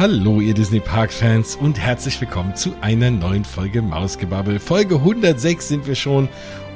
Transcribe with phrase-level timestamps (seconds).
[0.00, 4.58] Hallo, ihr Disney Park Fans und herzlich willkommen zu einer neuen Folge Mausgebabbel.
[4.58, 6.30] Folge 106 sind wir schon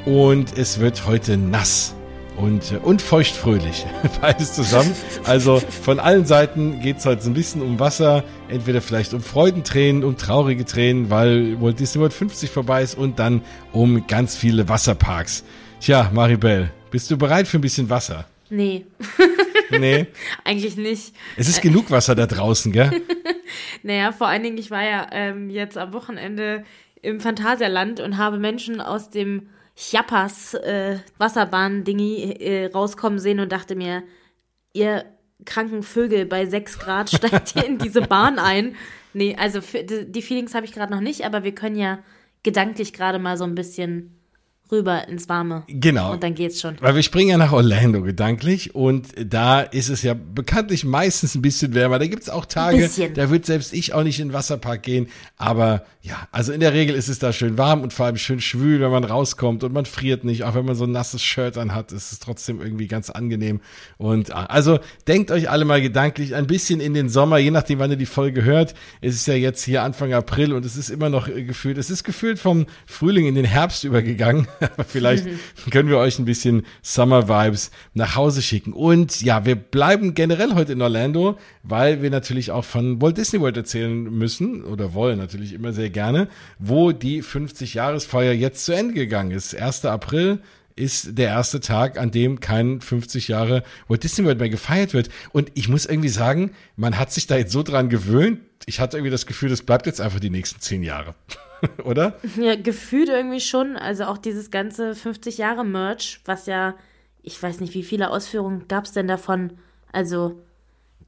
[0.04, 1.94] und es wird heute nass
[2.36, 3.86] und, und feuchtfröhlich.
[4.20, 4.94] Beides zusammen.
[5.24, 8.24] Also von allen Seiten geht's heute so ein bisschen um Wasser.
[8.50, 13.18] Entweder vielleicht um Freudentränen, um traurige Tränen, weil Walt Disney World 50 vorbei ist und
[13.18, 13.40] dann
[13.72, 15.44] um ganz viele Wasserparks.
[15.80, 18.26] Tja, Maribel, bist du bereit für ein bisschen Wasser?
[18.50, 18.84] Nee.
[19.70, 20.06] Nee.
[20.44, 21.12] Eigentlich nicht.
[21.36, 23.02] Es ist genug Wasser da draußen, gell?
[23.84, 26.64] Naja, vor allen Dingen, ich war ja ähm, jetzt am Wochenende
[27.02, 33.76] im Phantasialand und habe Menschen aus dem Chiapas äh, Wasserbahn-Dingi äh, rauskommen sehen und dachte
[33.76, 34.02] mir,
[34.72, 35.04] ihr
[35.44, 38.74] kranken Vögel bei 6 Grad steigt ihr in diese Bahn ein.
[39.12, 41.98] Nee, also für, die Feelings habe ich gerade noch nicht, aber wir können ja
[42.42, 44.18] gedanklich gerade mal so ein bisschen
[44.74, 45.64] rüber ins Warme.
[45.68, 46.12] Genau.
[46.12, 46.76] Und dann geht's schon.
[46.80, 51.42] Weil wir springen ja nach Orlando gedanklich und da ist es ja bekanntlich meistens ein
[51.42, 51.98] bisschen wärmer.
[51.98, 55.08] Da gibt's auch Tage, da wird selbst ich auch nicht in den Wasserpark gehen.
[55.36, 58.40] Aber ja, also in der Regel ist es da schön warm und vor allem schön
[58.40, 60.44] schwül, wenn man rauskommt und man friert nicht.
[60.44, 63.60] Auch wenn man so ein nasses Shirt anhat, ist es trotzdem irgendwie ganz angenehm.
[63.96, 67.78] Und ah, also denkt euch alle mal gedanklich ein bisschen in den Sommer, je nachdem,
[67.78, 68.74] wann ihr die Folge hört.
[69.00, 71.88] Es ist ja jetzt hier Anfang April und es ist immer noch äh, gefühlt, es
[71.88, 74.46] ist gefühlt vom Frühling in den Herbst übergegangen.
[74.72, 75.26] Aber vielleicht
[75.70, 78.72] können wir euch ein bisschen Summer Vibes nach Hause schicken.
[78.72, 83.40] Und ja, wir bleiben generell heute in Orlando, weil wir natürlich auch von Walt Disney
[83.40, 88.94] World erzählen müssen oder wollen natürlich immer sehr gerne, wo die 50-Jahresfeier jetzt zu Ende
[88.94, 89.54] gegangen ist.
[89.54, 89.84] 1.
[89.84, 90.40] April
[90.76, 95.08] ist der erste Tag, an dem kein 50 Jahre Walt Disney World mehr gefeiert wird.
[95.32, 98.40] Und ich muss irgendwie sagen, man hat sich da jetzt so dran gewöhnt.
[98.66, 101.14] Ich hatte irgendwie das Gefühl, das bleibt jetzt einfach die nächsten zehn Jahre.
[101.84, 102.18] Oder?
[102.36, 103.76] Ja, gefühlt irgendwie schon.
[103.76, 106.74] Also auch dieses ganze 50 Jahre Merch, was ja,
[107.22, 109.52] ich weiß nicht, wie viele Ausführungen gab es denn davon?
[109.92, 110.42] Also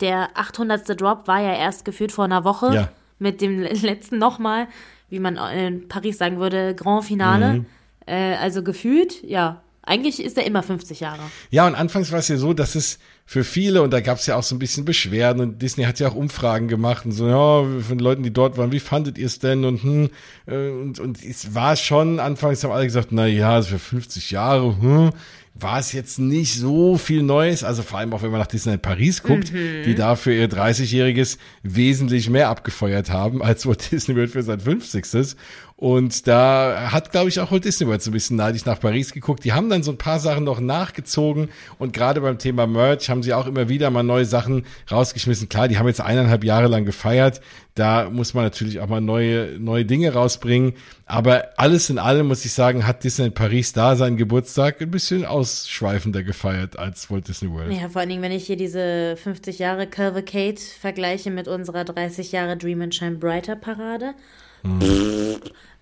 [0.00, 1.00] der 800.
[1.00, 2.74] Drop war ja erst gefühlt vor einer Woche.
[2.74, 2.88] Ja.
[3.18, 4.68] Mit dem letzten nochmal,
[5.08, 7.54] wie man in Paris sagen würde, Grand Finale.
[7.54, 7.66] Mhm.
[8.06, 9.62] Äh, also gefühlt, ja.
[9.82, 11.22] Eigentlich ist er immer 50 Jahre.
[11.50, 14.26] Ja, und anfangs war es ja so, dass es für viele, und da gab es
[14.26, 17.26] ja auch so ein bisschen Beschwerden, und Disney hat ja auch Umfragen gemacht und so,
[17.26, 19.64] ja, von Leuten, die dort waren, wie fandet ihr es denn?
[19.64, 20.10] Und, hm,
[20.46, 24.80] äh, und, und es war schon, anfangs haben alle gesagt, na ja, für 50 Jahre,
[24.80, 25.10] hm,
[25.58, 28.82] war es jetzt nicht so viel Neues, also vor allem auch wenn man nach Disneyland
[28.82, 34.30] Paris guckt, die da für ihr 30-jähriges wesentlich mehr abgefeuert haben, als Walt Disney World
[34.30, 35.36] für sein 50.
[35.78, 39.12] Und da hat, glaube ich, auch Walt Disney World so ein bisschen neidisch nach Paris
[39.12, 39.44] geguckt.
[39.44, 43.22] Die haben dann so ein paar Sachen noch nachgezogen und gerade beim Thema Merch haben
[43.22, 45.50] sie auch immer wieder mal neue Sachen rausgeschmissen.
[45.50, 47.42] Klar, die haben jetzt eineinhalb Jahre lang gefeiert.
[47.74, 50.72] Da muss man natürlich auch mal neue, neue Dinge rausbringen.
[51.04, 55.26] Aber alles in allem muss ich sagen, hat Disneyland Paris da seinen Geburtstag ein bisschen
[55.26, 57.74] ausschweifender gefeiert als Walt Disney World.
[57.74, 62.32] Ja, vor allen Dingen, wenn ich hier diese 50 Jahre Cavalcade vergleiche mit unserer 30
[62.32, 64.14] Jahre Dream and Shine Brighter Parade.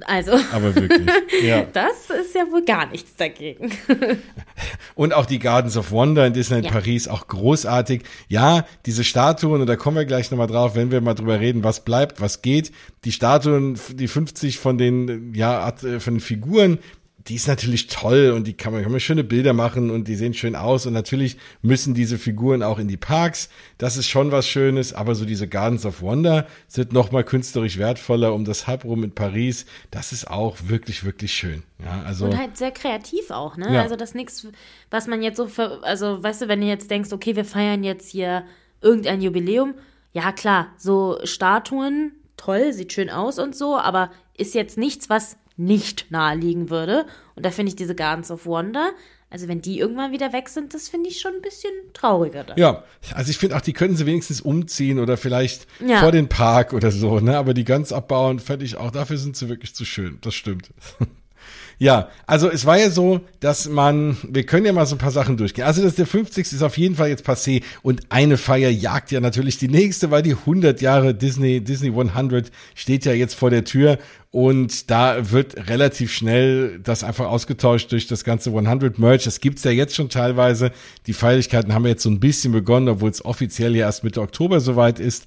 [0.07, 1.09] Also, Aber wirklich,
[1.43, 1.63] ja.
[1.73, 3.71] das ist ja wohl gar nichts dagegen.
[4.95, 6.73] Und auch die Gardens of Wonder in Disneyland Ja.
[6.73, 8.03] Paris, auch großartig.
[8.29, 11.65] Ja, diese Statuen, und da kommen wir gleich nochmal drauf, wenn wir mal drüber reden,
[11.65, 12.73] was bleibt, was geht.
[13.05, 16.79] Die Statuen, die 50 von den, ja, äh, von den Figuren,
[17.29, 20.15] die ist natürlich toll und die kann man, kann man schöne Bilder machen und die
[20.15, 23.49] sehen schön aus und natürlich müssen diese Figuren auch in die Parks.
[23.79, 28.35] Das ist schon was Schönes, aber so diese Gardens of Wonder sind nochmal künstlerisch wertvoller
[28.35, 29.65] um das Hub rum in Paris.
[29.91, 31.63] Das ist auch wirklich, wirklich schön.
[31.83, 32.27] Ja, also.
[32.27, 33.73] Und halt sehr kreativ auch, ne?
[33.73, 33.83] Ja.
[33.83, 34.47] Also das nichts,
[34.91, 37.85] was man jetzt so, ver also weißt du, wenn du jetzt denkst, okay, wir feiern
[37.85, 38.45] jetzt hier
[38.83, 39.75] irgendein Jubiläum,
[40.13, 45.39] ja klar, so Statuen, toll, sieht schön aus und so, aber ist jetzt nichts, was
[45.57, 47.07] nicht naheliegen würde.
[47.37, 48.91] Und da finde ich diese Gardens of Wonder,
[49.31, 52.57] also wenn die irgendwann wieder weg sind, das finde ich schon ein bisschen trauriger dann.
[52.57, 52.85] Ja,
[53.15, 56.01] also ich finde auch, die können sie wenigstens umziehen oder vielleicht Ja.
[56.01, 57.37] vor den Park oder so, ne?
[57.37, 60.19] Aber die ganz abbauen, fände ich auch, dafür sind sie wirklich zu schön.
[60.21, 60.71] Das stimmt.
[61.79, 65.11] Ja, also es war ja so, dass man, wir können ja mal so ein paar
[65.11, 65.65] Sachen durchgehen.
[65.65, 66.53] Also das der 50.
[66.53, 70.23] ist auf jeden Fall jetzt passé und eine Feier jagt ja natürlich die nächste, weil
[70.23, 73.99] die 100 Jahre Disney, Disney 100 steht ja jetzt vor der Tür
[74.31, 79.25] und da wird relativ schnell das einfach ausgetauscht durch das ganze 100 Merch.
[79.25, 80.73] Das gibt's ja jetzt schon teilweise.
[81.07, 84.59] Die Feierlichkeiten haben jetzt so ein bisschen begonnen, obwohl es offiziell ja erst Mitte Oktober
[84.61, 85.27] soweit ist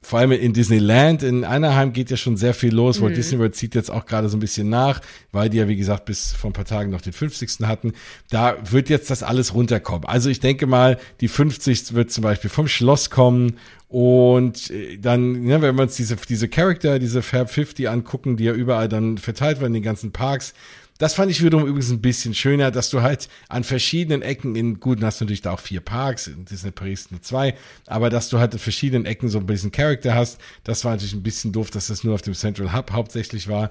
[0.00, 3.02] vor allem in Disneyland, in Anaheim geht ja schon sehr viel los.
[3.02, 5.00] Walt Disney World zieht jetzt auch gerade so ein bisschen nach,
[5.32, 7.66] weil die ja, wie gesagt, bis vor ein paar Tagen noch den 50.
[7.66, 7.92] hatten.
[8.30, 10.08] Da wird jetzt das alles runterkommen.
[10.08, 11.94] Also ich denke mal, die 50.
[11.94, 13.56] wird zum Beispiel vom Schloss kommen
[13.88, 18.44] und äh, dann, ne, wenn wir uns diese, diese Charakter, diese Fab 50 angucken, die
[18.44, 20.54] ja überall dann verteilt werden in den ganzen Parks,
[20.98, 24.80] Das fand ich wiederum übrigens ein bisschen schöner, dass du halt an verschiedenen Ecken in,
[24.80, 27.54] gut, hast du natürlich da auch vier Parks, in Disney Paris nur zwei,
[27.86, 31.14] aber dass du halt in verschiedenen Ecken so ein bisschen Charakter hast, das war natürlich
[31.14, 33.70] ein bisschen doof, dass das nur auf dem Central Hub hauptsächlich war.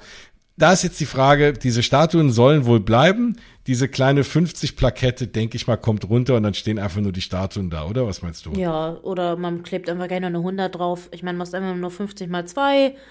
[0.56, 3.36] Da ist jetzt die Frage, diese Statuen sollen wohl bleiben.
[3.68, 7.70] Diese kleine 50-Plakette, denke ich mal, kommt runter und dann stehen einfach nur die Statuen
[7.70, 8.08] da, oder?
[8.08, 8.54] Was meinst du?
[8.54, 11.10] Ja, oder man klebt einfach gerne eine 100 drauf.
[11.12, 12.96] Ich meine, machst einfach nur 50 mal 2.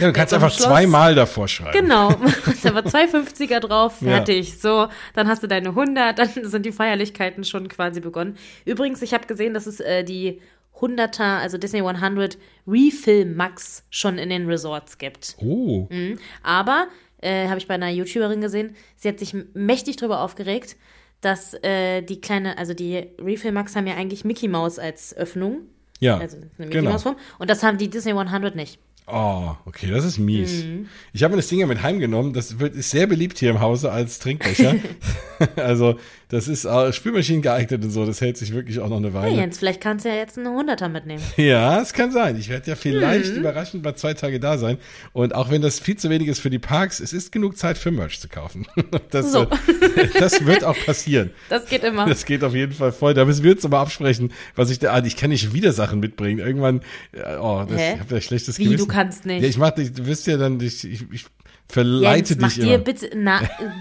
[0.00, 1.72] Ja, du kannst einfach zweimal davor schreiben.
[1.72, 2.08] Genau,
[2.46, 4.48] machst einfach zwei 50er drauf, fertig.
[4.48, 4.54] Ja.
[4.58, 8.38] So, dann hast du deine 100, dann sind die Feierlichkeiten schon quasi begonnen.
[8.64, 10.40] Übrigens, ich habe gesehen, dass es äh, die
[10.80, 15.36] 100er, also Disney 100 Refill Max schon in den Resorts gibt.
[15.38, 15.86] Oh.
[15.90, 16.18] Mhm.
[16.42, 16.88] Aber,
[17.18, 20.76] äh, habe ich bei einer YouTuberin gesehen, sie hat sich mächtig drüber aufgeregt,
[21.20, 25.62] dass äh, die kleine, also die Refill Max haben ja eigentlich Mickey Mouse als Öffnung.
[25.98, 26.18] Ja.
[26.18, 26.90] Also eine Mickey genau.
[26.90, 27.16] Mouse Form.
[27.38, 28.78] Und das haben die Disney 100 nicht.
[29.08, 30.64] Oh, okay, das ist mies.
[30.64, 30.88] Mhm.
[31.12, 32.32] Ich habe mir das Ding ja mit heimgenommen.
[32.32, 34.74] Das wird, ist sehr beliebt hier im Hause als Trinkbecher.
[35.56, 35.96] also,
[36.28, 38.04] das ist äh, Spülmaschinen geeignet und so.
[38.04, 39.30] Das hält sich wirklich auch noch eine Weile.
[39.30, 41.22] Hey Jens, vielleicht kannst du ja jetzt einen Hunderter mitnehmen.
[41.36, 42.36] Ja, es kann sein.
[42.36, 43.40] Ich werde ja vielleicht mhm.
[43.40, 44.78] überraschend mal zwei Tage da sein.
[45.12, 47.78] Und auch wenn das viel zu wenig ist für die Parks, es ist genug Zeit
[47.78, 48.66] für Merch zu kaufen.
[49.10, 49.42] Das, so.
[49.42, 51.30] äh, das wird auch passieren.
[51.48, 52.06] Das geht immer.
[52.06, 53.14] Das geht auf jeden Fall voll.
[53.14, 56.00] Da müssen wir uns aber absprechen, was ich da, ah, ich kann nicht wieder Sachen
[56.00, 56.40] mitbringen.
[56.40, 56.80] Irgendwann,
[57.12, 57.94] äh, oh, das, Hä?
[57.94, 58.78] ich habe ja schlechtes Wie, Gewissen.
[58.96, 59.42] Du kannst nicht.
[59.42, 61.26] Ja, ich mach dich, du wirst ja dann, ich, ich, ich
[61.68, 62.84] verleite Jens, mach dich dir immer.
[62.84, 63.40] bitte, na,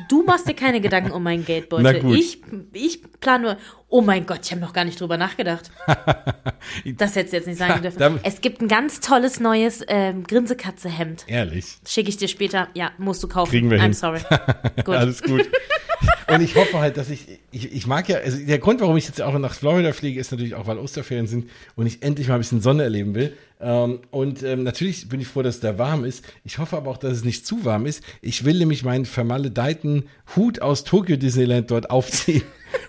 [0.09, 1.99] du machst dir keine Gedanken um meinen Na Geldbeutel.
[2.01, 2.17] gut.
[2.17, 2.39] Ich,
[2.73, 3.57] ich plane nur,
[3.89, 5.69] oh mein Gott, ich habe noch gar nicht drüber nachgedacht.
[6.97, 7.99] das hättest du jetzt nicht sagen dürfen.
[7.99, 11.25] Da- es gibt ein ganz tolles neues ähm, Grinsekatze-Hemd.
[11.27, 11.77] Ehrlich.
[11.87, 12.67] Schicke ich dir später.
[12.73, 13.51] Ja, musst du kaufen.
[13.51, 13.93] Kriegen wir I'm hin.
[13.93, 14.19] sorry.
[14.83, 14.95] Gut.
[14.95, 15.47] Alles gut.
[16.27, 19.05] Und ich hoffe halt, dass ich, ich, ich mag ja, also der Grund, warum ich
[19.07, 22.33] jetzt auch nach Florida fliege, ist natürlich auch, weil Osterferien sind und ich endlich mal
[22.35, 23.33] ein bisschen Sonne erleben will.
[23.65, 26.23] Ähm, und ähm, natürlich bin ich froh, dass es da warm ist.
[26.43, 28.03] Ich hoffe aber auch, dass es nicht zu warm ist.
[28.21, 30.03] Ich will nämlich meinen vermaledeiten
[30.35, 32.43] Hut aus Tokyo Disneyland dort aufziehen.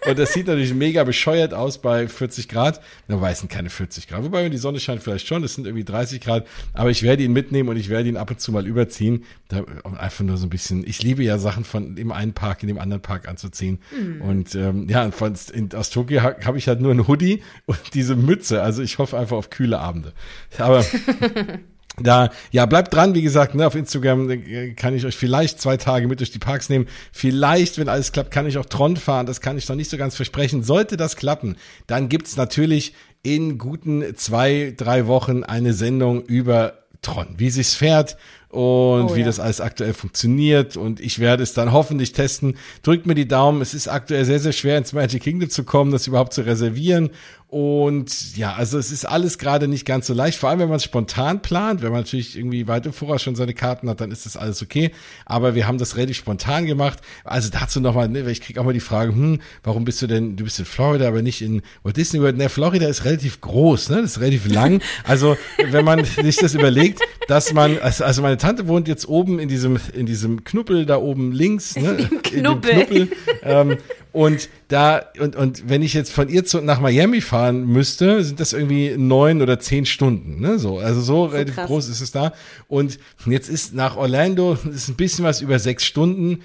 [0.07, 2.81] Und das sieht natürlich mega bescheuert aus bei 40 Grad.
[3.09, 4.23] Wobei es sind keine 40 Grad.
[4.25, 5.43] Wobei, wenn die Sonne scheint, vielleicht schon.
[5.43, 6.47] Es sind irgendwie 30 Grad.
[6.73, 9.25] Aber ich werde ihn mitnehmen und ich werde ihn ab und zu mal überziehen.
[9.49, 9.65] Da,
[9.99, 10.87] einfach nur so ein bisschen.
[10.87, 13.79] Ich liebe ja Sachen von dem einen Park in dem anderen Park anzuziehen.
[14.21, 17.79] Und ähm, ja, von, in, aus Tokio ha, habe ich halt nur ein Hoodie und
[17.95, 18.63] diese Mütze.
[18.63, 20.13] Also ich hoffe einfach auf kühle Abende.
[20.59, 20.85] Aber
[21.99, 25.77] da, ja, bleibt dran, wie gesagt, ne, auf Instagram äh, kann ich euch vielleicht zwei
[25.77, 26.87] Tage mit durch die Parks nehmen.
[27.13, 29.27] Vielleicht, wenn alles klappt, kann ich auch Tron fahren.
[29.27, 30.63] Das kann ich noch nicht so ganz versprechen.
[30.63, 31.57] Sollte das klappen,
[31.87, 38.17] dann gibt's natürlich in guten zwei, drei Wochen eine Sendung über Tron, wie sich's fährt
[38.57, 39.27] und Oh wie ja.
[39.27, 40.79] das alles aktuell funktioniert.
[40.79, 42.57] Und ich werde es dann hoffentlich testen.
[42.83, 43.61] Drückt mir die Daumen.
[43.61, 47.11] Es ist aktuell sehr, sehr schwer, ins Magic Kingdom zu kommen, das überhaupt zu reservieren.
[47.49, 50.39] Und ja, also es ist alles gerade nicht ganz so leicht.
[50.39, 51.81] Vor allem, wenn man es spontan plant.
[51.81, 54.63] Wenn man natürlich irgendwie weit im Voraus schon seine Karten hat, dann ist das alles
[54.63, 54.91] okay.
[55.27, 56.99] Aber wir haben das relativ spontan gemacht.
[57.25, 60.07] Also dazu nochmal, ne, weil ich kriege auch mal die Frage, hm, warum bist du
[60.07, 62.37] denn, du bist in Florida, aber nicht in Walt Disney World?
[62.37, 64.03] Ne, Florida ist relativ groß, ne?
[64.03, 64.83] Das ist relativ lang.
[65.05, 65.37] Also,
[65.71, 69.49] wenn man sich das überlegt, dass man, also, also meine Tante wohnt jetzt oben in
[69.49, 71.91] diesem, in diesem Knuppel da oben links, ne?
[71.91, 72.73] In dem Knuppel.
[72.73, 73.09] Knuppel.
[73.43, 73.77] Ähm,
[74.13, 78.41] und da, und, und wenn ich jetzt von ihr zu, nach Miami fahren müsste, sind
[78.41, 80.59] das irgendwie neun oder zehn Stunden, ne?
[80.59, 81.67] So, also so, relativ krass.
[81.67, 82.33] groß ist es da.
[82.67, 86.43] Und jetzt ist nach Orlando, ist ein bisschen was über sechs Stunden.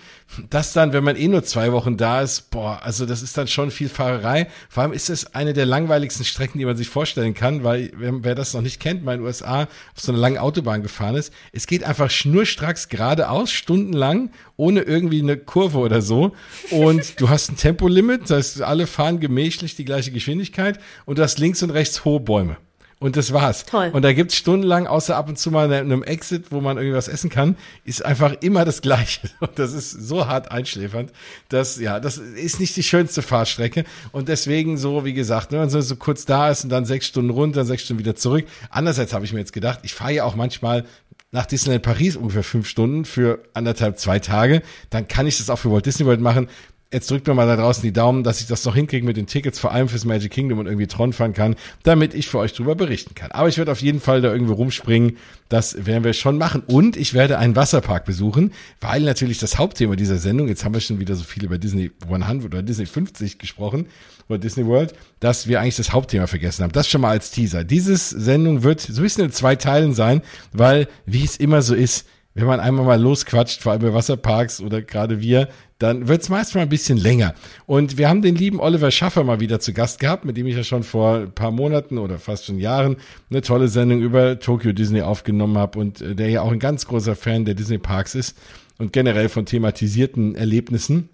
[0.50, 3.48] Das dann, wenn man eh nur zwei Wochen da ist, boah, also das ist dann
[3.48, 4.48] schon viel Fahrerei.
[4.70, 8.24] Vor allem ist das eine der langweiligsten Strecken, die man sich vorstellen kann, weil, wer,
[8.24, 11.16] wer das noch nicht kennt, mal in den USA auf so einer langen Autobahn gefahren
[11.16, 16.34] ist, es geht einfach schnurstracks geradeaus, stundenlang, ohne irgendwie eine Kurve oder so.
[16.70, 21.24] Und du hast ein Tempolimit, das heißt, alle fahren gemächlich die gleiche Geschwindigkeit und du
[21.24, 22.58] hast links und rechts hohe Bäume.
[23.02, 23.66] Und das war's.
[23.66, 23.90] Toll.
[23.94, 27.08] Und da gibt's stundenlang, außer ab und zu mal einem Exit, wo man irgendwie was
[27.08, 29.28] essen kann, ist einfach immer das Gleiche.
[29.40, 31.12] Und das ist so hart einschläfernd,
[31.50, 33.86] dass, ja, das ist nicht die schönste Fahrstrecke.
[34.12, 36.86] Und deswegen so, wie gesagt, ne, wenn man so, so kurz da ist und dann
[36.86, 38.46] sechs Stunden runter, sechs Stunden wieder zurück.
[38.70, 40.86] Andererseits habe ich mir jetzt gedacht, ich fahre ja auch manchmal
[41.32, 44.62] nach Disneyland Paris ungefähr fünf Stunden für anderthalb, zwei Tage.
[44.90, 46.50] Dann kann ich das auch für Walt Disney World machen.
[46.94, 49.26] Jetzt drückt mir mal da draußen die Daumen, dass ich das noch hinkriege mit den
[49.26, 52.54] Tickets, vor allem fürs Magic Kingdom und irgendwie Tron fahren kann, damit ich für euch
[52.54, 53.32] drüber berichten kann.
[53.32, 55.18] Aber ich werde auf jeden Fall da irgendwo rumspringen.
[55.48, 56.64] Das werden wir schon machen.
[56.68, 60.82] Und ich werde einen Wasserpark besuchen, weil natürlich das Hauptthema dieser Sendung, jetzt haben wir
[60.82, 63.88] schon wieder so viel über Disney 100 oder Disney 50 gesprochen,
[64.32, 66.72] oder Disney World, dass wir eigentlich das Hauptthema vergessen haben.
[66.72, 67.64] Das schon mal als Teaser.
[67.64, 70.22] Diese Sendung wird so ein bisschen in zwei Teilen sein,
[70.52, 74.62] weil, wie es immer so ist, wenn man einmal mal losquatscht, vor allem bei Wasserparks
[74.62, 75.50] oder gerade wir,
[75.82, 77.34] dann wird's meist mal ein bisschen länger.
[77.66, 80.56] Und wir haben den lieben Oliver Schaffer mal wieder zu Gast gehabt, mit dem ich
[80.56, 82.98] ja schon vor ein paar Monaten oder fast schon Jahren
[83.30, 86.86] eine tolle Sendung über Tokyo Disney aufgenommen habe und äh, der ja auch ein ganz
[86.86, 88.36] großer Fan der Disney Parks ist.
[88.82, 91.10] und generell von thematisierten Erlebnissen.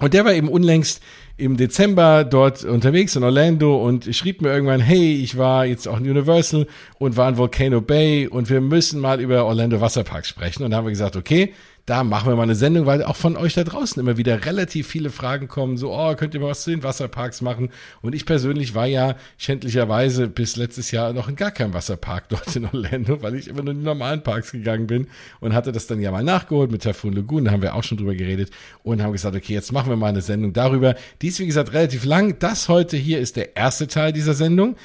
[0.00, 1.02] Und der war eben unlängst
[1.36, 5.98] im Dezember dort unterwegs in Orlando und schrieb mir irgendwann, hey, ich war jetzt auch
[5.98, 6.66] in Universal
[6.98, 10.62] und war in Volcano Bay und wir müssen mal über Orlando Wasserpark sprechen.
[10.62, 11.54] Und da haben wir gesagt, okay,
[11.86, 14.86] da machen wir mal eine Sendung, weil auch von euch da draußen immer wieder relativ
[14.86, 17.70] viele Fragen kommen, so, oh, könnt ihr mal was zu den Wasserparks machen?
[18.02, 22.54] Und ich persönlich war ja schändlicherweise bis letztes Jahr noch in gar keinem Wasserpark dort
[22.54, 25.08] in Orlando, weil ich immer nur in die normalen Parks gegangen bin
[25.40, 27.98] und hatte das dann ja mal nachgeholt mit Typhoon Lagoon, da haben wir auch schon
[27.98, 28.50] drüber geredet
[28.82, 30.94] und haben gesagt, okay, jetzt machen wir mal eine Sendung darüber.
[31.22, 32.38] Die ist, wie gesagt, relativ lang.
[32.38, 34.76] Das heute hier ist der erste Teil dieser Sendung.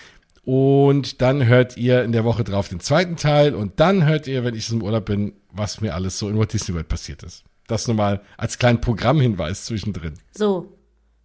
[0.43, 4.43] Und dann hört ihr in der Woche drauf den zweiten Teil und dann hört ihr,
[4.43, 7.43] wenn ich im Urlaub bin, was mir alles so in Walt Disney World passiert ist.
[7.67, 10.13] Das nur mal als kleinen Programmhinweis zwischendrin.
[10.31, 10.77] So,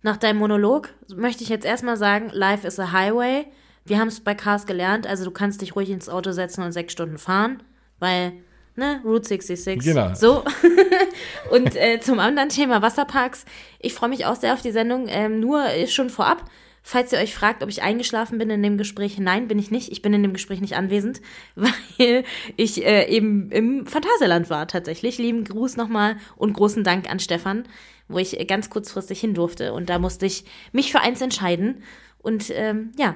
[0.02, 3.46] nach deinem Monolog möchte ich jetzt erstmal sagen, Life is a Highway.
[3.84, 6.72] Wir haben es bei Cars gelernt, also du kannst dich ruhig ins Auto setzen und
[6.72, 7.62] sechs Stunden fahren,
[7.98, 8.32] weil,
[8.76, 9.92] ne, Route 66.
[9.92, 10.14] Genau.
[10.14, 10.44] So.
[11.50, 13.44] und äh, zum anderen Thema Wasserparks.
[13.78, 16.44] Ich freue mich auch sehr auf die Sendung, ähm, nur schon vorab.
[16.82, 19.92] Falls ihr euch fragt, ob ich eingeschlafen bin in dem Gespräch, nein, bin ich nicht.
[19.92, 21.20] Ich bin in dem Gespräch nicht anwesend,
[21.54, 22.24] weil
[22.56, 25.18] ich äh, eben im Phantasialand war tatsächlich.
[25.18, 27.64] Lieben Gruß nochmal und großen Dank an Stefan,
[28.08, 29.72] wo ich ganz kurzfristig hin durfte.
[29.72, 31.82] Und da musste ich mich für eins entscheiden.
[32.18, 33.14] Und ähm, ja,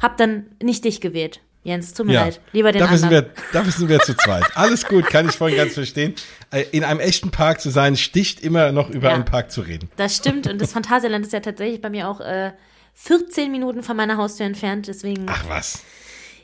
[0.00, 1.40] hab dann nicht dich gewählt.
[1.62, 2.24] Jens, tut mir Ja.
[2.24, 2.40] leid.
[2.52, 3.24] Lieber den dafür anderen.
[3.24, 4.44] Sind wir, dafür sind wir zu zweit.
[4.54, 6.14] Alles gut, kann ich voll ganz verstehen.
[6.50, 9.14] Äh, In einem echten Park zu sein, sticht immer noch über Ja.
[9.14, 9.88] einen Park zu reden.
[9.96, 10.46] Das stimmt.
[10.46, 12.52] Und das Phantasialand ist ja tatsächlich bei mir auch äh,
[12.94, 14.88] 14 Minuten von meiner Haustür entfernt.
[14.88, 15.82] Deswegen Ach was.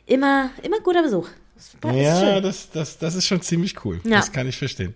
[0.06, 1.28] immer, immer guter Besuch.
[1.54, 4.00] Das ist Ja, das, das, das ist schon ziemlich cool.
[4.04, 4.16] Ja.
[4.16, 4.94] Das kann ich verstehen.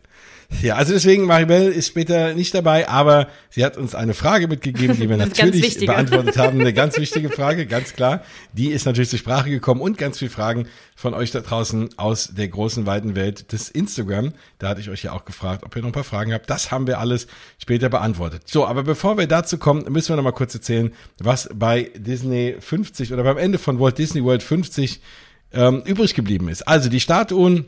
[0.62, 4.96] Ja, also deswegen, Maribel ist später nicht dabei, aber sie hat uns eine Frage mitgegeben,
[4.96, 6.60] die wir natürlich beantwortet haben.
[6.60, 8.22] Eine ganz wichtige Frage, ganz klar.
[8.52, 12.30] Die ist natürlich zur Sprache gekommen und ganz viele Fragen von euch da draußen aus
[12.34, 14.32] der großen, weiten Welt des Instagram.
[14.58, 16.48] Da hatte ich euch ja auch gefragt, ob ihr noch ein paar Fragen habt.
[16.48, 17.26] Das haben wir alles
[17.58, 18.42] später beantwortet.
[18.46, 22.56] So, aber bevor wir dazu kommen, müssen wir noch mal kurz erzählen, was bei Disney
[22.58, 25.00] 50 oder beim Ende von Walt Disney World 50
[25.52, 26.66] ähm, übrig geblieben ist.
[26.66, 27.66] Also die Statuen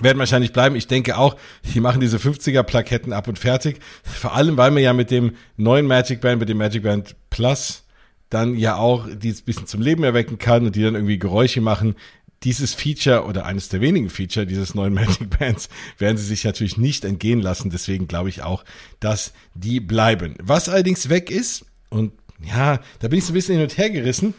[0.00, 0.76] werden wahrscheinlich bleiben.
[0.76, 1.36] Ich denke auch,
[1.72, 3.78] die machen diese 50er-Plaketten ab und fertig.
[4.02, 7.84] Vor allem, weil man ja mit dem neuen Magic Band, mit dem Magic Band Plus,
[8.30, 11.60] dann ja auch die ein bisschen zum Leben erwecken kann und die dann irgendwie Geräusche
[11.60, 11.94] machen.
[12.42, 16.76] Dieses Feature oder eines der wenigen Feature dieses neuen Magic Bands werden sie sich natürlich
[16.76, 17.70] nicht entgehen lassen.
[17.70, 18.64] Deswegen glaube ich auch,
[19.00, 20.34] dass die bleiben.
[20.42, 22.12] Was allerdings weg ist, und
[22.44, 24.34] ja, da bin ich so ein bisschen hin und her gerissen,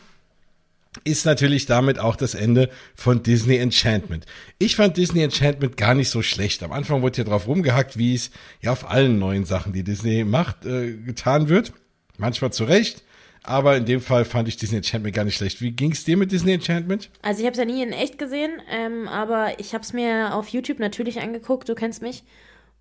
[1.03, 4.25] ist natürlich damit auch das Ende von Disney Enchantment.
[4.59, 6.63] Ich fand Disney Enchantment gar nicht so schlecht.
[6.63, 10.23] Am Anfang wurde ja drauf rumgehackt, wie es ja auf allen neuen Sachen, die Disney
[10.23, 11.73] macht, äh, getan wird.
[12.17, 13.03] Manchmal zu Recht,
[13.43, 15.61] aber in dem Fall fand ich Disney Enchantment gar nicht schlecht.
[15.61, 17.09] Wie ging es dir mit Disney Enchantment?
[17.21, 20.33] Also ich habe es ja nie in echt gesehen, ähm, aber ich habe es mir
[20.33, 22.23] auf YouTube natürlich angeguckt, du kennst mich.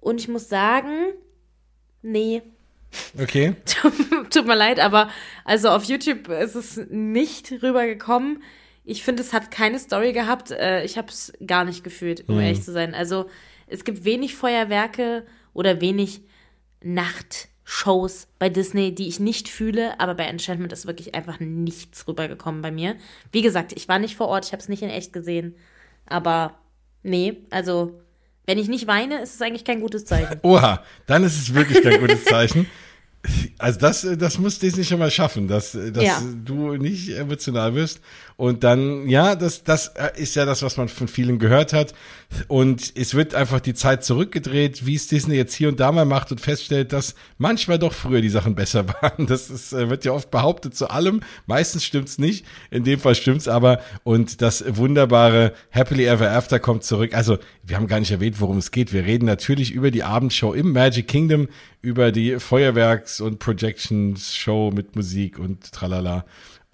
[0.01, 1.13] Und ich muss sagen,
[2.03, 2.43] nee,
[3.19, 3.57] Okay.
[4.31, 5.11] tut mir leid, aber
[5.45, 8.43] also auf YouTube ist es nicht rübergekommen.
[8.85, 10.51] Ich finde, es hat keine Story gehabt.
[10.51, 12.95] Äh, ich habe es gar nicht gefühlt, um ehrlich zu sein.
[12.95, 13.27] Also
[13.67, 15.25] es gibt wenig Feuerwerke
[15.55, 16.23] oder wenig
[16.83, 22.61] Nachtshows bei Disney, die ich nicht fühle, aber bei Enchantment ist wirklich einfach nichts rübergekommen
[22.61, 22.97] bei mir.
[23.33, 25.57] Wie gesagt, ich war nicht vor Ort, ich habe es nicht in echt gesehen.
[26.07, 26.59] Aber
[27.03, 28.01] nee, also
[28.47, 30.39] wenn ich nicht weine, ist es eigentlich kein gutes Zeichen.
[30.43, 32.67] Oha, dann ist es wirklich kein gutes Zeichen.
[33.59, 36.23] Also das, das muss Disney schon mal schaffen, dass, dass Ja.
[36.45, 38.01] du nicht emotional wirst.
[38.37, 41.95] Und dann, ja, das, das ist ja das, was man von vielen gehört hat.
[42.49, 46.05] Und es wird einfach die Zeit zurückgedreht, wie es Disney jetzt hier und da mal
[46.05, 49.27] macht und feststellt, dass manchmal doch früher die Sachen besser waren.
[49.27, 51.21] Das ist, äh, wird ja oft behauptet zu allem.
[51.47, 52.45] Meistens stimmt's nicht.
[52.73, 53.81] In dem Fall stimmt's aber.
[54.03, 57.15] Und das wunderbare Happily Ever After kommt zurück.
[57.15, 58.93] Also, wir haben gar nicht erwähnt, worum es geht.
[58.93, 61.47] Wir reden natürlich über die Abendshow im Magic Kingdom,
[61.83, 66.25] über die Feuerwerks- und Projections-Show mit Musik und tralala.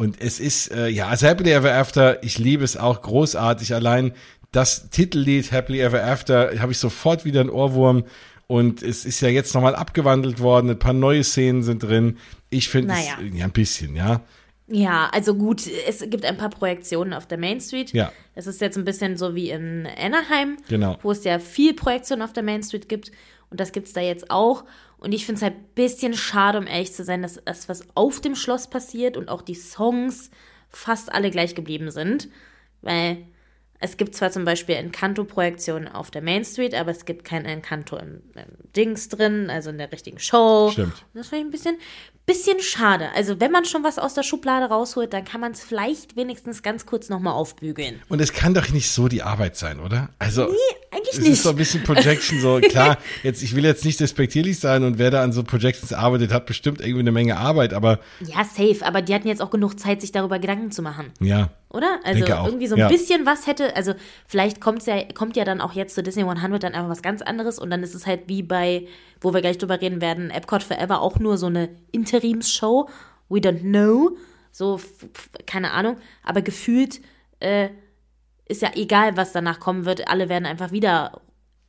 [0.01, 3.75] Und es ist, äh, ja, also Happily Ever After, ich liebe es auch großartig.
[3.75, 4.13] Allein
[4.51, 8.05] das Titellied Happily Ever After habe ich sofort wieder einen Ohrwurm.
[8.47, 10.71] Und es ist ja jetzt nochmal abgewandelt worden.
[10.71, 12.17] Ein paar neue Szenen sind drin.
[12.49, 13.19] Ich finde Naja.
[13.23, 14.23] es, ja, ein bisschen, ja.
[14.69, 17.93] Ja, also gut, es gibt ein paar Projektionen auf der Main Street.
[17.93, 18.11] Ja.
[18.35, 20.97] Es ist jetzt ein bisschen so wie in Anaheim, Genau.
[21.03, 23.13] wo es ja viel Projektion auf der Main Street gibt.
[23.51, 24.65] Und das gibt's da jetzt auch.
[24.99, 27.85] Und ich finde es halt ein bisschen schade, um ehrlich zu sein, dass das, was
[27.95, 30.31] auf dem Schloss passiert und auch die Songs
[30.69, 32.29] fast alle gleich geblieben sind.
[32.83, 33.27] Weil
[33.81, 37.97] es gibt zwar zum Beispiel Encanto-Projektionen auf der Main Street, aber es gibt kein Encanto
[37.97, 40.71] im, im Dings drin, also in der richtigen Show.
[40.71, 41.05] Stimmt.
[41.15, 41.79] Das finde ich ein bisschen,
[42.31, 43.09] bisschen schade.
[43.17, 46.63] Also wenn man schon was aus der Schublade rausholt, dann kann man es vielleicht wenigstens
[46.63, 48.01] ganz kurz nochmal aufbügeln.
[48.09, 50.11] Und es kann doch nicht so die Arbeit sein, oder?
[50.21, 50.45] Also,
[50.93, 51.33] eigentlich es nicht.
[51.33, 54.99] ist so ein bisschen Projection, so klar, jetzt, ich will jetzt nicht despektierlich sein und
[54.99, 58.79] wer da an so Projections arbeitet, hat bestimmt irgendwie eine Menge Arbeit, aber Ja, safe,
[58.87, 61.13] aber die hatten jetzt auch genug Zeit, sich darüber Gedanken zu machen.
[61.21, 61.51] ja.
[61.71, 62.01] Oder?
[62.03, 62.89] Also irgendwie so ein ja.
[62.89, 63.95] bisschen was hätte, also
[64.27, 67.23] vielleicht kommt's ja, kommt ja dann auch jetzt zu Disney 100 dann einfach was ganz
[67.23, 68.89] anderes und dann ist es halt wie bei,
[69.21, 72.89] wo wir gleich drüber reden werden, Epcot Forever auch nur so eine Interimsshow.
[73.29, 74.17] We don't know.
[74.51, 74.81] So,
[75.47, 75.97] keine Ahnung.
[76.25, 77.01] Aber gefühlt
[77.39, 77.69] äh,
[78.47, 80.09] ist ja egal, was danach kommen wird.
[80.09, 81.21] Alle werden einfach wieder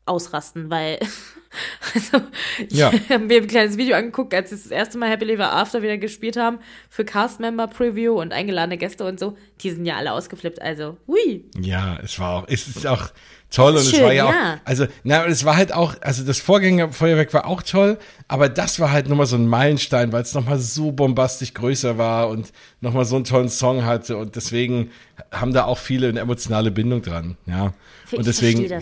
[0.06, 0.98] ausrasten, weil
[1.94, 2.26] also
[2.68, 2.92] ich Ja.
[3.10, 5.98] habe mir ein kleines Video angeguckt, als sie das erste Mal Happy Ever After wieder
[5.98, 9.38] gespielt haben für Cast-Member Preview und eingeladene Gäste und so.
[9.62, 11.46] Die sind ja alle ausgeflippt, also hui.
[11.60, 13.10] Ja, es war auch, es ist auch
[13.50, 14.62] toll Das und ist es schön, war ja auch, ja.
[14.64, 18.92] also, na, es war halt auch, also das Vorgängerfeuerwerk war auch toll, aber das war
[18.92, 23.18] halt nochmal so ein Meilenstein, weil es nochmal so bombastisch größer war und nochmal so
[23.18, 24.92] einen tollen Song hatte und deswegen
[25.32, 27.74] haben da auch viele eine emotionale Bindung dran, ja.
[28.10, 28.80] Ich Und deswegen, ja.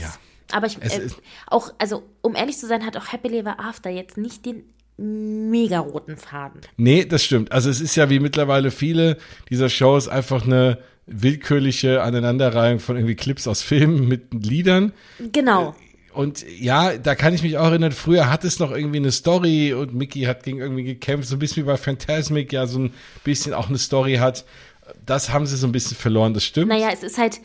[0.51, 1.07] Aber ich, äh,
[1.47, 4.63] auch, also um ehrlich zu sein, hat auch Happy Ever After jetzt nicht den
[4.97, 6.61] mega roten Faden.
[6.77, 7.51] Nee, das stimmt.
[7.51, 9.17] Also es ist ja wie mittlerweile viele
[9.49, 14.93] dieser Shows einfach eine willkürliche Aneinanderreihung von irgendwie Clips aus Filmen mit Liedern.
[15.31, 15.75] Genau.
[16.13, 19.73] Und ja, da kann ich mich auch erinnern, früher hat es noch irgendwie eine Story
[19.73, 22.93] und Mickey hat gegen irgendwie gekämpft, so ein bisschen wie bei Phantasmic, ja, so ein
[23.23, 24.43] bisschen auch eine Story hat.
[25.05, 26.69] Das haben sie so ein bisschen verloren, das stimmt.
[26.69, 27.39] Naja, es ist halt,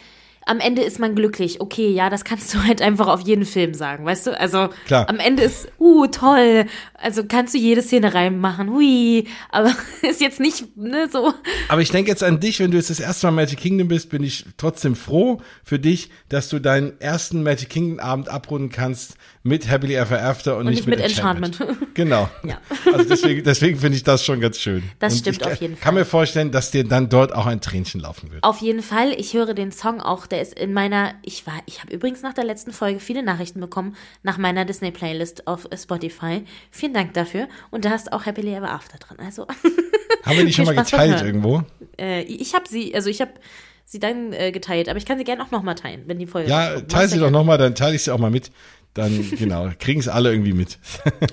[0.47, 1.61] am Ende ist man glücklich.
[1.61, 4.39] Okay, ja, das kannst du halt einfach auf jeden Film sagen, weißt du?
[4.39, 5.09] Also Klar.
[5.09, 6.67] am Ende ist, uh, toll.
[7.05, 9.27] Also kannst du jede Szene reinmachen, hui.
[9.51, 11.35] Aber ist jetzt nicht, ne, so.
[11.69, 14.09] Aber ich denke jetzt an dich, wenn du jetzt das erste Mal Magic Kingdom bist,
[14.09, 19.17] bin ich trotzdem froh für dich, dass du deinen ersten Magic Kingdom Abend abrunden kannst
[19.43, 21.59] mit Happily Ever After und, nicht mit Enchantment.
[21.95, 22.29] Genau.
[22.43, 22.59] Ja.
[22.93, 24.83] Also deswegen, deswegen finde ich das schon ganz schön.
[24.99, 27.61] Das und stimmt ich auf jeden kann mir vorstellen, dass dir dann dort auch ein
[27.61, 28.43] Tränchen laufen wird.
[28.43, 31.83] Auf jeden Fall, ich höre den Song auch, der ist in meiner, ich war, ich
[31.83, 36.45] habe übrigens nach der letzten Folge viele Nachrichten bekommen, nach meiner Disney Playlist auf Spotify.
[36.71, 37.49] Vielen Dank dafür.
[37.71, 39.19] Und da hast auch Happily Ever After drin.
[39.25, 39.47] Also,
[40.25, 41.63] Haben wir die schon mal Spaß geteilt irgendwo?
[41.99, 43.33] äh, ich habe sie, also ich habe
[43.85, 46.49] sie dann äh, geteilt, aber ich kann sie gerne auch nochmal teilen, wenn die Folge
[46.49, 46.91] Ja, rauskommt.
[46.91, 48.51] teil Mach's sie doch nochmal, dann teile ich sie auch mal mit.
[48.95, 50.79] Dann, genau, kriegen es alle irgendwie mit.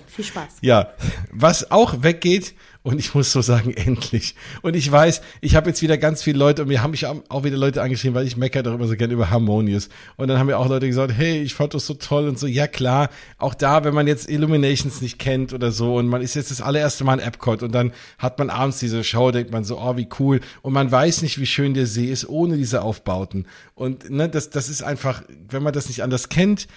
[0.07, 0.53] Viel Spaß.
[0.61, 0.93] Ja,
[1.31, 4.35] was auch weggeht, und ich muss so sagen, endlich.
[4.61, 7.43] Und ich weiß, ich habe jetzt wieder ganz viele Leute, und mir haben mich auch
[7.43, 9.89] wieder Leute angeschrieben, weil ich meckere immer so gerne über Harmonious.
[10.17, 12.47] Und dann haben mir auch Leute gesagt, hey, ich fand das so toll und so,
[12.47, 16.35] ja klar, auch da, wenn man jetzt Illuminations nicht kennt oder so, und man ist
[16.35, 19.63] jetzt das allererste Mal in Epcot, und dann hat man abends diese Show, denkt man
[19.63, 22.81] so, oh, wie cool, und man weiß nicht, wie schön der See ist, ohne diese
[22.81, 23.45] Aufbauten.
[23.75, 26.67] Und ne, das, das ist einfach, wenn man das nicht anders kennt,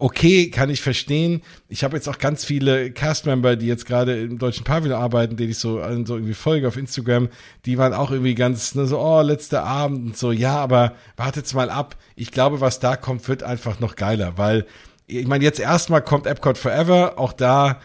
[0.00, 1.42] okay, kann ich verstehen.
[1.68, 5.50] Ich habe jetzt auch ganz viele Castmember, die jetzt gerade im deutschen Pavillon arbeiten, denen
[5.50, 7.28] ich so, so irgendwie folge auf Instagram,
[7.66, 11.54] die waren auch irgendwie ganz ne, so, oh, letzter Abend und so, ja, aber wartet's
[11.54, 11.96] mal ab.
[12.16, 14.66] Ich glaube, was da kommt, wird einfach noch geiler, weil
[15.06, 17.80] ich meine, jetzt erstmal kommt Epcot Forever, auch da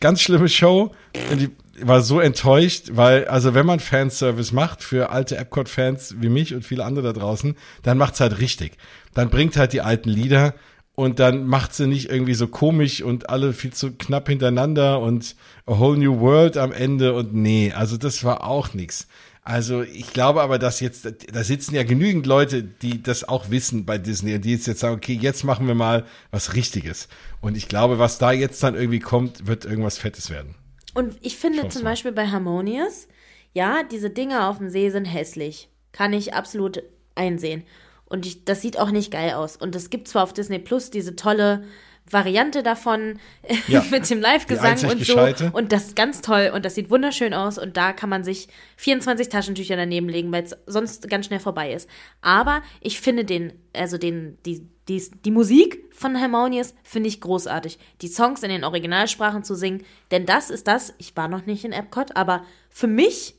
[0.00, 0.92] ganz schlimme Show.
[1.30, 1.50] Und ich
[1.80, 6.64] war so enttäuscht, weil, also wenn man Fanservice macht für alte Epcot-Fans wie mich und
[6.64, 8.76] viele andere da draußen, dann macht's halt richtig.
[9.14, 10.54] Dann bringt halt die alten Lieder
[10.96, 15.36] und dann macht sie nicht irgendwie so komisch und alle viel zu knapp hintereinander und
[15.66, 19.06] a whole new world am Ende und nee, also das war auch nix.
[19.42, 23.84] Also ich glaube aber, dass jetzt, da sitzen ja genügend Leute, die das auch wissen
[23.84, 27.08] bei Disney und die jetzt, jetzt sagen, okay, jetzt machen wir mal was Richtiges.
[27.40, 30.56] Und ich glaube, was da jetzt dann irgendwie kommt, wird irgendwas Fettes werden.
[30.94, 31.90] Und ich finde Schau's zum mal.
[31.90, 33.06] Beispiel bei Harmonious,
[33.52, 35.68] ja, diese Dinge auf dem See sind hässlich.
[35.92, 36.82] Kann ich absolut
[37.14, 37.62] einsehen.
[38.08, 39.56] Und ich, das sieht auch nicht geil aus.
[39.56, 41.64] Und es gibt zwar auf Disney Plus diese tolle
[42.08, 43.18] Variante davon
[43.68, 43.84] Ja.
[43.90, 45.14] mit dem Live-Gesang und so.
[45.14, 45.50] gescheite.
[45.52, 47.58] Und das ist ganz toll und das sieht wunderschön aus.
[47.58, 51.72] Und da kann man sich 24 Taschentücher daneben legen, weil es sonst ganz schnell vorbei
[51.72, 51.88] ist.
[52.20, 57.76] Aber ich finde den, also den, die, die, die Musik von Harmonious finde ich großartig.
[58.02, 61.64] Die Songs in den Originalsprachen zu singen, denn das ist das, ich war noch nicht
[61.64, 63.34] in Epcot, aber für mich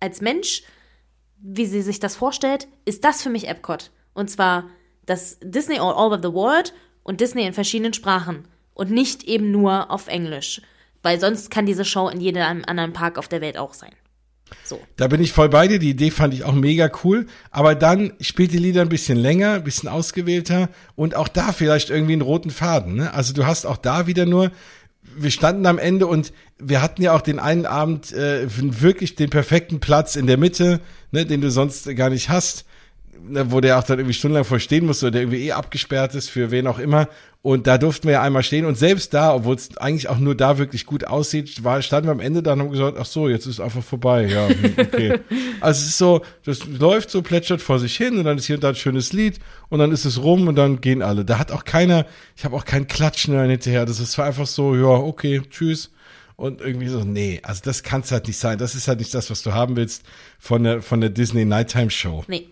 [0.00, 0.62] als Mensch,
[1.40, 3.90] wie sie sich das vorstellt, ist das für mich Epcot.
[4.18, 4.64] Und zwar
[5.06, 9.92] das Disney All Over the World und Disney in verschiedenen Sprachen und nicht eben nur
[9.92, 10.60] auf Englisch.
[11.02, 13.92] Weil sonst kann diese Show in jedem anderen Park auf der Welt auch sein.
[14.64, 14.80] So.
[14.96, 15.78] Da bin ich voll bei dir.
[15.78, 17.26] Die Idee fand ich auch mega cool.
[17.52, 21.90] Aber dann spielt die Lieder ein bisschen länger, ein bisschen ausgewählter und auch da vielleicht
[21.90, 22.96] irgendwie einen roten Faden.
[22.96, 23.14] Ne?
[23.14, 24.50] Also du hast auch da wieder nur,
[25.16, 29.30] wir standen am Ende und wir hatten ja auch den einen Abend äh, wirklich den
[29.30, 30.80] perfekten Platz in der Mitte,
[31.12, 32.64] ne, den du sonst gar nicht hast.
[33.22, 36.30] Ne, wo der auch dann irgendwie stundenlang vorstehen musste, oder der irgendwie eh abgesperrt ist
[36.30, 37.08] für wen auch immer.
[37.40, 38.66] Und da durften wir ja einmal stehen.
[38.66, 42.12] Und selbst da, obwohl es eigentlich auch nur da wirklich gut aussieht, war, standen wir
[42.12, 44.26] am Ende dann und haben gesagt, ach so, jetzt ist einfach vorbei.
[44.26, 45.20] Ja, okay.
[45.60, 48.56] also es ist so, das läuft so, plätschert vor sich hin und dann ist hier
[48.56, 51.24] und da ein schönes Lied und dann ist es rum und dann gehen alle.
[51.24, 53.86] Da hat auch keiner, ich habe auch keinen Klatschen hinterher.
[53.86, 55.90] Das ist einfach so, ja, okay, tschüss
[56.38, 58.58] und irgendwie so, nee, also das kann es halt nicht sein.
[58.58, 60.04] Das ist halt nicht das, was du haben willst
[60.38, 62.24] von der, von der Disney Nighttime Show.
[62.28, 62.46] Nee.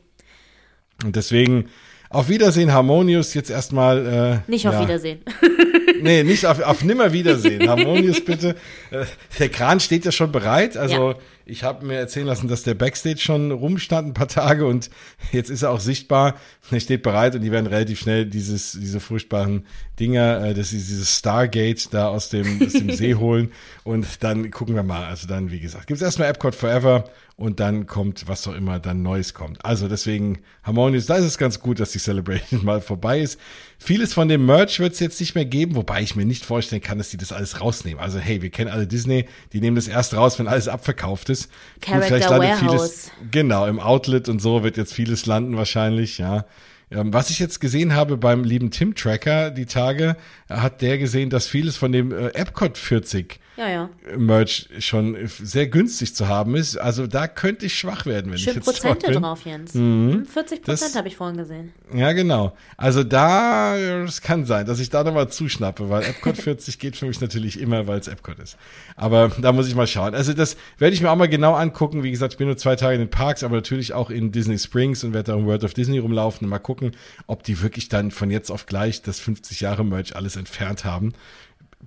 [1.04, 1.68] Und deswegen
[2.08, 4.42] auf Wiedersehen, Harmonious, jetzt erstmal.
[4.46, 4.82] Äh, nicht auf ja.
[4.82, 5.20] Wiedersehen.
[6.02, 7.68] nee, nicht auf, auf nimmer Wiedersehen.
[7.68, 8.54] Harmonious bitte.
[8.90, 9.04] Äh,
[9.38, 10.76] der Kran steht ja schon bereit.
[10.76, 11.18] Also ja.
[11.46, 14.88] ich habe mir erzählen lassen, dass der Backstage schon rumstand ein paar Tage und
[15.32, 16.36] jetzt ist er auch sichtbar.
[16.70, 19.66] Er steht bereit und die werden relativ schnell dieses, diese furchtbaren
[19.98, 23.50] Dinger, äh, das ist dieses Stargate da aus dem, aus dem See holen.
[23.82, 25.06] Und dann gucken wir mal.
[25.06, 27.04] Also dann, wie gesagt, gibt's erstmal Epcot Forever
[27.36, 29.62] und dann kommt, was auch immer dann Neues kommt.
[29.62, 33.38] Also deswegen Harmonious, da ist es ganz gut, dass die Celebration mal vorbei ist.
[33.78, 36.80] Vieles von dem Merch wird es jetzt nicht mehr geben, wobei ich mir nicht vorstellen
[36.80, 38.00] kann, dass die das alles rausnehmen.
[38.00, 41.50] Also hey, wir kennen alle Disney, die nehmen das erst raus, wenn alles abverkauft ist.
[41.82, 42.60] Character Gut, Warehouse.
[42.60, 46.46] Vieles, genau, im Outlet und so wird jetzt vieles landen wahrscheinlich, ja.
[46.90, 50.16] Ähm, was ich jetzt gesehen habe beim lieben Tim Tracker die Tage,
[50.48, 53.90] hat der gesehen, dass vieles von dem äh, Epcot 40 ja, ja.
[54.16, 56.76] Merch schon sehr günstig zu haben ist.
[56.76, 59.22] Also da könnte ich schwach werden, wenn Schön ich jetzt Prozente bin.
[59.22, 59.74] drauf, Jens.
[59.74, 60.26] Mhm.
[60.26, 61.72] 40 Prozent habe ich vorhin gesehen.
[61.94, 62.54] Ja, genau.
[62.76, 67.06] Also da, es kann sein, dass ich da nochmal zuschnappe, weil Epcot 40 geht für
[67.06, 68.58] mich natürlich immer, weil es Epcot ist.
[68.94, 70.14] Aber da muss ich mal schauen.
[70.14, 72.02] Also das werde ich mir auch mal genau angucken.
[72.02, 74.58] Wie gesagt, ich bin nur zwei Tage in den Parks, aber natürlich auch in Disney
[74.58, 76.92] Springs und werde da im World of Disney rumlaufen und mal gucken,
[77.26, 81.14] ob die wirklich dann von jetzt auf gleich das 50 Jahre Merch alles entfernt haben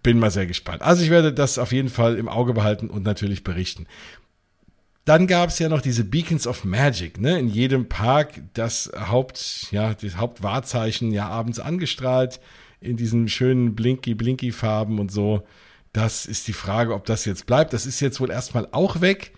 [0.04, 0.82] bin mal sehr gespannt.
[0.82, 3.88] Also ich werde das auf jeden Fall im Auge behalten und natürlich berichten.
[5.06, 7.40] Dann gab es ja noch diese Beacons of Magic, ne?
[7.40, 12.40] In jedem Park das Haupt, ja, das Hauptwahrzeichen ja abends angestrahlt
[12.80, 15.44] in diesen schönen Blinky-Blinky-Farben und so.
[15.94, 17.74] Das ist die Frage, ob das jetzt bleibt.
[17.74, 19.34] Das ist jetzt wohl erstmal auch weg.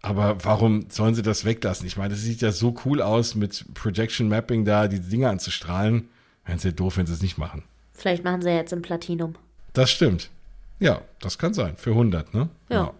[0.00, 1.86] Aber warum sollen sie das weglassen?
[1.86, 6.08] Ich meine, das sieht ja so cool aus, mit Projection Mapping da die Dinge anzustrahlen.
[6.44, 7.62] Wären sie ja doof, wenn sie es nicht machen.
[7.92, 9.34] Vielleicht machen sie jetzt im Platinum.
[9.74, 10.30] Das stimmt.
[10.78, 11.76] Ja, das kann sein.
[11.76, 12.48] Für 100, ne?
[12.70, 12.76] Ja.
[12.76, 12.94] ja.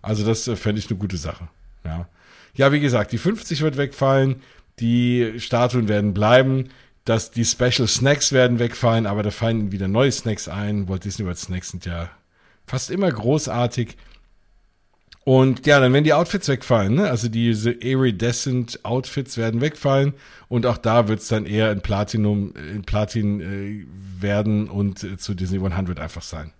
[0.00, 1.48] Also das äh, fände ich eine gute Sache.
[1.84, 2.08] Ja.
[2.54, 4.42] Ja, wie gesagt, die 50 wird wegfallen,
[4.78, 6.68] die Statuen werden bleiben,
[7.04, 10.88] dass die Special Snacks werden wegfallen, aber da fallen wieder neue Snacks ein.
[10.88, 12.10] Walt Disney World Snacks sind ja
[12.66, 13.96] fast immer großartig.
[15.24, 17.08] Und ja, dann werden die Outfits wegfallen, ne?
[17.08, 20.14] Also diese Iridescent Outfits werden wegfallen
[20.48, 23.86] und auch da wird es dann eher in Platinum, in Platin äh,
[24.20, 26.52] werden und äh, zu Disney 100 einfach sein.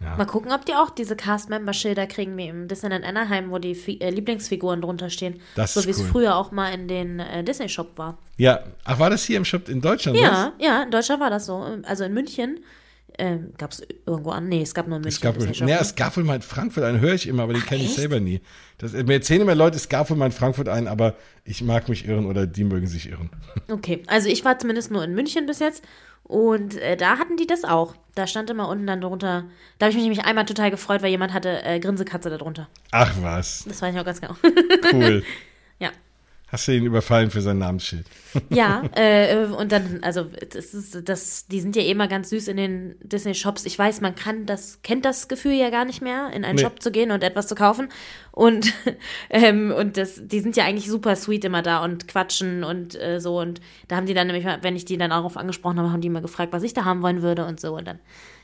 [0.00, 0.16] Ja.
[0.16, 3.98] Mal gucken, ob die auch diese Cast-Member-Schilder kriegen wie im Disneyland Anaheim, wo die Fi
[4.00, 5.40] äh, Lieblingsfiguren drunter stehen.
[5.56, 5.90] Das so wie cool.
[5.90, 8.18] es früher auch mal in den äh, Disney-Shop war.
[8.36, 10.18] Ja, ach, war das hier im Shop in Deutschland?
[10.18, 10.64] Ja, was?
[10.64, 11.64] ja, in Deutschland war das so.
[11.84, 12.60] Also in München
[13.18, 14.48] ähm, gab es irgendwo an?
[14.48, 15.16] Nee, es gab nur in München.
[15.16, 17.52] Es gab, wohl, nee, es gab wohl mal in Frankfurt einen, höre ich immer, aber
[17.52, 18.40] den kenne ich selber nie.
[18.78, 21.88] Das, mir erzählen immer Leute, es gab wohl mal in Frankfurt einen, aber ich mag
[21.88, 23.30] mich irren oder die mögen sich irren.
[23.70, 25.84] Okay, also ich war zumindest nur in München bis jetzt
[26.24, 27.94] und äh, da hatten die das auch.
[28.14, 29.44] Da stand immer unten dann drunter.
[29.78, 32.68] Da habe ich mich nämlich einmal total gefreut, weil jemand hatte äh, Grinsekatze da drunter.
[32.90, 33.64] Ach was.
[33.66, 34.34] Das weiß ich auch ganz genau.
[34.92, 35.22] Cool.
[36.54, 38.06] Hast du ihn überfallen für sein Namensschild?
[38.48, 42.46] Ja, äh, und dann, also das ist, das, die sind ja eh mal ganz süß
[42.46, 43.64] in den Disney-Shops.
[43.64, 46.62] Ich weiß, man kann das, kennt das Gefühl ja gar nicht mehr, in einen nee.
[46.62, 47.88] Shop zu gehen und etwas zu kaufen.
[48.30, 48.72] Und,
[49.30, 53.18] ähm, und das, die sind ja eigentlich super sweet immer da und quatschen und äh,
[53.18, 53.40] so.
[53.40, 56.08] Und da haben die dann nämlich, wenn ich die dann darauf angesprochen habe, haben die
[56.08, 57.76] immer gefragt, was ich da haben wollen würde und so.
[57.76, 57.98] Und dann,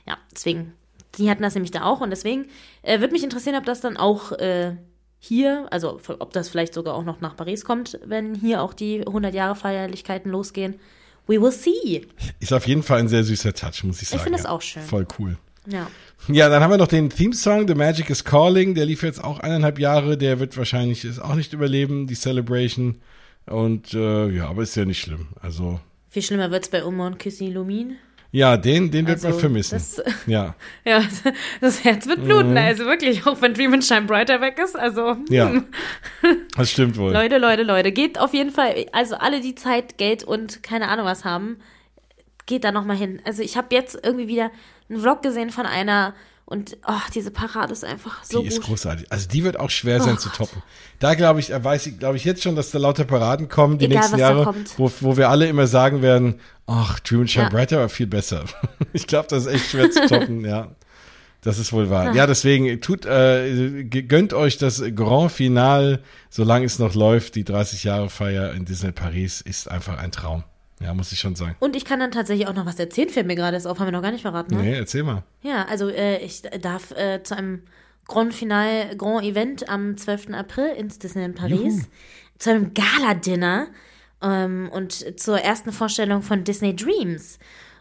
[0.09, 0.73] ja, deswegen,
[1.16, 2.01] die hatten das nämlich da auch.
[2.01, 2.46] Und deswegen
[2.83, 4.75] äh, würde mich interessieren, ob das dann auch äh,
[5.21, 9.07] hier, also ob das vielleicht sogar auch noch nach Paris kommt, wenn hier auch die
[9.07, 10.81] 100 Jahre Feierlichkeiten losgehen.
[11.27, 12.07] We will see.
[12.41, 14.19] Ist auf jeden Fall ein sehr süßer Touch, muss ich sagen.
[14.19, 14.51] Ich finde es ja.
[14.51, 14.83] auch schön.
[14.83, 15.37] Voll cool.
[15.67, 15.89] Ja.
[16.29, 18.75] Ja, dann haben wir noch den Theme-Song, The Magic is Calling.
[18.75, 20.17] Der lief jetzt auch eineinhalb Jahre.
[20.17, 22.97] Der wird wahrscheinlich es auch nicht überleben, die Celebration.
[23.47, 25.29] Und äh, ja, aber ist ja nicht schlimm.
[25.41, 25.81] Also.
[26.09, 27.97] Viel schlimmer wird es bei Oma und Kissy Lumin.
[28.33, 29.75] Ja, den, den wird also, man vermissen.
[29.75, 30.55] Das, ja.
[30.85, 31.03] ja,
[31.61, 32.53] das Herz wird bluten.
[32.53, 32.57] Mhm.
[32.57, 34.79] Also wirklich, auch wenn Dream and Shine Brighter weg ist.
[34.79, 35.16] Also.
[35.29, 35.51] Ja.
[35.51, 35.64] Hm.
[36.57, 37.12] Das stimmt wohl.
[37.12, 37.93] Leute, Leute, Leute.
[37.93, 41.57] Geht auf jeden Fall, also alle, die Zeit, Geld und keine Ahnung was haben,
[42.47, 43.21] geht da nochmal hin.
[43.25, 44.51] Also ich habe jetzt irgendwie wieder
[44.88, 46.14] einen Vlog gesehen von einer
[46.51, 48.59] und oh, diese Parade ist einfach so Die gut.
[48.59, 49.07] ist großartig.
[49.11, 50.61] Also die wird auch schwer sein oh zu toppen.
[50.99, 53.85] Da glaube ich, weiß ich, glaube ich jetzt schon, dass da lauter Paraden kommen die
[53.85, 57.51] Egal, nächsten Jahre, wo, wo wir alle immer sagen werden, ach, Dream and Shine ja.
[57.51, 58.47] Brighter war viel besser.
[58.93, 60.75] ich glaube, das ist echt schwer zu toppen, ja.
[61.43, 62.11] Das ist wohl wahr.
[62.11, 62.15] Ah.
[62.15, 67.37] Ja, deswegen tut, äh, gönnt euch das Grand Final, solange es noch läuft.
[67.37, 70.43] Die 30 Jahre Feier in Disney Paris ist einfach ein Traum.
[70.81, 71.57] Ja, muss ich schon sagen.
[71.61, 73.87] Und ich kann dann tatsächlich auch noch was erzählen, fällt mir gerade das auf, haben
[73.87, 74.57] wir noch gar nicht verraten.
[74.57, 74.62] Ne?
[74.62, 75.23] Nee, erzähl mal.
[75.43, 77.62] Ja, also äh, ich darf äh, zu einem
[78.09, 80.31] Grand Final, Grand Event am 12.
[80.33, 81.87] April ins Disneyland Paris, Juhu.
[82.38, 83.69] zu einem Gala-Dinner
[84.23, 87.38] ähm, und zur ersten Vorstellung von Disney Dreams.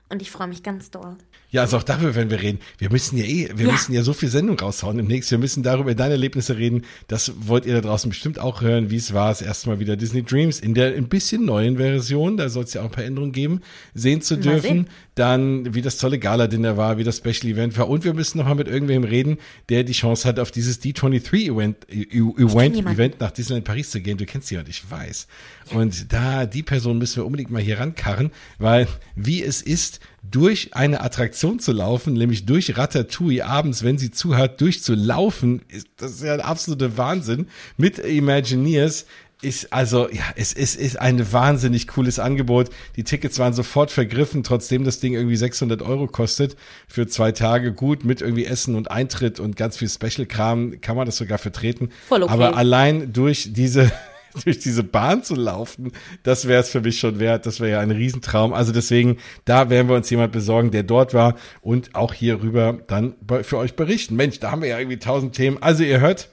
[0.09, 1.17] Und ich freue mich ganz doll.
[1.51, 2.59] Ja, also auch darüber werden wir reden.
[2.77, 3.71] Wir müssen ja eh, wir ja.
[3.71, 5.31] müssen ja so viel Sendung raushauen im nächsten.
[5.31, 6.83] Wir müssen darüber deine Erlebnisse reden.
[7.07, 9.97] Das wollt ihr da draußen bestimmt auch hören, wie es war, das erste Mal wieder
[9.97, 13.03] Disney Dreams in der ein bisschen neuen Version, da soll es ja auch ein paar
[13.03, 13.62] Änderungen geben,
[13.95, 14.88] sehen zu dürfen.
[15.15, 17.89] Dann, wie das tolle Gala-Dinner war, wie das Special Event war.
[17.89, 22.77] Und wir müssen nochmal mit irgendwem reden, der die Chance hat, auf dieses D23-Event Event,
[22.77, 24.17] Event nach Disneyland Paris zu gehen.
[24.17, 25.27] Du kennst sie und ich weiß.
[25.71, 30.73] Und da, die Person müssen wir unbedingt mal hier rankarren, weil wie es ist, durch
[30.73, 35.62] eine Attraktion zu laufen, nämlich durch Ratatouille abends, wenn sie zuhört, durchzulaufen,
[35.97, 37.47] das ist ja ein absoluter Wahnsinn.
[37.77, 39.05] Mit Imagineers
[39.41, 42.69] ist also, ja, es, es ist ein wahnsinnig cooles Angebot.
[42.97, 47.71] Die Tickets waren sofort vergriffen, trotzdem das Ding irgendwie 600 Euro kostet für zwei Tage.
[47.71, 51.89] Gut, mit irgendwie Essen und Eintritt und ganz viel Special-Kram kann man das sogar vertreten.
[52.08, 52.34] Voll okay.
[52.34, 53.89] Aber allein durch diese
[54.43, 55.91] durch diese Bahn zu laufen,
[56.23, 57.45] das wäre es für mich schon wert.
[57.45, 58.53] Das wäre ja ein Riesentraum.
[58.53, 62.79] Also deswegen, da werden wir uns jemand besorgen, der dort war und auch hier rüber
[62.87, 64.15] dann für euch berichten.
[64.15, 65.61] Mensch, da haben wir ja irgendwie tausend Themen.
[65.61, 66.29] Also ihr hört,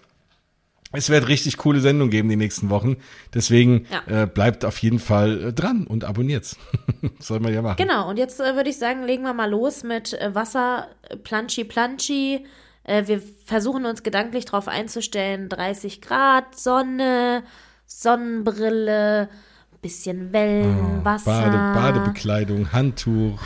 [0.92, 2.96] es wird richtig coole Sendungen geben die nächsten Wochen.
[3.35, 4.22] Deswegen ja.
[4.22, 6.56] äh, bleibt auf jeden Fall äh, dran und abonniert's.
[7.18, 7.76] Soll man ja machen.
[7.76, 10.88] Genau, und jetzt äh, würde ich sagen, legen wir mal los mit äh, Wasser,
[11.24, 12.46] Planschi Planschi.
[12.85, 17.42] Äh, wir versuchen uns gedanklich darauf einzustellen, 30 Grad, Sonne,
[17.87, 19.29] Sonnenbrille,
[19.81, 21.25] bisschen Wellen, oh, Wasser.
[21.25, 23.38] Bade, Badebekleidung, Handtuch,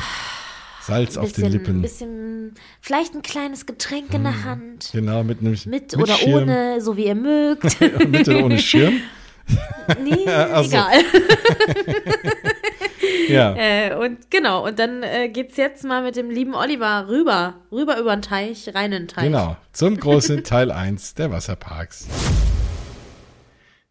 [0.80, 1.82] Salz bisschen, auf den Lippen.
[1.82, 4.90] Bisschen, vielleicht ein kleines Getränk in der hm, Hand.
[4.92, 6.42] Genau, mit einem Mit, mit oder Schirm.
[6.42, 7.80] ohne, so wie ihr mögt.
[8.08, 8.94] mit oder ohne Schirm?
[10.00, 10.70] Nee, also.
[10.70, 11.02] egal.
[13.28, 13.54] ja.
[13.56, 17.98] Äh, und genau, und dann äh, geht's jetzt mal mit dem lieben Oliver rüber, rüber
[17.98, 19.24] über den Teich, rein in den Teich.
[19.24, 22.06] Genau, zum großen Teil 1 der Wasserparks.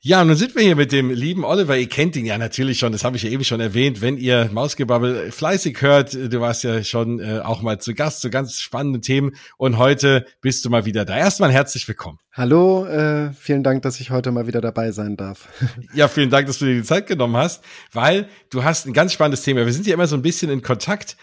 [0.02, 1.76] Ja, nun sind wir hier mit dem lieben Oliver.
[1.76, 4.00] Ihr kennt ihn ja natürlich schon, das habe ich ja eben schon erwähnt.
[4.00, 8.30] Wenn ihr Mausgebabbel fleißig hört, du warst ja schon äh, auch mal zu Gast zu
[8.30, 11.18] ganz spannenden Themen und heute bist du mal wieder da.
[11.18, 12.18] Erstmal herzlich willkommen.
[12.32, 15.50] Hallo, äh, vielen Dank, dass ich heute mal wieder dabei sein darf.
[15.94, 19.12] ja, vielen Dank, dass du dir die Zeit genommen hast, weil du hast ein ganz
[19.12, 19.66] spannendes Thema.
[19.66, 21.18] Wir sind ja immer so ein bisschen in Kontakt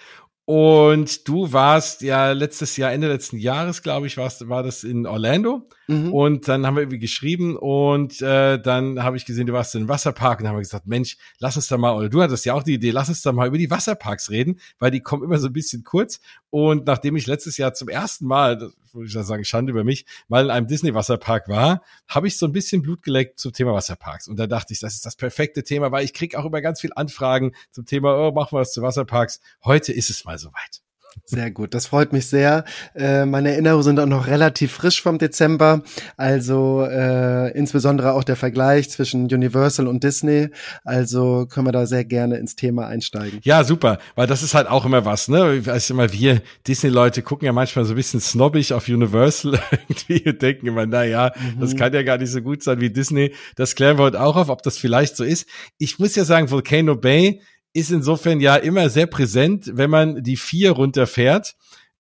[0.47, 5.05] und du warst ja letztes Jahr, Ende letzten Jahres, glaube ich, warst, war das in
[5.05, 5.69] Orlando.
[5.89, 6.13] Mhm.
[6.13, 9.89] Und dann haben wir irgendwie geschrieben und äh, dann habe ich gesehen, du warst in
[9.89, 12.55] Wasserpark und dann haben wir gesagt, Mensch, lass uns da mal, oder du hattest ja
[12.55, 15.39] auch die Idee, lass uns da mal über die Wasserparks reden, weil die kommen immer
[15.39, 16.21] so ein bisschen kurz.
[16.51, 20.07] Und nachdem ich letztes Jahr zum ersten Mal, würde ich ja sagen, Schande über mich,
[20.29, 24.29] mal in einem Disney-Wasserpark war, habe ich so ein bisschen Blut geleckt zum Thema Wasserparks.
[24.29, 26.81] Und da dachte ich, das ist das perfekte Thema, weil ich krieg auch immer ganz
[26.81, 29.41] viel Anfragen zum Thema, oh, machen wir was zu Wasserparks.
[29.65, 30.86] Heute ist es mal soweit.
[31.25, 32.65] Sehr gut, das freut mich sehr.
[32.95, 35.83] Äh, meine Erinnerungen sind auch noch relativ frisch vom Dezember,
[36.17, 40.51] also äh, insbesondere auch der Vergleich zwischen Universal und Disney.
[40.85, 43.41] Also können wir da sehr gerne ins Thema einsteigen.
[43.43, 45.63] Ja, super, weil das ist halt auch immer was, ne?
[45.67, 50.43] Also immer wir Disney-Leute gucken ja manchmal so ein bisschen snobbig auf Universal irgendwie und
[50.43, 51.61] denken immer, na ja, mhm.
[51.61, 53.35] das kann ja gar nicht so gut sein wie Disney.
[53.57, 55.49] Das klären wir heute auch auf, ob das vielleicht so ist.
[55.79, 57.41] Ich muss ja sagen, Volcano Bay
[57.77, 61.55] ist insofern ja immer sehr präsent, wenn man die vier runterfährt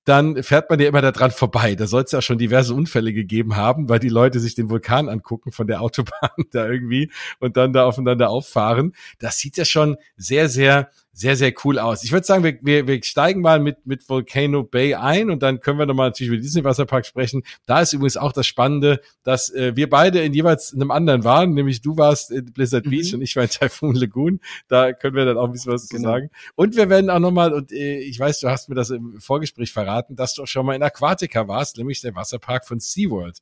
[0.06, 1.74] dann fährt man ja immer daran vorbei.
[1.74, 5.08] Da soll es ja schon diverse Unfälle gegeben haben, weil die Leute sich den Vulkan
[5.08, 7.10] angucken von der Autobahn da irgendwie
[7.40, 8.94] und dann da aufeinander auffahren.
[9.18, 12.04] Das sieht ja schon sehr, sehr sehr, sehr cool aus.
[12.04, 15.60] Ich würde sagen, wir, wir, wir steigen mal mit, mit Volcano Bay ein und dann
[15.60, 17.42] können wir nochmal natürlich über Disney Wasserpark sprechen.
[17.64, 21.54] Da ist übrigens auch das Spannende, dass äh, wir beide in jeweils einem anderen waren,
[21.54, 22.90] nämlich du warst in Blizzard mhm.
[22.90, 24.40] Beach und ich war in Typhoon Lagoon.
[24.68, 26.02] Da können wir dann auch ein bisschen was genau.
[26.02, 26.30] zu sagen.
[26.54, 29.72] Und wir werden auch nochmal, und äh, ich weiß, du hast mir das im Vorgespräch
[29.72, 33.38] verraten, dass du auch schon mal in Aquatica warst, nämlich der Wasserpark von SeaWorld.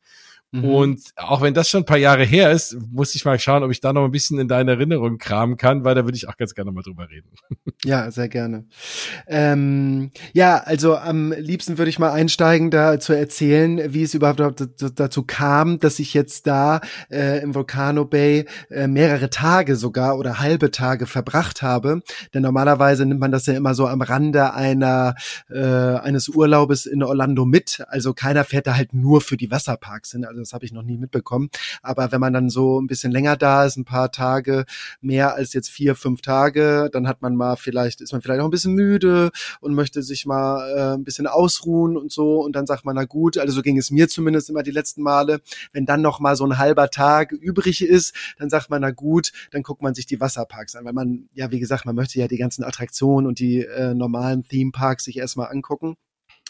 [0.55, 0.65] Mhm.
[0.65, 3.73] Und auch wenn das schon ein paar Jahre her ist, muss ich mal schauen, ob
[3.73, 6.37] ich da noch ein bisschen in deine Erinnerung kramen kann, weil da würde ich auch
[6.37, 7.29] ganz gerne mal drüber reden.
[7.85, 8.65] Ja, sehr gerne.
[9.27, 14.41] Ähm, ja, also am liebsten würde ich mal einsteigen, da zu erzählen, wie es überhaupt
[14.95, 20.39] dazu kam, dass ich jetzt da äh, im Volcano Bay äh, mehrere Tage sogar oder
[20.39, 22.01] halbe Tage verbracht habe.
[22.33, 25.15] Denn normalerweise nimmt man das ja immer so am Rande einer
[25.51, 27.85] äh, eines Urlaubes in Orlando mit.
[27.89, 30.25] Also keiner fährt da halt nur für die Wasserparks hin.
[30.25, 31.49] Also das habe ich noch nie mitbekommen.
[31.83, 34.65] Aber wenn man dann so ein bisschen länger da ist, ein paar Tage,
[35.01, 38.47] mehr als jetzt vier, fünf Tage, dann hat man mal vielleicht, ist man vielleicht auch
[38.47, 39.31] ein bisschen müde
[39.61, 42.41] und möchte sich mal äh, ein bisschen ausruhen und so.
[42.43, 45.03] Und dann sagt man, na gut, also so ging es mir zumindest immer die letzten
[45.03, 45.41] Male,
[45.73, 49.33] wenn dann noch mal so ein halber Tag übrig ist, dann sagt man, na gut,
[49.51, 52.29] dann guckt man sich die Wasserparks an, weil man, ja, wie gesagt, man möchte ja
[52.29, 55.97] die ganzen Attraktionen und die äh, normalen Themeparks sich erstmal angucken.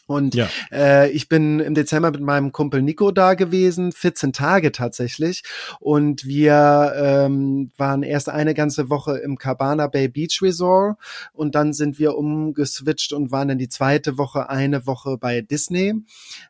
[0.07, 0.49] Und ja.
[0.71, 5.43] äh, ich bin im Dezember mit meinem Kumpel Nico da gewesen, 14 Tage tatsächlich.
[5.81, 10.99] Und wir ähm, waren erst eine ganze Woche im Cabana Bay Beach Resort
[11.33, 15.95] und dann sind wir umgeswitcht und waren dann die zweite Woche eine Woche bei Disney.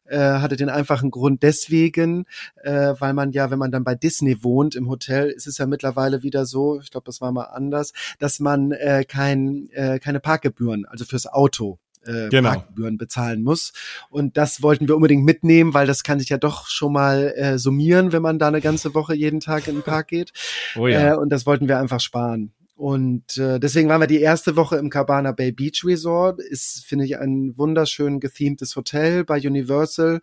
[0.05, 2.25] Äh, hatte den einfachen Grund deswegen,
[2.63, 5.67] äh, weil man ja, wenn man dann bei Disney wohnt im Hotel, ist es ja
[5.67, 10.21] mittlerweile wieder so, ich glaube, das war mal anders, dass man äh, kein, äh, keine
[10.21, 12.51] Parkgebühren, also fürs Auto äh, genau.
[12.51, 13.73] Parkgebühren bezahlen muss.
[14.11, 17.59] Und das wollten wir unbedingt mitnehmen, weil das kann sich ja doch schon mal äh,
[17.59, 20.33] summieren, wenn man da eine ganze Woche jeden Tag in den Park geht.
[20.77, 21.13] Oh ja.
[21.13, 22.53] Äh, und das wollten wir einfach sparen.
[22.75, 26.41] Und äh, deswegen waren wir die erste Woche im Cabana Bay Beach Resort.
[26.41, 30.21] Ist, finde ich, ein wunderschön gethemtes Hotel bei Universal.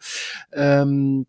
[0.52, 1.26] Ähm,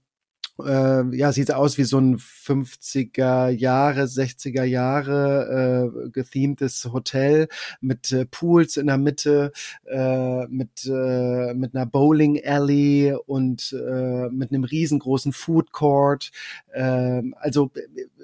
[0.60, 7.48] äh, ja, sieht aus wie so ein 50er Jahre, 60er Jahre äh, gethemtes Hotel
[7.80, 9.52] mit äh, Pools in der Mitte,
[9.86, 16.30] äh, mit, äh, mit einer Bowling Alley und äh, mit einem riesengroßen Food Court.
[16.72, 17.70] Äh, also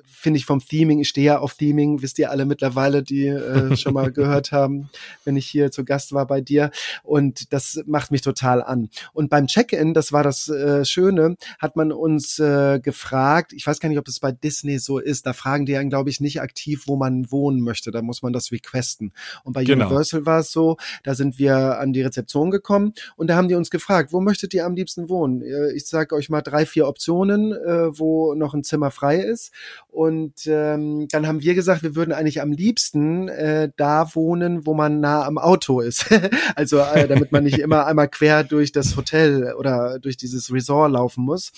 [0.04, 3.76] finde ich vom Theming, ich stehe ja auf Theming, wisst ihr alle mittlerweile, die äh,
[3.76, 4.90] schon mal gehört haben,
[5.24, 6.70] wenn ich hier zu Gast war bei dir.
[7.02, 8.90] Und das macht mich total an.
[9.12, 13.80] Und beim Check-in, das war das äh, Schöne, hat man uns äh, gefragt, ich weiß
[13.80, 16.40] gar nicht, ob das bei Disney so ist, da fragen die einen, glaube ich, nicht
[16.40, 19.12] aktiv, wo man wohnen möchte, da muss man das requesten.
[19.44, 19.86] Und bei genau.
[19.86, 23.54] Universal war es so, da sind wir an die Rezeption gekommen und da haben die
[23.54, 25.42] uns gefragt, wo möchtet ihr am liebsten wohnen?
[25.42, 29.52] Äh, ich sage euch mal drei, vier Optionen, äh, wo noch ein Zimmer frei ist.
[29.88, 34.74] Und ähm, dann haben wir gesagt, wir würden eigentlich am liebsten äh, da wohnen, wo
[34.74, 36.06] man nah am Auto ist.
[36.54, 40.92] also äh, damit man nicht immer einmal quer durch das Hotel oder durch dieses Resort
[40.92, 41.52] laufen muss.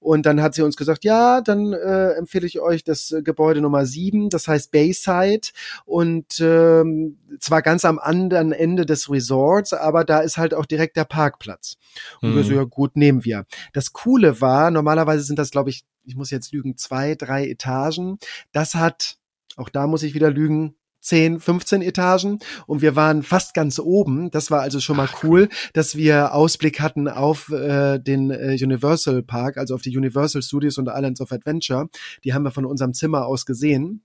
[0.00, 3.84] Und dann hat sie uns gesagt, ja, dann äh, empfehle ich euch das Gebäude Nummer
[3.84, 5.48] sieben, das heißt Bayside.
[5.84, 10.96] Und ähm, zwar ganz am anderen Ende des Resorts, aber da ist halt auch direkt
[10.96, 11.76] der Parkplatz.
[12.22, 12.36] Und mhm.
[12.36, 13.44] wir so, ja gut, nehmen wir.
[13.74, 18.18] Das Coole war, normalerweise sind das, glaube ich, ich muss jetzt lügen, zwei, drei Etagen.
[18.52, 19.18] Das hat,
[19.56, 24.30] auch da muss ich wieder lügen, 10, 15 Etagen und wir waren fast ganz oben.
[24.30, 29.22] Das war also schon mal cool, dass wir Ausblick hatten auf äh, den äh, Universal
[29.22, 31.88] Park, also auf die Universal Studios und Islands of Adventure.
[32.24, 34.02] Die haben wir von unserem Zimmer aus gesehen.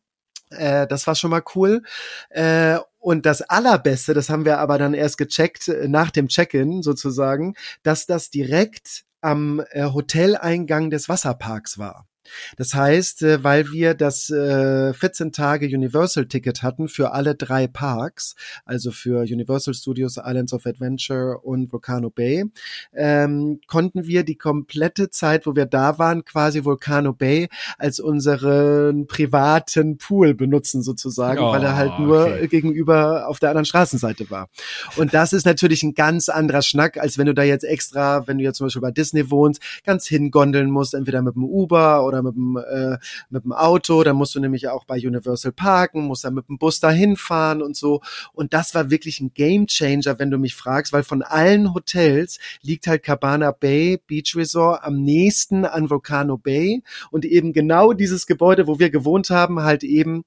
[0.49, 1.81] Äh, das war schon mal cool.
[2.29, 6.81] Äh, und das Allerbeste, das haben wir aber dann erst gecheckt, äh, nach dem Check-in
[6.81, 12.07] sozusagen, dass das direkt am äh, Hoteleingang des Wasserparks war.
[12.57, 17.67] Das heißt, äh, weil wir das 14 äh, Tage Universal Ticket hatten für alle drei
[17.67, 18.35] Parks,
[18.65, 22.45] also für Universal Studios, Islands of Adventure und Volcano Bay,
[22.93, 29.07] ähm, konnten wir die komplette Zeit, wo wir da waren, quasi Volcano Bay als unseren
[29.07, 32.47] privaten Pool benutzen sozusagen, oh, weil er halt nur okay.
[32.47, 34.49] gegenüber auf der anderen Straßenseite war.
[34.97, 38.37] Und das ist natürlich ein ganz anderer Schnack, als wenn du da jetzt extra, wenn
[38.37, 42.14] du jetzt zum Beispiel bei Disney wohnst, ganz hingondeln musst, entweder mit dem Uber oder
[42.15, 42.97] oder mit dem, äh,
[43.29, 44.03] mit dem Auto.
[44.03, 47.61] Dann musst du nämlich auch bei Universal parken, musst dann mit dem Bus dahin fahren
[47.61, 48.01] und so.
[48.33, 52.39] Und das war wirklich ein Game Changer, wenn du mich fragst, weil von allen Hotels
[52.61, 58.25] liegt halt Cabana Bay Beach Resort am nächsten an Volcano Bay und eben genau dieses
[58.25, 60.23] Gebäude, wo wir gewohnt haben, halt eben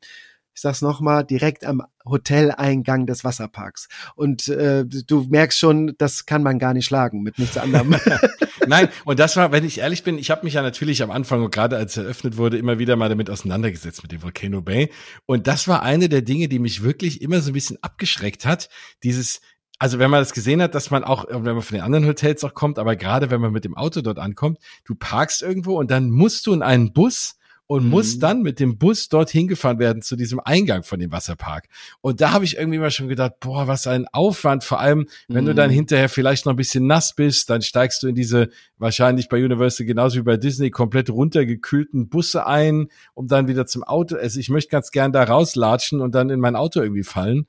[0.58, 3.86] ich sag's nochmal, direkt am Hoteleingang des Wasserparks.
[4.16, 7.94] Und äh, du merkst schon, das kann man gar nicht schlagen mit nichts anderem.
[8.66, 11.44] Nein, und das war, wenn ich ehrlich bin, ich habe mich ja natürlich am Anfang
[11.44, 14.90] und gerade als eröffnet wurde, immer wieder mal damit auseinandergesetzt mit dem Volcano Bay.
[15.26, 18.68] Und das war eine der Dinge, die mich wirklich immer so ein bisschen abgeschreckt hat.
[19.04, 19.40] Dieses,
[19.78, 22.42] also wenn man das gesehen hat, dass man auch, wenn man von den anderen Hotels
[22.42, 25.92] auch kommt, aber gerade wenn man mit dem Auto dort ankommt, du parkst irgendwo und
[25.92, 27.37] dann musst du in einen Bus
[27.68, 27.90] und mhm.
[27.90, 31.68] muss dann mit dem Bus dorthin gefahren werden zu diesem Eingang von dem Wasserpark.
[32.00, 35.44] Und da habe ich irgendwie mal schon gedacht, boah, was ein Aufwand, vor allem, wenn
[35.44, 35.48] mhm.
[35.48, 35.74] du dann mhm.
[35.74, 39.86] hinterher vielleicht noch ein bisschen nass bist, dann steigst du in diese, wahrscheinlich bei Universal
[39.86, 44.48] genauso wie bei Disney, komplett runtergekühlten Busse ein, um dann wieder zum Auto, also ich
[44.48, 47.46] möchte ganz gern da rauslatschen und dann in mein Auto irgendwie fallen.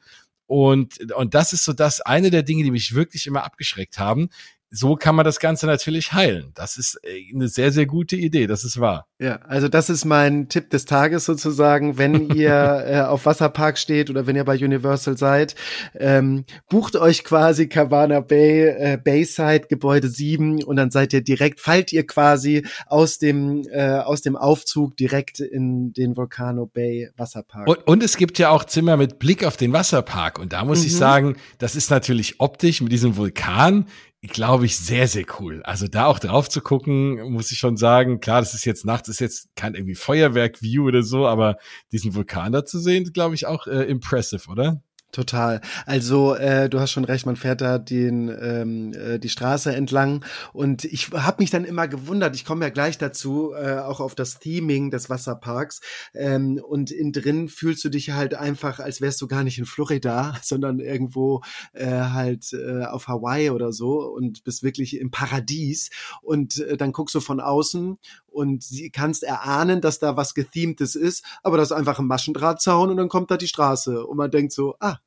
[0.47, 4.29] Und, und das ist so das eine der Dinge, die mich wirklich immer abgeschreckt haben
[4.71, 6.51] so kann man das Ganze natürlich heilen.
[6.53, 9.07] Das ist äh, eine sehr, sehr gute Idee, das ist wahr.
[9.19, 14.09] Ja, also das ist mein Tipp des Tages sozusagen, wenn ihr äh, auf Wasserpark steht
[14.09, 15.55] oder wenn ihr bei Universal seid,
[15.95, 21.59] ähm, bucht euch quasi Cabana Bay, äh, Bayside, Gebäude 7 und dann seid ihr direkt,
[21.59, 27.67] fallt ihr quasi aus dem, äh, aus dem Aufzug direkt in den Volcano Bay Wasserpark.
[27.67, 30.81] Und, und es gibt ja auch Zimmer mit Blick auf den Wasserpark und da muss
[30.81, 30.85] mhm.
[30.85, 33.85] ich sagen, das ist natürlich optisch mit diesem Vulkan
[34.21, 35.63] glaube ich, sehr, sehr cool.
[35.63, 39.07] Also da auch drauf zu gucken, muss ich schon sagen, klar, das ist jetzt nachts,
[39.07, 41.57] ist jetzt kein irgendwie Feuerwerk-View oder so, aber
[41.91, 44.81] diesen Vulkan da zu sehen, glaube ich, auch äh, impressive, oder?
[45.11, 45.59] Total.
[45.87, 50.23] Also äh, du hast schon recht, man fährt da den ähm, äh, die Straße entlang
[50.53, 52.35] und ich habe mich dann immer gewundert.
[52.35, 55.81] Ich komme ja gleich dazu, äh, auch auf das Theming des Wasserparks
[56.13, 59.65] ähm, und in drin fühlst du dich halt einfach, als wärst du gar nicht in
[59.65, 61.41] Florida, sondern irgendwo
[61.73, 65.89] äh, halt äh, auf Hawaii oder so und bist wirklich im Paradies
[66.21, 67.97] und äh, dann guckst du von außen
[68.31, 72.89] und sie kannst erahnen, dass da was gethemtes ist, aber das ist einfach ein Maschendrahtzaun
[72.89, 74.05] und dann kommt da die Straße.
[74.05, 74.97] Und man denkt so, ah,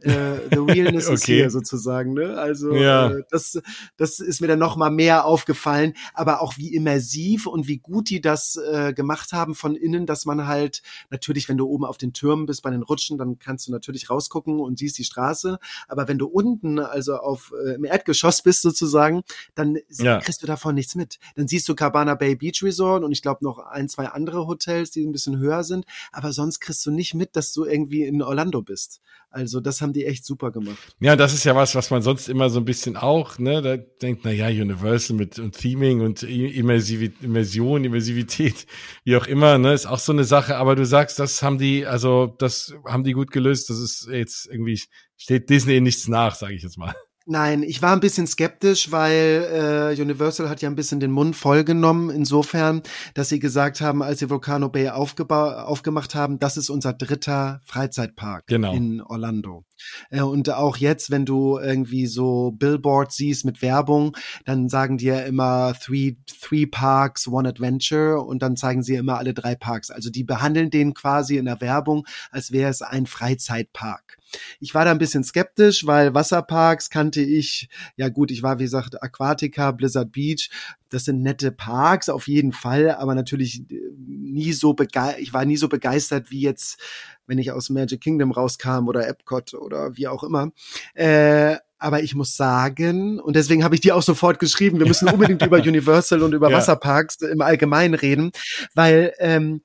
[0.00, 0.10] äh,
[0.50, 1.14] the realness okay.
[1.14, 2.12] is here sozusagen.
[2.12, 2.36] Ne?
[2.38, 3.10] Also ja.
[3.10, 3.60] äh, das,
[3.96, 8.10] das ist mir dann noch mal mehr aufgefallen, aber auch wie immersiv und wie gut
[8.10, 11.98] die das äh, gemacht haben von innen, dass man halt natürlich, wenn du oben auf
[11.98, 15.58] den Türmen bist bei den Rutschen, dann kannst du natürlich rausgucken und siehst die Straße,
[15.88, 19.22] aber wenn du unten, also auf äh, im Erdgeschoss bist sozusagen,
[19.54, 20.20] dann ja.
[20.20, 21.18] kriegst du davon nichts mit.
[21.34, 24.90] Dann siehst du Cabana Bay Beach Resort und ich glaube noch ein, zwei andere Hotels,
[24.90, 28.22] die ein bisschen höher sind, aber sonst kriegst du nicht mit, dass du irgendwie in
[28.22, 29.00] Orlando bist.
[29.30, 30.96] Also das haben die echt super gemacht.
[30.98, 33.76] Ja, das ist ja was, was man sonst immer so ein bisschen auch, ne, da
[33.76, 38.66] denkt, na ja, Universal mit und Theming und Immersiv Immersion, Immersivität,
[39.04, 40.56] wie auch immer, ne, ist auch so eine Sache.
[40.56, 43.68] Aber du sagst, das haben die, also das haben die gut gelöst.
[43.68, 44.80] Das ist jetzt irgendwie
[45.16, 46.94] steht Disney nichts nach, sage ich jetzt mal.
[47.28, 51.34] Nein, ich war ein bisschen skeptisch, weil äh, Universal hat ja ein bisschen den Mund
[51.34, 52.82] vollgenommen, insofern,
[53.14, 58.46] dass sie gesagt haben, als sie Volcano Bay aufgemacht haben, das ist unser dritter Freizeitpark
[58.46, 58.72] genau.
[58.74, 59.64] in Orlando.
[60.10, 65.06] Äh, und auch jetzt, wenn du irgendwie so Billboards siehst mit Werbung, dann sagen die
[65.06, 69.90] ja immer three, three Parks, one Adventure und dann zeigen sie immer alle drei Parks.
[69.90, 74.18] Also die behandeln den quasi in der Werbung, als wäre es ein Freizeitpark.
[74.60, 78.64] Ich war da ein bisschen skeptisch, weil Wasserparks kannte ich, ja gut, ich war wie
[78.64, 80.50] gesagt Aquatica, Blizzard Beach,
[80.88, 85.44] das sind nette Parks auf jeden Fall, aber natürlich äh, nie so begeistert, ich war
[85.44, 86.80] nie so begeistert wie jetzt,
[87.26, 90.52] wenn ich aus Magic Kingdom rauskam oder Epcot oder wie auch immer.
[90.94, 95.08] Äh, aber ich muss sagen, und deswegen habe ich dir auch sofort geschrieben, wir müssen
[95.08, 96.56] unbedingt über Universal und über ja.
[96.56, 98.30] Wasserparks im Allgemeinen reden,
[98.74, 99.60] weil ähm,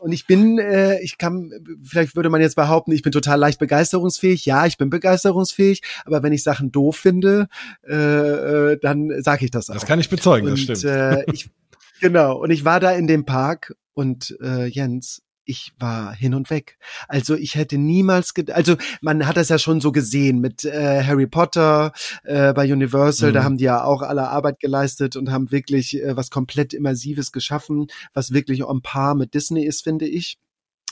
[0.00, 1.50] und ich bin, äh, ich kann,
[1.82, 4.44] vielleicht würde man jetzt behaupten, ich bin total leicht begeisterungsfähig.
[4.46, 7.48] Ja, ich bin begeisterungsfähig, aber wenn ich Sachen doof finde,
[7.86, 9.74] äh, äh, dann sage ich das auch.
[9.74, 10.84] Das kann ich bezeugen, und, das stimmt.
[10.84, 11.50] Äh, ich,
[12.00, 16.50] genau, und ich war da in dem Park und äh, Jens, ich war hin und
[16.50, 16.78] weg.
[17.08, 21.26] Also ich hätte niemals, also man hat das ja schon so gesehen mit äh, Harry
[21.26, 21.92] Potter
[22.24, 23.34] äh, bei Universal, mhm.
[23.34, 27.32] da haben die ja auch alle Arbeit geleistet und haben wirklich äh, was komplett immersives
[27.32, 30.38] geschaffen, was wirklich on par mit Disney ist, finde ich.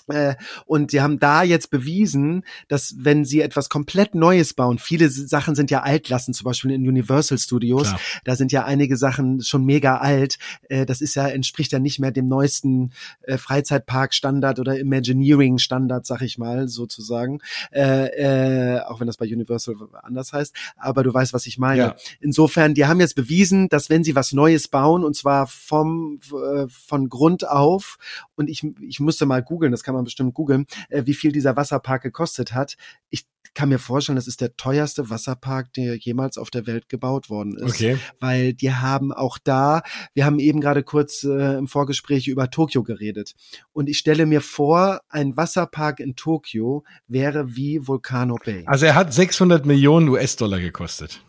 [0.09, 0.35] Äh,
[0.67, 5.55] und die haben da jetzt bewiesen, dass wenn sie etwas komplett Neues bauen, viele Sachen
[5.55, 8.01] sind ja altlassen, zum Beispiel in Universal Studios, Klar.
[8.25, 10.39] da sind ja einige Sachen schon mega alt.
[10.69, 12.93] Äh, das ist ja, entspricht ja nicht mehr dem neuesten
[13.23, 17.41] äh, Freizeitpark-Standard oder Imagineering-Standard, sag ich mal, sozusagen.
[17.73, 20.55] auch wenn das bei Universal anders heißt.
[20.77, 21.83] Aber du weißt, was ich meine.
[21.83, 21.97] Ja.
[22.21, 26.21] Insofern, die haben jetzt bewiesen, dass wenn sie was Neues bauen, und zwar vom,
[26.69, 27.99] von Grund auf,
[28.35, 31.33] und ich, ich musste mal googeln, das kann kann man bestimmt googeln, äh, wie viel
[31.33, 32.77] dieser Wasserpark gekostet hat.
[33.11, 37.31] Ich kann mir vorstellen, das ist der teuerste Wasserpark, der jemals auf der Welt gebaut
[37.31, 37.75] worden ist.
[37.75, 37.99] Okay.
[38.21, 39.83] Weil die haben auch da,
[40.15, 43.35] wir haben eben gerade kurz äh, im Vorgespräch über Tokio geredet.
[43.73, 48.65] Und ich stelle mir vor, ein Wasserpark in Tokio wäre wie Volcano Bay.
[48.67, 51.21] Also er hat 600 Millionen US-Dollar gekostet.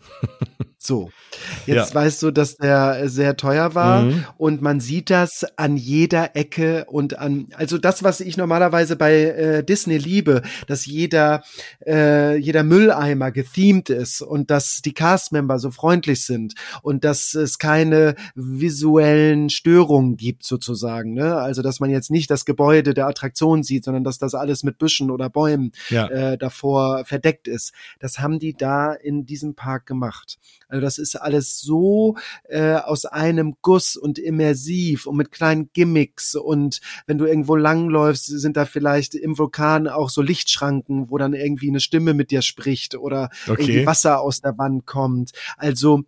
[0.78, 1.12] So,
[1.66, 1.96] jetzt ja.
[1.96, 4.26] weißt du, dass der sehr teuer war mhm.
[4.38, 9.14] und man sieht das an jeder Ecke und an, also das, was ich normalerweise bei
[9.14, 11.44] äh, Disney liebe, dass jeder,
[11.80, 17.58] äh, jeder Mülleimer gethemed ist und dass die Castmember so freundlich sind und dass es
[17.58, 21.36] keine visuellen Störungen gibt sozusagen, ne?
[21.36, 24.78] Also, dass man jetzt nicht das Gebäude der Attraktion sieht, sondern dass das alles mit
[24.78, 26.08] Büschen oder Bäumen ja.
[26.08, 27.74] äh, davor verdeckt ist.
[28.00, 30.38] Das haben die da in diesem Park gemacht.
[30.68, 32.16] Also das ist alles so
[32.50, 38.26] äh, aus einem Guss und immersiv und mit kleinen Gimmicks und wenn du irgendwo langläufst,
[38.26, 42.42] sind da vielleicht im Vulkan auch so Lichtschranken, wo dann irgendwie eine Stimme mit dir
[42.42, 43.86] spricht oder Okay.
[43.86, 45.32] Wasser aus der Wand kommt.
[45.58, 46.04] Also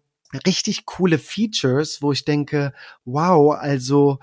[0.45, 2.73] richtig coole Features, wo ich denke,
[3.05, 4.19] wow, also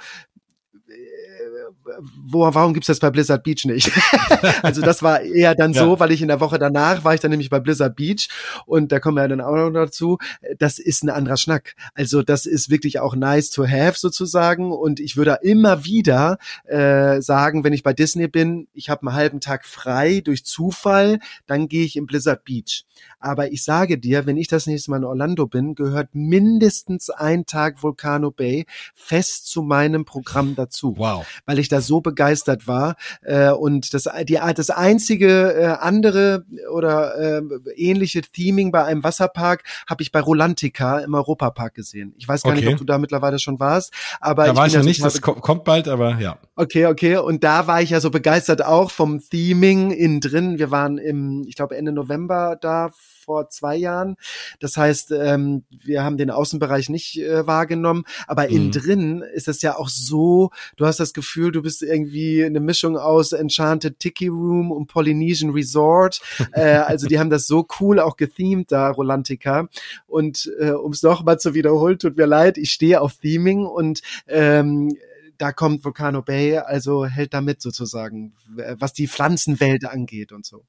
[2.26, 3.90] wo, warum gibt's das bei Blizzard Beach nicht?
[4.62, 5.84] also das war eher dann Ja.
[5.84, 8.28] so, weil ich in der Woche danach war ich dann nämlich bei Blizzard Beach
[8.66, 10.18] und da kommen wir ja dann auch noch dazu.
[10.58, 11.74] Das ist ein anderer Schnack.
[11.94, 17.20] Also das ist wirklich auch nice to have sozusagen und ich würde immer wieder äh,
[17.20, 21.68] sagen, wenn ich bei Disney bin, ich habe einen halben Tag frei durch Zufall, dann
[21.68, 22.84] gehe ich in Blizzard Beach.
[23.18, 27.46] Aber ich sage dir, wenn ich das nächste Mal in Orlando bin, gehört mindestens ein
[27.46, 31.26] Tag Volcano Bay fest zu meinem Programm dazu Wow.
[31.46, 32.96] weil ich da so begeistert war.
[33.22, 37.42] Äh, und das, die, das einzige äh, andere oder äh,
[37.76, 42.14] ähnliche Theming bei einem Wasserpark habe ich bei Rolantica im Europapark gesehen.
[42.18, 42.74] Ich weiß gar nicht, Okay.
[42.74, 45.34] ob du da mittlerweile schon warst, aber Da ich war ich noch nicht, das ko-
[45.34, 46.38] kommt bald, aber ja.
[46.56, 47.16] Okay, okay.
[47.16, 50.58] Und da war ich ja so begeistert auch vom Theming innen drin.
[50.58, 52.90] Wir waren im, ich glaube, Ende November da
[53.24, 54.16] vor zwei Jahren.
[54.60, 58.72] Das heißt, ähm, wir haben den Außenbereich nicht äh, wahrgenommen, aber innen Mhm.
[58.72, 62.96] drin ist es ja auch so, du hast das Gefühl, du bist irgendwie eine Mischung
[62.96, 66.20] aus Enchanted Tiki Room und Polynesian Resort.
[66.52, 69.68] äh, also die haben das so cool auch gethemed da, Rolantica.
[70.06, 74.00] Und äh, um es nochmal zu wiederholen, tut mir leid, ich stehe auf Theming und
[74.26, 74.96] ähm,
[75.38, 78.32] da kommt Volcano Bay, also hält damit sozusagen,
[78.78, 80.64] was die Pflanzenwelt angeht und so.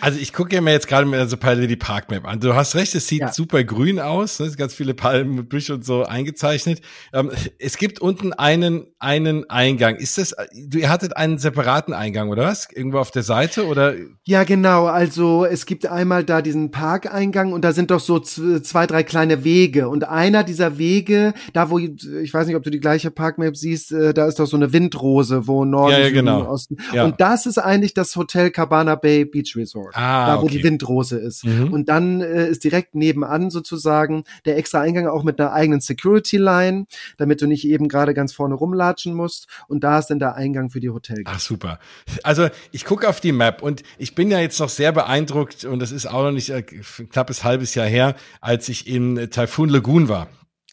[0.00, 2.40] Also ich gucke mir jetzt gerade mal so parallel die Parkmap an.
[2.40, 3.32] Du hast recht, es sieht Ja.
[3.32, 4.46] super grün aus, ne?
[4.46, 6.80] Es sind ganz viele Palmen mit Büsch und so eingezeichnet.
[7.12, 9.96] Ähm, es gibt unten einen einen Eingang.
[9.96, 10.34] Ist das?
[10.66, 12.68] Du ihr hattet einen separaten Eingang oder was?
[12.72, 13.94] Irgendwo auf der Seite oder?
[14.24, 14.86] Ja, genau.
[14.86, 19.44] Also es gibt einmal da diesen Parkeingang und da sind doch so zwei, drei kleine
[19.44, 19.88] Wege.
[19.88, 23.92] Und einer dieser Wege, da wo, ich weiß nicht, ob du die gleiche Parkmap siehst,
[23.92, 26.48] äh, da ist doch so eine Windrose, wo Norden, Ja, ja, Süden, genau.
[26.48, 26.76] Osten.
[26.92, 27.04] Ja.
[27.04, 29.94] Und das ist eigentlich das Hotel Cabana Bay Beach Resort.
[29.96, 30.58] Ah, da wo okay.
[30.58, 31.44] die Windrose ist.
[31.44, 31.72] Mhm.
[31.72, 36.36] Und dann äh, ist direkt nebenan sozusagen der extra Eingang auch mit einer eigenen Security
[36.36, 36.86] Line,
[37.18, 39.46] damit du nicht eben gerade ganz vorne rumlatschen musst.
[39.68, 41.30] Und da ist dann der Eingang für die Hotelgäste.
[41.34, 41.78] Ach super.
[42.22, 45.80] Also ich gucke auf die Map und ich bin ja jetzt noch sehr beeindruckt und
[45.80, 49.68] das ist auch noch nicht äh, knappes halbes Jahr her, als ich in äh, Typhoon
[49.68, 50.28] Lagoon war.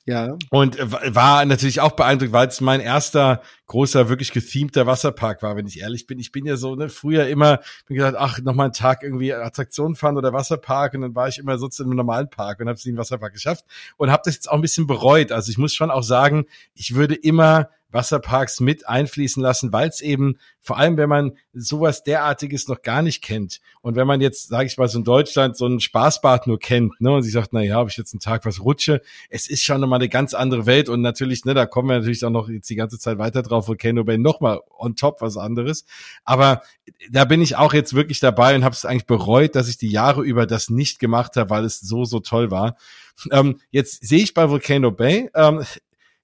[0.05, 0.37] Ja.
[0.49, 5.67] Und war natürlich auch beeindruckt, weil es mein erster großer, wirklich gethemter Wasserpark war, wenn
[5.67, 6.17] ich ehrlich bin.
[6.19, 9.33] Ich bin ja so, ne, früher immer, bin gedacht, ach, noch mal einen Tag irgendwie
[9.33, 12.77] Attraktion fahren oder Wasserpark und dann war ich immer sonst im normalen Park und habe
[12.77, 13.65] es nie im Wasserpark geschafft
[13.97, 15.31] und habe das jetzt auch ein bisschen bereut.
[15.31, 20.01] Also ich muss schon auch sagen, ich würde immer Wasserparks mit einfließen lassen, weil es
[20.01, 24.49] eben, vor allem wenn man sowas derartiges noch gar nicht kennt und wenn man jetzt,
[24.49, 27.53] sage ich mal, so in Deutschland so ein Spaßbad nur kennt, ne, und sich sagt,
[27.53, 30.33] na ja, habe ich jetzt einen Tag was rutsche, es ist schon nochmal eine ganz
[30.33, 33.17] andere Welt und natürlich, ne, da kommen wir natürlich auch noch jetzt die ganze Zeit
[33.17, 35.85] weiter drauf, Volcano Bay nochmal on top was anderes,
[36.23, 36.61] aber
[37.11, 39.89] da bin ich auch jetzt wirklich dabei und habe es eigentlich bereut, dass ich die
[39.89, 42.75] Jahre über das nicht gemacht habe, weil es so, so toll war.
[43.31, 45.63] Ähm, jetzt sehe ich bei Volcano Bay, ähm,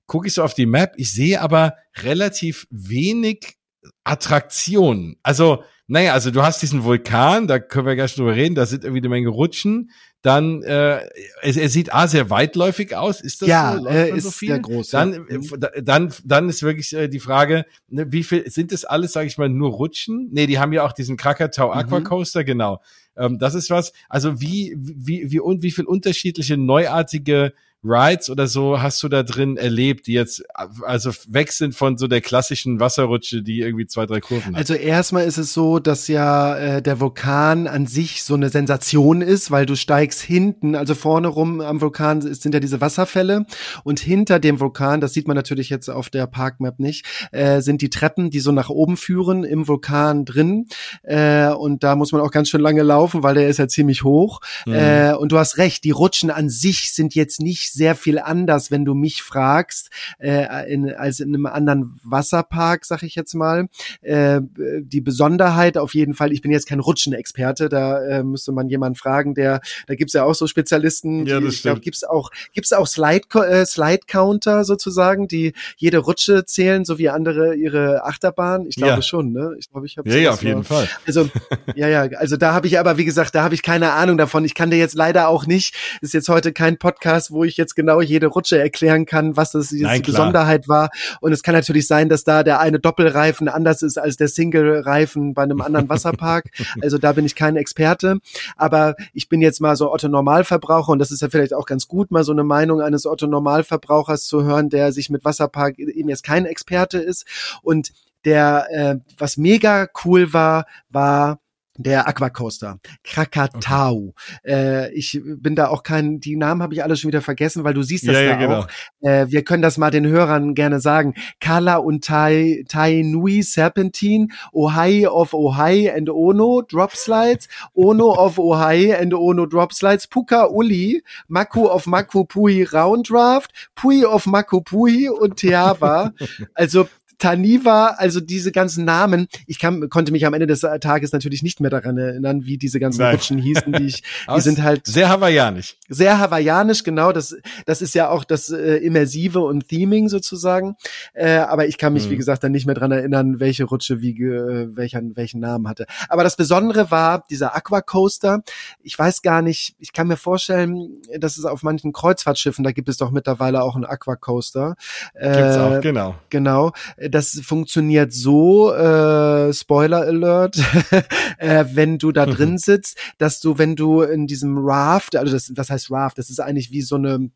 [0.07, 3.55] gucke ich so auf die Map, ich sehe aber relativ wenig
[4.03, 5.17] Attraktionen.
[5.23, 8.83] Also, naja, also du hast diesen Vulkan, da können wir gleich drüber reden, da sind
[8.83, 9.91] irgendwie eine Menge Rutschen.
[10.23, 11.01] Dann, äh,
[11.43, 13.21] es, er sieht A, sehr weitläufig aus.
[13.21, 13.87] Ist das Ja, so?
[13.87, 14.47] Äh, ist so viel?
[14.49, 15.19] sehr groß, Dann, ja.
[15.29, 15.59] äh, Mhm.
[15.59, 19.27] da- dann, dann ist wirklich äh, die Frage, ne, wie viel, sind das alles, sage
[19.27, 20.29] ich mal, nur Rutschen?
[20.31, 22.03] Nee, die haben ja auch diesen Krakatau Mhm.
[22.05, 22.81] Coaster, genau.
[23.15, 23.93] Ähm, das ist was.
[24.09, 27.53] Also wie, wie, wie, und wie viel unterschiedliche neuartige
[27.85, 32.07] Rides oder so hast du da drin erlebt, die jetzt also weg sind von so
[32.07, 34.55] der klassischen Wasserrutsche, die irgendwie zwei, drei Kurven hat?
[34.55, 39.21] Also erstmal ist es so, dass ja äh, der Vulkan an sich so eine Sensation
[39.21, 43.45] ist, weil du steigst hinten, also vorne rum am Vulkan sind ja diese Wasserfälle
[43.83, 47.81] und hinter dem Vulkan, das sieht man natürlich jetzt auf der Parkmap nicht, äh, sind
[47.81, 50.67] die Treppen, die so nach oben führen im Vulkan drin
[51.03, 54.03] äh, und da muss man auch ganz schön lange laufen, weil der ist ja ziemlich
[54.03, 54.73] hoch Mhm.
[54.73, 58.71] äh, und du hast recht, die Rutschen an sich sind jetzt nicht sehr viel anders,
[58.71, 63.67] wenn du mich fragst, äh, in, als in einem anderen Wasserpark, sag ich jetzt mal.
[64.01, 64.41] Äh,
[64.81, 68.95] die Besonderheit auf jeden Fall, ich bin jetzt kein Rutschenexperte, da äh, müsste man jemanden
[68.95, 71.83] fragen, der, da gibt's ja auch so Spezialisten, Ja, die, das ich glaube, stimmt.
[71.85, 77.09] gibt's auch, gibt's auch Slide, äh, Slide Counter sozusagen, die jede Rutsche zählen, so wie
[77.09, 78.65] andere ihre Achterbahn.
[78.67, 79.01] Ich glaube Ja.
[79.01, 79.55] schon, ne?
[79.59, 80.87] Ich glaube, ich habe ja, ja, auf jeden Fall.
[81.05, 81.29] also,
[81.75, 84.45] ja, ja, also da habe ich aber, wie gesagt, da habe ich keine Ahnung davon.
[84.45, 87.64] Ich kann dir jetzt leider auch nicht, ist jetzt heute kein Podcast, wo ich jetzt
[87.73, 90.13] genau jede Rutsche erklären kann, was das die Nein, klar.
[90.13, 90.89] Besonderheit war.
[91.21, 95.33] Und es kann natürlich sein, dass da der eine Doppelreifen anders ist als der Single-Reifen
[95.33, 96.51] bei einem anderen Wasserpark.
[96.81, 98.19] also da bin ich kein Experte.
[98.55, 101.87] Aber ich bin jetzt mal so Otto Normalverbraucher und das ist ja vielleicht auch ganz
[101.87, 106.09] gut, mal so eine Meinung eines Otto Normalverbrauchers zu hören, der sich mit Wasserpark eben
[106.09, 107.25] jetzt kein Experte ist.
[107.61, 107.91] Und
[108.25, 111.39] der, äh, was mega cool war, war
[111.77, 114.13] der Aquacoaster, Krakatau.
[114.43, 114.51] Okay.
[114.51, 117.73] Äh, ich bin da auch kein, die Namen habe ich alle schon wieder vergessen, weil
[117.73, 118.59] du siehst das ja, da ja, genau.
[118.59, 118.67] auch.
[119.01, 121.15] Äh, wir können das mal den Hörern gerne sagen.
[121.39, 128.37] Kala und Tai, tai Nui Serpentine, Ohai of Ohai and Ono, Drop Slides, Ono of
[128.37, 134.25] Ohai and Ono Drop Slides, Puka Uli, Maku of Maku Pui Round Draft, Pui of
[134.25, 136.13] Maku Pui und Teava.
[136.53, 141.43] Also Taniva, also diese ganzen Namen, ich kann, konnte mich am Ende des Tages natürlich
[141.43, 143.15] nicht mehr daran erinnern, wie diese ganzen Nein.
[143.15, 144.03] Rutschen hießen, die ich,
[144.35, 145.77] die sind halt sehr hawaiianisch.
[145.89, 147.11] Sehr hawaiianisch, genau.
[147.11, 147.35] Das,
[147.65, 150.75] das ist ja auch das äh, Immersive und Theming sozusagen.
[151.13, 152.11] Äh, aber ich kann mich, mhm.
[152.11, 155.85] wie gesagt, dann nicht mehr dran erinnern, welche Rutsche wie äh, welchen, welchen Namen hatte.
[156.09, 158.43] Aber das Besondere war dieser Aqua Coaster.
[158.81, 162.89] Ich weiß gar nicht, ich kann mir vorstellen, dass es auf manchen Kreuzfahrtschiffen, da gibt
[162.89, 164.75] es doch mittlerweile auch einen Aqua Coaster.
[165.13, 166.15] Äh, Gibt's auch, genau.
[166.29, 166.71] Genau
[167.09, 170.57] das funktioniert so, äh, Spoiler Alert,
[171.37, 172.31] äh, wenn du da mhm.
[172.31, 176.29] drin sitzt, dass du, wenn du in diesem Raft, also das, was heißt Raft, das
[176.29, 177.29] ist eigentlich wie so eine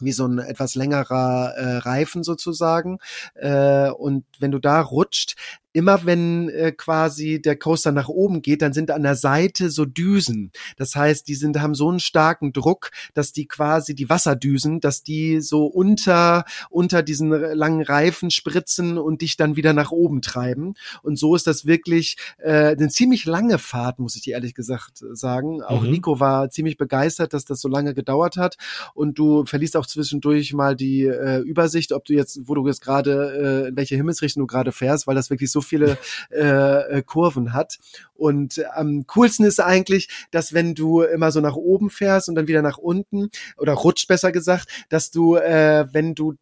[0.00, 2.98] wie so ein etwas längerer äh, Reifen sozusagen.
[3.34, 5.36] Äh, und wenn du da rutscht,
[5.76, 9.84] immer wenn äh, quasi der Coaster nach oben geht, dann sind an der Seite so
[9.84, 10.50] Düsen.
[10.78, 15.02] Das heißt, die sind haben so einen starken Druck, dass die quasi die Wasserdüsen, dass
[15.02, 20.76] die so unter unter diesen langen Reifen spritzen und dich dann wieder nach oben treiben.
[21.02, 25.04] Und so ist das wirklich äh, eine ziemlich lange Fahrt, muss ich dir ehrlich gesagt
[25.12, 25.62] sagen.
[25.62, 25.90] Auch mhm.
[25.90, 28.56] Nico war ziemlich begeistert, dass das so lange gedauert hat.
[28.94, 32.80] Und du verliest auch zwischendurch mal die äh, Übersicht, ob du jetzt, wo du jetzt
[32.80, 35.98] gerade, äh, in welche Himmelsrichtung du gerade fährst, weil das wirklich so viele
[36.30, 37.78] äh, äh, Kurven hat.
[38.14, 42.48] Und am coolsten ist eigentlich, dass wenn du immer so nach oben fährst und dann
[42.48, 46.34] wieder nach unten oder rutscht besser gesagt, dass du, äh, wenn du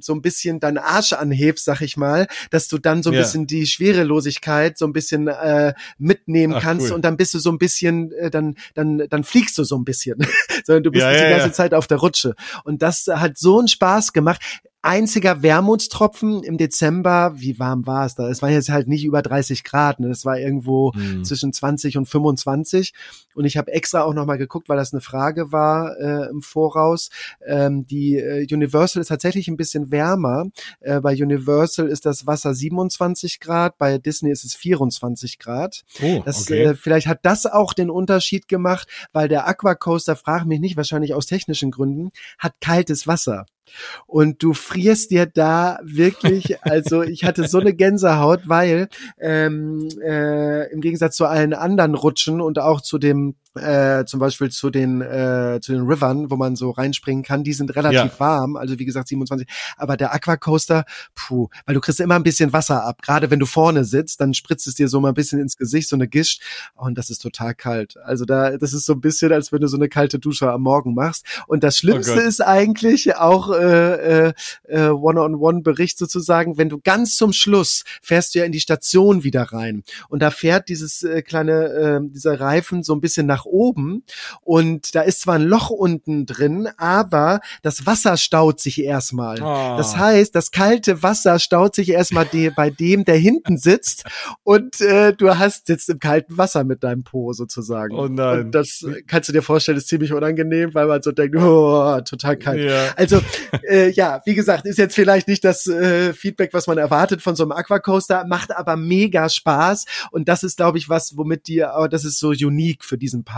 [0.00, 3.22] so ein bisschen deinen Arsch anhebst, sag ich mal, dass du dann so ein ja.
[3.22, 6.96] bisschen die Schwerelosigkeit so ein bisschen äh, mitnehmen Ach, kannst cool.
[6.96, 9.84] und dann bist du so ein bisschen, äh, dann, dann, dann fliegst du so ein
[9.84, 10.18] bisschen,
[10.64, 12.34] sondern du bist ja, ja, die ganze Zeit auf der Rutsche.
[12.64, 14.42] Und das hat so einen Spaß gemacht
[14.82, 17.32] einziger Wermutstropfen im Dezember.
[17.36, 18.28] Wie warm war es da?
[18.28, 20.00] Es war jetzt halt nicht über 30 Grad.
[20.00, 20.08] Ne?
[20.08, 21.24] Es war irgendwo mhm.
[21.24, 22.92] zwischen 20 und 25.
[23.34, 27.10] Und ich habe extra auch nochmal geguckt, weil das eine Frage war äh, im Voraus.
[27.46, 30.46] Ähm, die äh, Universal ist tatsächlich ein bisschen wärmer.
[30.80, 35.84] Äh, bei Universal ist das Wasser 27 Grad, bei Disney ist es 24 Grad.
[36.02, 36.64] Oh, das, okay.
[36.64, 41.14] äh, vielleicht hat das auch den Unterschied gemacht, weil der Aquacoaster, frag mich nicht, wahrscheinlich
[41.14, 43.46] aus technischen Gründen, hat kaltes Wasser.
[44.06, 48.88] Und du frierst dir da wirklich, also ich hatte so eine Gänsehaut, weil
[49.18, 54.50] ähm, äh, im Gegensatz zu allen anderen Rutschen und auch zu dem äh, zum Beispiel
[54.50, 58.20] zu den äh, zu den Rivern, wo man so reinspringen kann, die sind relativ ja.
[58.20, 59.46] warm, also wie gesagt 27.
[59.76, 60.84] Aber der Aquacoaster,
[61.14, 63.02] puh, weil du kriegst immer ein bisschen Wasser ab.
[63.02, 65.88] Gerade wenn du vorne sitzt, dann spritzt es dir so mal ein bisschen ins Gesicht,
[65.88, 66.42] so eine Gischt,
[66.74, 67.96] und das ist total kalt.
[68.04, 70.62] Also da, das ist so ein bisschen, als wenn du so eine kalte Dusche am
[70.62, 71.26] Morgen machst.
[71.46, 74.32] Und das Schlimmste oh ist eigentlich auch äh, äh,
[74.68, 79.42] äh, One-on-One-Bericht sozusagen, wenn du ganz zum Schluss fährst du ja in die Station wieder
[79.42, 83.46] rein und da fährt dieses äh, kleine äh, dieser Reifen so ein bisschen nach nach
[83.46, 84.04] oben
[84.42, 89.40] und da ist zwar ein Loch unten drin, aber das Wasser staut sich erstmal.
[89.42, 89.76] Oh.
[89.76, 94.04] Das heißt, das kalte Wasser staut sich erstmal de bei dem, der hinten sitzt
[94.42, 97.94] und äh, du hast sitzt im kalten Wasser mit deinem Po sozusagen.
[97.94, 98.40] Oh nein.
[98.40, 102.36] Und das kannst du dir vorstellen, ist ziemlich unangenehm, weil man so denkt, oh, total
[102.36, 102.60] kalt.
[102.60, 102.92] Ja.
[102.96, 103.20] Also
[103.68, 107.36] äh, ja, wie gesagt, ist jetzt vielleicht nicht das äh, Feedback, was man erwartet von
[107.36, 111.72] so einem Aquacoaster, macht aber mega Spaß und das ist, glaube ich, was, womit dir,
[111.72, 113.31] aber das ist so unique für diesen Park.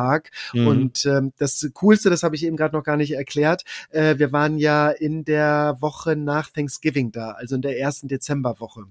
[0.53, 0.67] Mhm.
[0.67, 4.33] Und ähm, das Coolste, das habe ich eben gerade noch gar nicht erklärt, äh, wir
[4.33, 8.87] waren ja in der Woche nach Thanksgiving da, also in der ersten Dezemberwoche.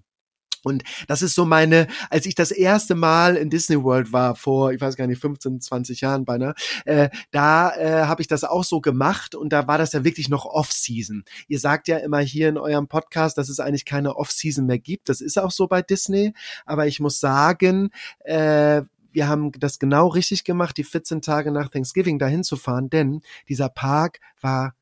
[0.64, 4.72] Und das ist so meine, als ich das erste Mal in Disney World war, vor,
[4.72, 8.64] ich weiß gar nicht, 15, 20 Jahren beinahe, äh, da äh, habe ich das auch
[8.64, 11.26] so gemacht und da war das ja wirklich noch Off-Season.
[11.47, 15.10] Ihr sagt ja immer hier in eurem Podcast, dass es eigentlich keine Off-Season mehr gibt.
[15.10, 16.34] Das ist auch so bei Disney.
[16.66, 17.89] Aber ich muss sagen,
[18.20, 18.84] äh,
[19.14, 23.22] wir haben das genau richtig gemacht, die 14 Tage nach Thanksgiving dahin zu fahren, denn
[23.47, 24.76] dieser Park war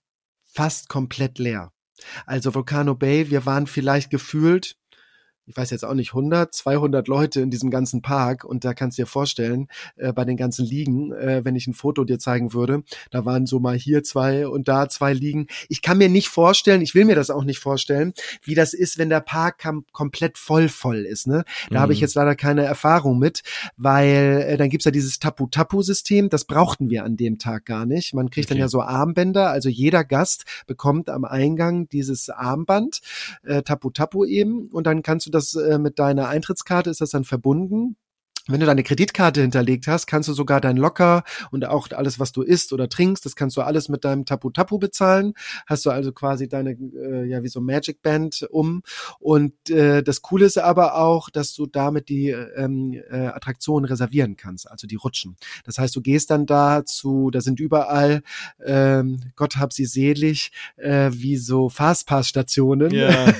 [0.45, 1.71] fast komplett leer.
[2.25, 4.75] Also Volcano Bay, wir waren vielleicht gefühlt
[5.45, 8.97] ich weiß jetzt auch nicht, 100, 200 Leute in diesem ganzen Park und da kannst
[8.97, 9.67] du dir vorstellen,
[9.97, 13.45] äh, bei den ganzen Liegen, äh, wenn ich ein Foto dir zeigen würde, da waren
[13.45, 15.47] so mal hier zwei und da zwei Liegen.
[15.67, 18.13] Ich kann mir nicht vorstellen, ich will mir das auch nicht vorstellen,
[18.43, 21.27] wie das ist, wenn der Park komplett voll voll ist.
[21.27, 21.43] Ne?
[21.69, 21.81] Da mhm.
[21.81, 23.41] habe ich jetzt leider keine Erfahrung mit,
[23.77, 28.13] weil äh, dann gibt's ja dieses Tapu-Tapu-System, das brauchten wir an dem Tag gar nicht.
[28.13, 28.55] Man kriegt okay.
[28.55, 33.01] dann ja so Armbänder, also jeder Gast bekommt am Eingang dieses Armband,
[33.43, 37.23] äh, Tapu-Tapu eben, und dann kannst du das äh, mit deiner Eintrittskarte, ist das dann
[37.23, 37.95] verbunden
[38.47, 42.31] wenn du deine Kreditkarte hinterlegt hast, kannst du sogar dein Locker und auch alles, was
[42.31, 45.33] du isst oder trinkst, das kannst du alles mit deinem Tapu Tapu bezahlen.
[45.67, 48.81] Hast du also quasi deine, äh, ja, wie so Magic Band um.
[49.19, 54.37] Und äh, das Coole ist aber auch, dass du damit die ähm, äh, Attraktionen reservieren
[54.37, 55.37] kannst, also die Rutschen.
[55.63, 58.21] Das heißt, du gehst dann da zu, da sind überall,
[58.65, 62.91] ähm, Gott hab sie selig, äh, wie so Fastpass-Stationen.
[62.91, 63.33] Yeah.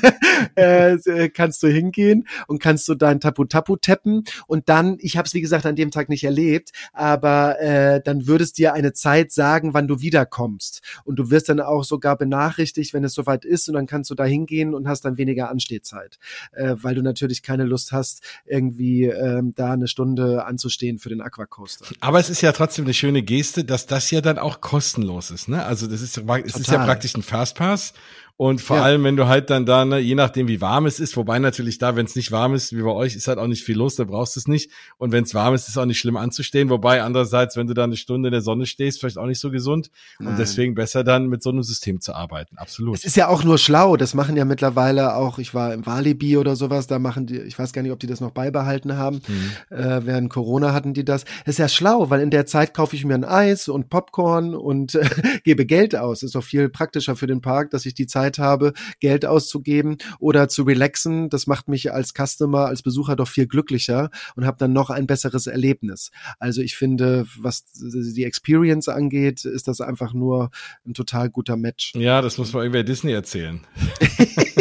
[0.56, 5.26] äh, kannst du hingehen und kannst du dein Tapu Tapu tappen und dann ich habe
[5.26, 9.32] es wie gesagt an dem Tag nicht erlebt, aber äh, dann würdest dir eine Zeit
[9.32, 10.82] sagen, wann du wiederkommst.
[11.04, 14.16] Und du wirst dann auch sogar benachrichtigt, wenn es soweit ist und dann kannst du
[14.16, 16.18] da hingehen und hast dann weniger Anstehzeit,
[16.54, 21.22] äh, weil du natürlich keine Lust hast, irgendwie ähm, da eine Stunde anzustehen für den
[21.22, 21.86] Aquacoaster.
[22.00, 25.48] Aber es ist ja trotzdem eine schöne Geste, dass das ja dann auch kostenlos ist.
[25.48, 25.64] Ne?
[25.64, 27.94] Also das ist, es ist ja praktisch ein Fastpass
[28.38, 28.84] und vor ja.
[28.84, 31.78] allem, wenn du halt dann da, ne, je nachdem wie warm es ist, wobei natürlich
[31.78, 33.96] da, wenn es nicht warm ist, wie bei euch, ist halt auch nicht viel los,
[33.96, 34.72] da brauchst du es nicht.
[34.98, 36.70] Und wenn es warm ist, ist auch nicht schlimm anzustehen.
[36.70, 39.52] Wobei andererseits, wenn du da eine Stunde in der Sonne stehst, vielleicht auch nicht so
[39.52, 39.92] gesund.
[40.18, 40.30] Nein.
[40.30, 42.58] Und deswegen besser dann mit so einem System zu arbeiten.
[42.58, 42.96] Absolut.
[42.96, 43.96] Es ist ja auch nur schlau.
[43.96, 47.60] Das machen ja mittlerweile auch, ich war im Walibi oder sowas, da machen die, ich
[47.60, 49.22] weiß gar nicht, ob die das noch beibehalten haben.
[49.28, 49.78] Mhm.
[49.78, 51.26] Äh, während Corona hatten die das.
[51.46, 54.56] Das ist ja schlau, weil in der Zeit kaufe ich mir ein Eis und Popcorn
[54.56, 55.08] und äh,
[55.44, 56.24] gebe Geld aus.
[56.24, 60.48] Ist doch viel praktischer für den Park, dass ich die Zeit habe, Geld auszugeben oder
[60.48, 61.30] zu relaxen.
[61.30, 65.08] Das macht mich als Customer, als Besucher doch viel glücklicher und habe dann noch ein
[65.08, 66.12] besseres Erlebnis.
[66.40, 70.52] Also ich finde, was die Experience angeht, ist das einfach nur
[70.86, 71.94] ein total guter Match.
[71.96, 73.62] Ja, das muss man irgendwer Disney erzählen.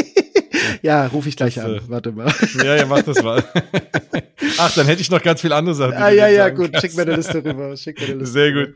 [0.82, 1.76] ja, rufe ich gleich das, an.
[1.76, 2.32] Äh, Warte mal.
[2.64, 3.42] Ja, ja, mach das mal.
[4.58, 5.94] Ach, dann hätte ich noch ganz viele andere Sachen.
[5.94, 6.72] Ah, ja, ja, gut.
[6.72, 6.80] Kannst.
[6.80, 7.76] Schick mir eine Liste rüber.
[7.76, 8.74] Schick mir eine Liste Sehr gut.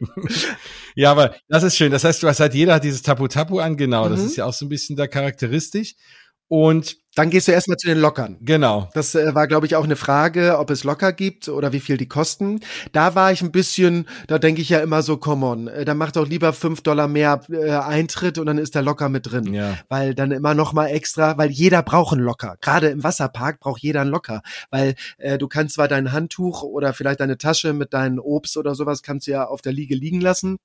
[0.94, 1.90] Ja, aber das ist schön.
[1.90, 3.76] Das heißt, du hast halt jeder hat dieses Tapu Tapu an.
[3.76, 4.06] Genau.
[4.06, 4.10] Mhm.
[4.12, 5.94] Das ist ja auch so ein bisschen da charakteristisch.
[6.48, 8.38] Und dann gehst du erstmal zu den Lockern.
[8.40, 8.88] Genau.
[8.92, 11.96] Das äh, war, glaube ich, auch eine Frage, ob es Locker gibt oder wie viel
[11.96, 12.60] die kosten.
[12.92, 15.96] Da war ich ein bisschen, da denke ich ja immer so, come on, äh, dann
[15.96, 19.54] mach doch lieber fünf Dollar mehr äh, Eintritt und dann ist der Locker mit drin.
[19.54, 19.78] Ja.
[19.88, 22.56] Weil dann immer noch mal extra, weil jeder braucht einen Locker.
[22.60, 24.42] Gerade im Wasserpark braucht jeder einen Locker.
[24.70, 28.74] Weil äh, du kannst zwar dein Handtuch oder vielleicht deine Tasche mit deinem Obst oder
[28.74, 30.58] sowas kannst du ja auf der Liege liegen lassen.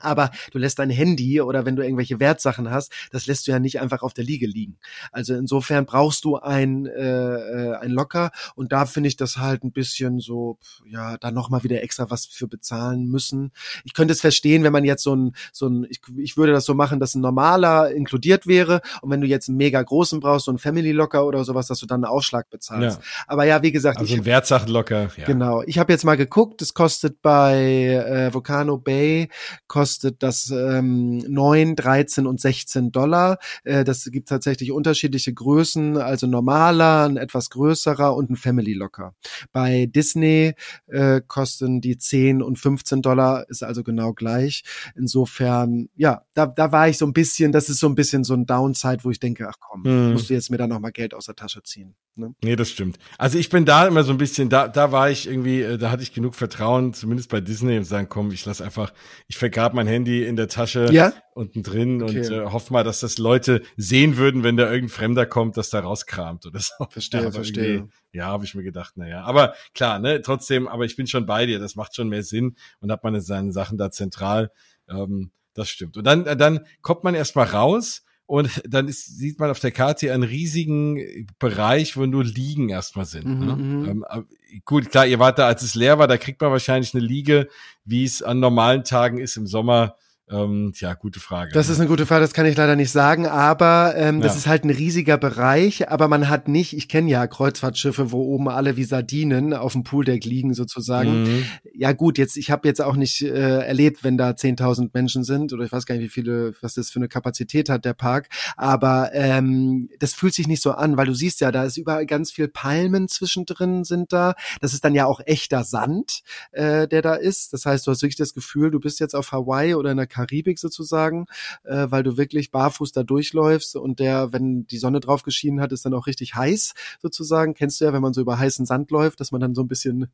[0.00, 3.58] Aber du lässt dein Handy oder wenn du irgendwelche Wertsachen hast, das lässt du ja
[3.58, 4.76] nicht einfach auf der Liege liegen.
[5.12, 9.64] Also insofern brauchst du ein, äh, äh ein Locker und da finde ich das halt
[9.64, 13.52] ein bisschen so, ja, da nochmal wieder extra was für bezahlen müssen.
[13.84, 16.64] Ich könnte es verstehen, wenn man jetzt so ein, so ein, ich, ich würde das
[16.64, 20.46] so machen, dass ein normaler inkludiert wäre und wenn du jetzt einen mega großen brauchst,
[20.46, 22.98] so ein Family Locker oder sowas, dass du dann einen Aufschlag bezahlst.
[22.98, 23.04] Ja.
[23.26, 23.98] Aber ja, wie gesagt.
[23.98, 25.10] Also ein Wertsachenlocker.
[25.16, 25.24] Ja.
[25.24, 25.62] Genau.
[25.62, 29.28] Ich habe jetzt mal geguckt, es kostet bei äh, Volcano Bay,
[29.66, 33.38] kostet kostet das ähm, 9, 13 und 16 Dollar.
[33.64, 39.14] Äh, das gibt tatsächlich unterschiedliche Größen, also normaler, ein etwas größerer und ein Family Locker.
[39.52, 40.54] Bei Disney
[40.86, 44.64] äh, kosten die 10 und 15 Dollar, ist also genau gleich.
[44.96, 48.32] Insofern, ja, da, da war ich so ein bisschen, das ist so ein bisschen so
[48.32, 50.12] ein Downside, wo ich denke, ach komm, hm.
[50.14, 51.94] musst du jetzt mir da nochmal Geld aus der Tasche ziehen.
[52.16, 52.32] Ne?
[52.44, 52.98] Nee, das stimmt.
[53.18, 55.90] Also ich bin da immer so ein bisschen, da, da war ich irgendwie, äh, da
[55.90, 58.92] hatte ich genug Vertrauen, zumindest bei Disney, und sagen, komm, ich lass einfach,
[59.26, 61.12] ich vergab mein Handy in der Tasche ja?
[61.34, 62.18] unten drin okay.
[62.20, 65.70] und äh, hoffe mal, dass das Leute sehen würden, wenn da irgendein Fremder kommt, dass
[65.70, 66.72] da rauskramt oder so.
[66.88, 67.88] Verstehe, ja, verstehe.
[68.12, 69.24] Ja, habe ich mir gedacht, naja.
[69.24, 72.54] Aber klar, ne, trotzdem, aber ich bin schon bei dir, das macht schon mehr Sinn
[72.78, 74.52] und hat man seine Sachen da zentral.
[74.88, 75.96] Ähm, das stimmt.
[75.96, 80.12] Und dann, dann kommt man erstmal raus und dann ist, sieht man auf der Karte
[80.12, 83.26] einen riesigen Bereich, wo nur Liegen erstmal sind.
[83.26, 83.56] Mhm, ne?
[83.56, 84.04] Mhm.
[84.10, 84.26] Ähm,
[84.64, 87.48] gut, klar, ihr wart da, als es leer war, da kriegt man wahrscheinlich eine Liege,
[87.84, 89.96] wie es an normalen Tagen ist im Sommer
[90.30, 91.52] ähm, ja, gute Frage.
[91.52, 94.38] Das ist eine gute Frage, das kann ich leider nicht sagen, aber ähm, das ja.
[94.38, 98.48] ist halt ein riesiger Bereich, aber man hat nicht, ich kenne ja Kreuzfahrtschiffe, wo oben
[98.48, 101.24] alle wie Sardinen auf dem Pooldeck liegen sozusagen.
[101.24, 101.44] Mhm.
[101.74, 105.52] Ja gut, jetzt ich habe jetzt auch nicht äh, erlebt, wenn da 10.000 Menschen sind
[105.52, 108.28] oder ich weiß gar nicht, wie viele, was das für eine Kapazität hat, der Park,
[108.56, 112.06] aber ähm, das fühlt sich nicht so an, weil du siehst ja, da ist überall
[112.06, 114.34] ganz viel Palmen zwischendrin sind da.
[114.62, 116.22] Das ist dann ja auch echter Sand,
[116.52, 117.52] äh, der da ist.
[117.52, 120.06] Das heißt, du hast wirklich das Gefühl, du bist jetzt auf Hawaii oder in der
[120.14, 121.26] Karibik sozusagen,
[121.64, 125.72] äh, weil du wirklich barfuß da durchläufst und der, wenn die Sonne drauf geschienen hat,
[125.72, 127.54] ist dann auch richtig heiß sozusagen.
[127.54, 129.68] Kennst du ja, wenn man so über heißen Sand läuft, dass man dann so ein
[129.68, 130.08] bisschen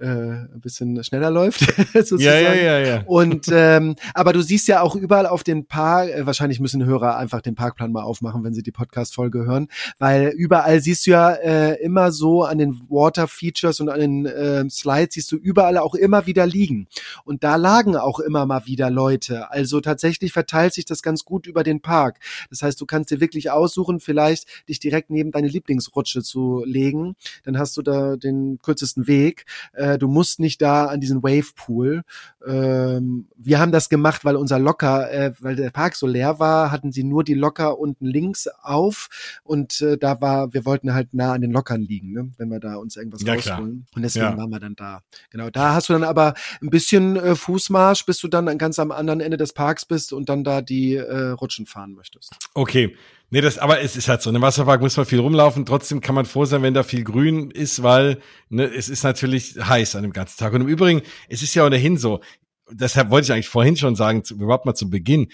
[0.00, 1.60] äh, ein bisschen schneller läuft.
[1.94, 2.24] sozusagen.
[2.24, 3.02] Ja, ja, ja, ja.
[3.06, 7.16] Und ähm, aber du siehst ja auch überall auf den Park, äh, wahrscheinlich müssen Hörer
[7.16, 9.68] einfach den Parkplan mal aufmachen, wenn sie die Podcast-Folge hören,
[9.98, 14.68] weil überall siehst du ja äh, immer so an den Water-Features und an den äh,
[14.68, 16.88] Slides siehst du überall auch immer wieder liegen.
[17.24, 19.50] Und da lagen auch immer mal wieder Leute.
[19.50, 22.18] Also tatsächlich verteilt sich das ganz gut über den Park.
[22.50, 27.16] Das heißt, du kannst dir wirklich aussuchen, vielleicht dich direkt neben deine Lieblingsrutsche zu legen.
[27.44, 29.44] Dann hast du da den kürzesten Weg.
[29.72, 32.02] Äh, äh, du musst nicht da an diesen Wave Pool.
[32.46, 36.70] Ähm, wir haben das gemacht, weil unser Locker, äh, weil der Park so leer war,
[36.70, 41.12] hatten sie nur die Locker unten links auf und äh, da war, wir wollten halt
[41.12, 42.30] nah an den Lockern liegen, ne?
[42.38, 43.84] wenn wir da uns irgendwas ja, rausholen.
[43.86, 43.96] Klar.
[43.96, 44.36] Und deswegen ja.
[44.36, 45.00] waren wir dann da.
[45.30, 48.90] Genau, da hast du dann aber ein bisschen äh, Fußmarsch, bis du dann ganz am
[48.90, 52.32] anderen Ende des Parks bist und dann da die äh, Rutschen fahren möchtest.
[52.54, 52.96] Okay,
[53.30, 54.30] Nee, das, aber es ist halt so.
[54.30, 55.66] In einem Wasserpark muss man viel rumlaufen.
[55.66, 59.56] Trotzdem kann man froh sein, wenn da viel Grün ist, weil ne, es ist natürlich
[59.56, 60.52] heiß an dem ganzen Tag.
[60.52, 62.20] Und im Übrigen, es ist ja ohnehin so.
[62.70, 65.28] Deshalb wollte ich eigentlich vorhin schon sagen, überhaupt mal zum Beginn.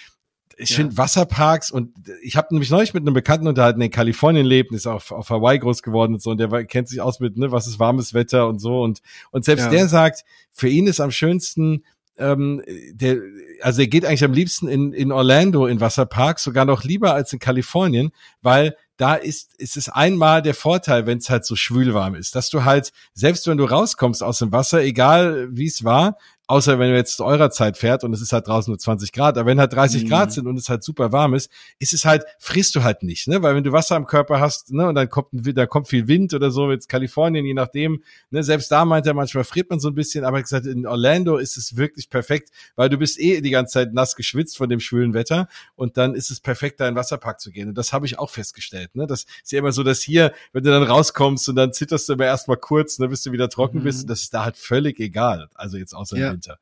[0.56, 0.76] Ich ja.
[0.76, 4.72] finde Wasserparks und ich habe nämlich neulich mit einem Bekannten unterhalten, der in Kalifornien lebt,
[4.72, 7.50] ist auf, auf Hawaii groß geworden und so und der kennt sich aus mit, ne,
[7.50, 9.70] was ist warmes Wetter und so und und selbst ja.
[9.70, 11.84] der sagt, für ihn ist am schönsten
[12.20, 12.62] ähm,
[12.92, 13.18] der,
[13.62, 17.32] also er geht eigentlich am liebsten in, in Orlando in Wasserparks, sogar noch lieber als
[17.32, 18.12] in Kalifornien,
[18.42, 22.50] weil da ist, ist es einmal der Vorteil, wenn es halt so schwülwarm ist, dass
[22.50, 26.18] du halt, selbst wenn du rauskommst aus dem Wasser, egal wie es war,
[26.50, 29.12] außer wenn du jetzt zu eurer Zeit fährt und es ist halt draußen nur 20
[29.12, 30.08] Grad, aber wenn halt 30 mhm.
[30.08, 31.48] Grad sind und es halt super warm ist,
[31.78, 34.72] ist es halt, frisst du halt nicht, ne, weil wenn du Wasser am Körper hast,
[34.72, 38.42] ne, und dann kommt, da kommt viel Wind oder so, jetzt Kalifornien, je nachdem, ne,
[38.42, 41.56] selbst da meint er, manchmal friert man so ein bisschen, aber gesagt, in Orlando ist
[41.56, 45.14] es wirklich perfekt, weil du bist eh die ganze Zeit nass geschwitzt von dem schwülen
[45.14, 45.46] Wetter
[45.76, 48.18] und dann ist es perfekt, da in den Wasserpark zu gehen und das habe ich
[48.18, 51.54] auch festgestellt, ne, das ist ja immer so, dass hier, wenn du dann rauskommst und
[51.54, 53.84] dann zitterst du immer erstmal kurz, ne, bis du wieder trocken mhm.
[53.84, 56.39] bist, das ist da halt völlig egal, also jetzt außer ja.
[56.40, 56.58] Winter.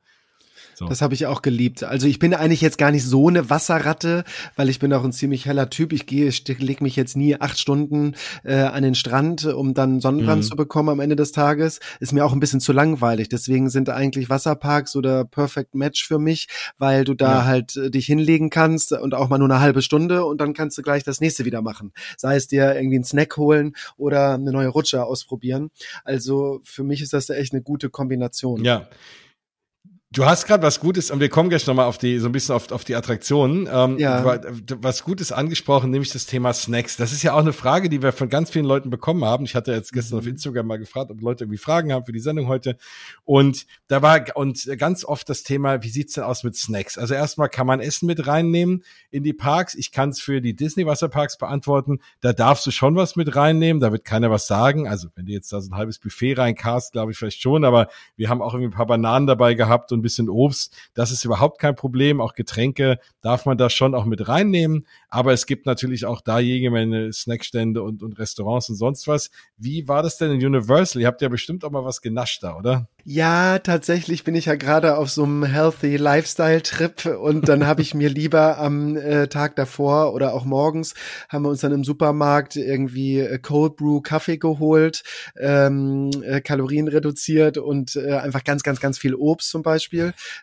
[0.75, 0.87] So.
[0.87, 1.83] Das habe ich auch geliebt.
[1.83, 4.23] Also ich bin eigentlich jetzt gar nicht so eine Wasserratte,
[4.55, 5.91] weil ich bin auch ein ziemlich heller Typ.
[5.91, 8.15] Ich gehe, ich leg mich jetzt nie acht Stunden
[8.45, 10.47] äh, an den Strand, um dann Sonnenbrand mhm.
[10.47, 11.81] zu bekommen am Ende des Tages.
[11.99, 13.27] Ist mir auch ein bisschen zu langweilig.
[13.27, 17.45] Deswegen sind eigentlich Wasserparks oder Perfect Match für mich, weil du da ja.
[17.45, 20.77] halt äh, dich hinlegen kannst und auch mal nur eine halbe Stunde und dann kannst
[20.77, 21.91] du gleich das nächste wieder machen.
[22.15, 25.71] Sei es dir irgendwie einen Snack holen oder eine neue Rutsche ausprobieren.
[26.05, 28.63] Also für mich ist das echt eine gute Kombination.
[28.63, 28.87] Ja.
[30.11, 32.55] Du hast gerade was Gutes, und wir kommen gleich nochmal auf die, so ein bisschen
[32.55, 33.69] auf, auf die Attraktionen.
[33.71, 34.41] Ähm, ja.
[34.81, 36.97] Was Gutes angesprochen, nämlich das Thema Snacks.
[36.97, 39.45] Das ist ja auch eine Frage, die wir von ganz vielen Leuten bekommen haben.
[39.45, 40.31] Ich hatte jetzt gestern auf mhm.
[40.31, 42.75] Instagram mal gefragt, ob Leute irgendwie Fragen haben für die Sendung heute.
[43.23, 46.97] Und da war, und ganz oft das Thema, wie sieht's denn aus mit Snacks?
[46.97, 49.75] Also erstmal kann man Essen mit reinnehmen in die Parks.
[49.75, 51.99] Ich kann es für die Disney Wasserparks beantworten.
[52.21, 53.79] Da darfst du schon was mit reinnehmen.
[53.79, 54.87] Da wird keiner was sagen.
[54.87, 57.63] Also wenn du jetzt da so ein halbes Buffet reinkast, glaube ich vielleicht schon.
[57.63, 60.75] Aber wir haben auch irgendwie ein paar Bananen dabei gehabt und ein bisschen Obst.
[60.93, 62.21] Das ist überhaupt kein Problem.
[62.21, 64.87] Auch Getränke darf man da schon auch mit reinnehmen.
[65.09, 69.29] Aber es gibt natürlich auch da jede Menge Snackstände und, und Restaurants und sonst was.
[69.57, 71.01] Wie war das denn in Universal?
[71.01, 72.87] Ihr habt ja bestimmt auch mal was genascht da, oder?
[73.05, 77.81] Ja, tatsächlich bin ich ja gerade auf so einem Healthy Lifestyle Trip und dann habe
[77.81, 80.93] ich mir lieber am äh, Tag davor oder auch morgens
[81.27, 85.03] haben wir uns dann im Supermarkt irgendwie äh, Cold Brew Kaffee geholt,
[85.39, 89.88] ähm, äh, Kalorien reduziert und äh, einfach ganz, ganz, ganz viel Obst zum Beispiel.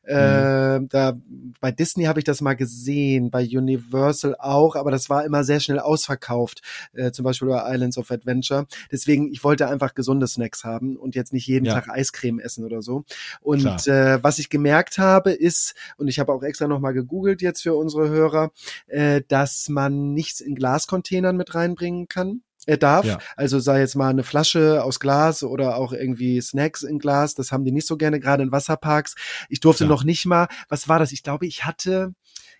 [0.07, 0.89] Äh, mhm.
[0.89, 1.19] Da
[1.61, 5.61] bei Disney habe ich das mal gesehen, bei Universal auch, aber das war immer sehr
[5.61, 8.67] schnell ausverkauft, äh, zum Beispiel bei Islands of Adventure.
[8.91, 11.75] Deswegen, ich wollte einfach gesunde Snacks haben und jetzt nicht jeden ja.
[11.75, 13.05] Tag Eiscreme essen oder so.
[13.41, 17.63] Und äh, was ich gemerkt habe, ist, und ich habe auch extra nochmal gegoogelt jetzt
[17.63, 18.51] für unsere Hörer,
[18.87, 23.07] äh, dass man nichts in Glascontainern mit reinbringen kann er darf.
[23.07, 23.19] Ja.
[23.37, 27.35] Also sei jetzt mal eine Flasche aus Glas oder auch irgendwie Snacks in Glas.
[27.35, 29.15] Das haben die nicht so gerne, gerade in Wasserparks.
[29.49, 29.89] Ich durfte ja.
[29.91, 31.13] noch nicht mal, was war das?
[31.13, 32.13] Ich glaube, ich hatte,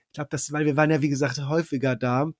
[0.07, 2.31] ich glaube, das, weil wir waren ja, wie gesagt, häufiger da.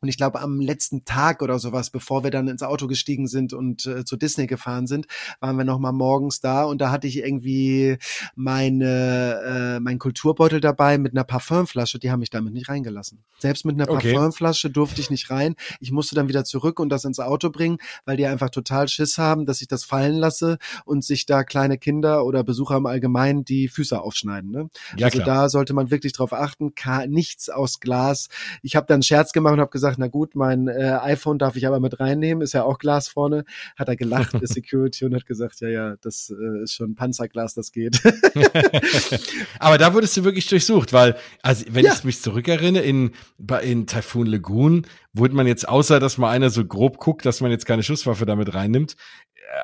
[0.00, 3.52] Und ich glaube, am letzten Tag oder sowas, bevor wir dann ins Auto gestiegen sind
[3.52, 5.06] und äh, zu Disney gefahren sind,
[5.40, 7.98] waren wir noch mal morgens da und da hatte ich irgendwie
[8.34, 11.98] meine äh, mein Kulturbeutel dabei mit einer Parfümflasche.
[11.98, 13.24] Die haben mich damit nicht reingelassen.
[13.38, 14.12] Selbst mit einer okay.
[14.12, 15.54] Parfümflasche durfte ich nicht rein.
[15.80, 19.18] Ich musste dann wieder zurück und das ins Auto bringen, weil die einfach total Schiss
[19.18, 23.44] haben, dass ich das fallen lasse und sich da kleine Kinder oder Besucher im Allgemeinen
[23.44, 24.50] die Füße aufschneiden.
[24.50, 24.70] Ne?
[24.96, 25.36] Ja, also klar.
[25.36, 26.72] da sollte man wirklich drauf achten.
[27.08, 28.28] Nichts aus Glas.
[28.62, 31.56] Ich habe dann Scherz gemacht und habe gesagt gesagt, na gut, mein äh, iPhone darf
[31.56, 33.44] ich aber mit reinnehmen, ist ja auch Glas vorne.
[33.76, 37.54] Hat er gelacht, der Security, und hat gesagt, ja, ja, das äh, ist schon Panzerglas,
[37.54, 38.00] das geht.
[39.58, 41.92] aber da wurdest du wirklich durchsucht, weil, also wenn ja.
[41.92, 43.12] ich mich zurückerinnere, in,
[43.62, 47.50] in Typhoon Lagoon wurde man jetzt, außer dass mal einer so grob guckt, dass man
[47.50, 48.96] jetzt keine Schusswaffe damit reinnimmt,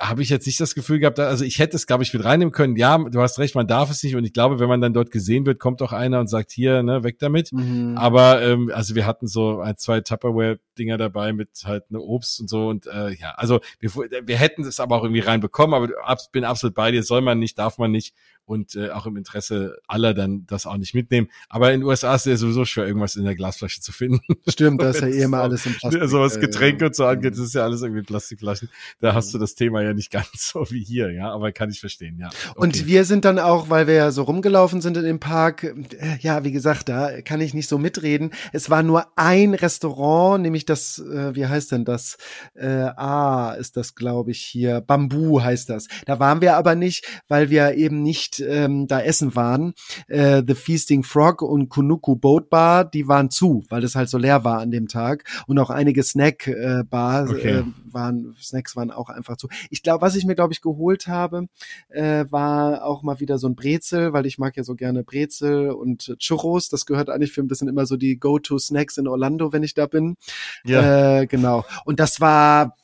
[0.01, 2.53] habe ich jetzt nicht das Gefühl gehabt, also ich hätte es, glaube ich, mit reinnehmen
[2.53, 2.77] können.
[2.77, 4.17] Ja, du hast recht, man darf es nicht.
[4.17, 6.83] Und ich glaube, wenn man dann dort gesehen wird, kommt auch einer und sagt, hier,
[6.83, 7.53] ne, weg damit.
[7.53, 7.97] Mhm.
[7.97, 12.49] Aber ähm, also wir hatten so ein, zwei Tupperware-Dinger dabei mit halt ne Obst und
[12.49, 12.69] so.
[12.69, 16.75] Und äh, ja, also wir, wir hätten es aber auch irgendwie reinbekommen, aber bin absolut
[16.75, 18.15] bei dir, soll man nicht, darf man nicht
[18.45, 21.29] und äh, auch im Interesse aller dann das auch nicht mitnehmen.
[21.49, 24.21] Aber in den USA ist es ja sowieso schwer, irgendwas in der Glasflasche zu finden.
[24.49, 26.09] Stimmt, da ist ja eh immer alles im Plastik.
[26.09, 28.69] So was Getränke und so angeht, das ist ja alles irgendwie Plastikflaschen.
[29.01, 31.81] Da hast du das Thema ja nicht ganz so wie hier, ja, aber kann ich
[31.81, 32.29] verstehen, ja.
[32.29, 32.61] Okay.
[32.61, 36.19] Und wir sind dann auch, weil wir ja so rumgelaufen sind in dem Park, äh,
[36.21, 38.33] ja, wie gesagt, da kann ich nicht so mitreden.
[38.53, 42.17] Es war nur ein Restaurant, nämlich das, äh, wie heißt denn das?
[42.55, 44.81] Äh, ah, ist das, glaube ich, hier.
[44.81, 45.89] Bambu heißt das.
[46.07, 49.75] Da waren wir aber nicht, weil wir eben nicht nicht ähm, da essen waren.
[50.09, 54.19] Äh, The Feasting Frog und Kunuku Boat Bar, die waren zu, weil es halt so
[54.19, 55.25] leer war an dem Tag.
[55.47, 57.49] Und auch einige Snack äh, okay.
[57.49, 59.49] äh, waren, Snacks waren auch einfach zu.
[59.71, 61.47] Ich glaube, was ich mir, glaube ich, geholt habe,
[61.89, 65.71] äh, war auch mal wieder so ein Brezel, weil ich mag ja so gerne Brezel
[65.71, 66.69] und Churros.
[66.69, 69.87] Das gehört eigentlich für, das sind immer so die Go-To-Snacks in Orlando, wenn ich da
[69.87, 70.17] bin.
[70.65, 71.21] Ja.
[71.21, 71.65] Äh, genau.
[71.85, 72.77] Und das war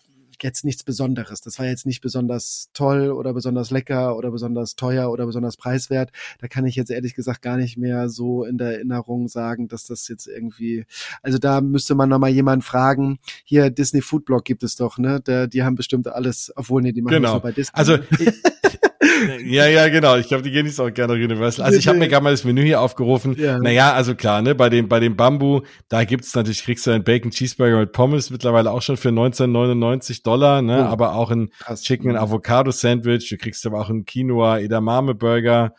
[0.42, 1.40] jetzt nichts Besonderes.
[1.40, 6.10] Das war jetzt nicht besonders toll oder besonders lecker oder besonders teuer oder besonders preiswert.
[6.40, 9.84] Da kann ich jetzt ehrlich gesagt gar nicht mehr so in der Erinnerung sagen, dass
[9.84, 10.84] das jetzt irgendwie,
[11.22, 13.18] also da müsste man nochmal jemanden fragen.
[13.44, 15.20] Hier Disney Foodblog gibt es doch, ne?
[15.20, 17.34] Der, die haben bestimmt alles, obwohl nee, die machen genau.
[17.34, 17.72] das bei Disney.
[17.74, 17.98] Also
[19.44, 20.16] ja, ja, genau.
[20.16, 21.64] Ich glaube, die gehen nicht so gerne Universal.
[21.64, 23.36] Also ich habe mir gerade mal das Menü hier aufgerufen.
[23.38, 23.58] Ja.
[23.58, 27.04] Naja, also klar, ne, bei dem, bei dem Bambu, da gibt's natürlich, kriegst du einen
[27.04, 30.92] Bacon Cheeseburger mit Pommes mittlerweile auch schon für 19,99 Dollar, ne, oh.
[30.92, 31.50] aber auch ein.
[31.76, 33.28] Chicken and Avocado Sandwich.
[33.28, 35.74] Du kriegst aber auch einen Quinoa Edamame Burger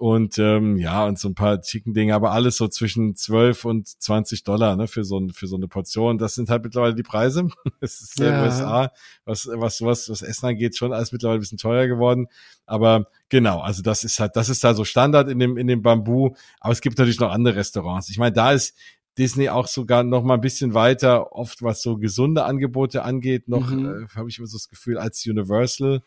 [0.00, 3.86] und ähm, ja und so ein paar Chicken Dinge, aber alles so zwischen 12 und
[3.86, 6.16] 20 Dollar ne, für so ein, für so eine Portion.
[6.16, 7.48] Das sind halt mittlerweile die Preise.
[7.80, 8.38] Es ist ja.
[8.38, 8.92] in USA,
[9.26, 12.28] was was was was Essen angeht, schon alles mittlerweile ein bisschen teuer geworden.
[12.64, 15.82] Aber genau, also das ist halt das ist da so Standard in dem in dem
[15.82, 16.30] Bambu.
[16.60, 18.08] Aber es gibt natürlich noch andere Restaurants.
[18.08, 18.74] Ich meine, da ist
[19.18, 23.70] Disney auch sogar noch mal ein bisschen weiter, oft was so gesunde Angebote angeht, noch
[23.70, 24.06] mhm.
[24.06, 26.00] äh, habe ich immer so das Gefühl als Universal.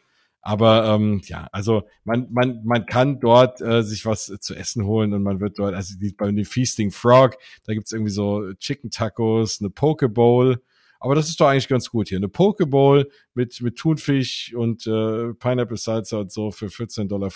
[0.46, 5.14] Aber ähm, ja, also man, man, man kann dort äh, sich was zu essen holen
[5.14, 8.92] und man wird dort, also die, bei den Feasting Frog, da gibt's irgendwie so Chicken
[8.92, 10.62] Tacos, eine Poke Bowl
[11.04, 12.18] aber das ist doch eigentlich ganz gut hier.
[12.18, 17.30] Eine Pokeball mit, mit Thunfisch und äh, Pineapple Salsa und so für 14,50 Dollar.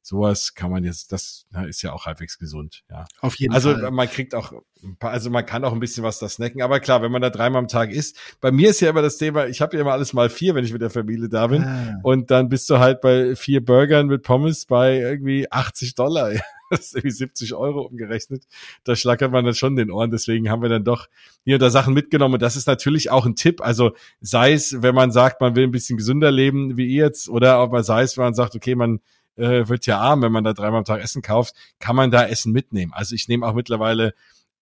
[0.00, 2.84] Sowas kann man jetzt, das na, ist ja auch halbwegs gesund.
[2.88, 3.04] Ja.
[3.20, 3.84] Auf jeden also, Fall.
[3.84, 4.54] Also man kriegt auch,
[5.00, 6.62] also man kann auch ein bisschen was da snacken.
[6.62, 9.18] Aber klar, wenn man da dreimal am Tag isst, bei mir ist ja immer das
[9.18, 11.64] Thema, ich habe ja immer alles mal vier, wenn ich mit der Familie da bin.
[11.64, 11.98] Ah.
[12.02, 16.32] Und dann bist du halt bei vier Burgern mit Pommes bei irgendwie 80 Dollar.
[16.70, 18.44] das ist irgendwie 70 Euro umgerechnet.
[18.84, 20.10] Da schlackert man dann schon den Ohren.
[20.10, 21.08] Deswegen haben wir dann doch
[21.44, 22.34] hier und da Sachen mitgenommen.
[22.34, 23.60] Und das ist natürlich auch ein Tipp.
[23.60, 27.28] Also sei es, wenn man sagt, man will ein bisschen gesünder leben wie ihr jetzt,
[27.28, 29.00] oder ob man sei es, wenn man sagt, okay, man
[29.36, 32.26] äh, wird ja arm, wenn man da dreimal am Tag Essen kauft, kann man da
[32.26, 32.92] Essen mitnehmen.
[32.92, 34.14] Also ich nehme auch mittlerweile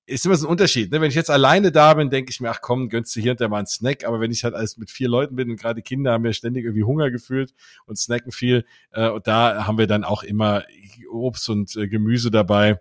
[0.06, 0.92] ist immer so ein Unterschied.
[0.92, 1.00] Ne?
[1.00, 3.40] Wenn ich jetzt alleine da bin, denke ich mir, ach komm, gönnst du hier und
[3.40, 4.04] da mal einen Snack.
[4.04, 6.64] Aber wenn ich halt alles mit vier Leuten bin und gerade Kinder haben ja ständig
[6.64, 7.54] irgendwie Hunger gefühlt
[7.86, 10.64] und snacken viel, äh, und da haben wir dann auch immer
[11.10, 12.80] Obst und äh, Gemüse dabei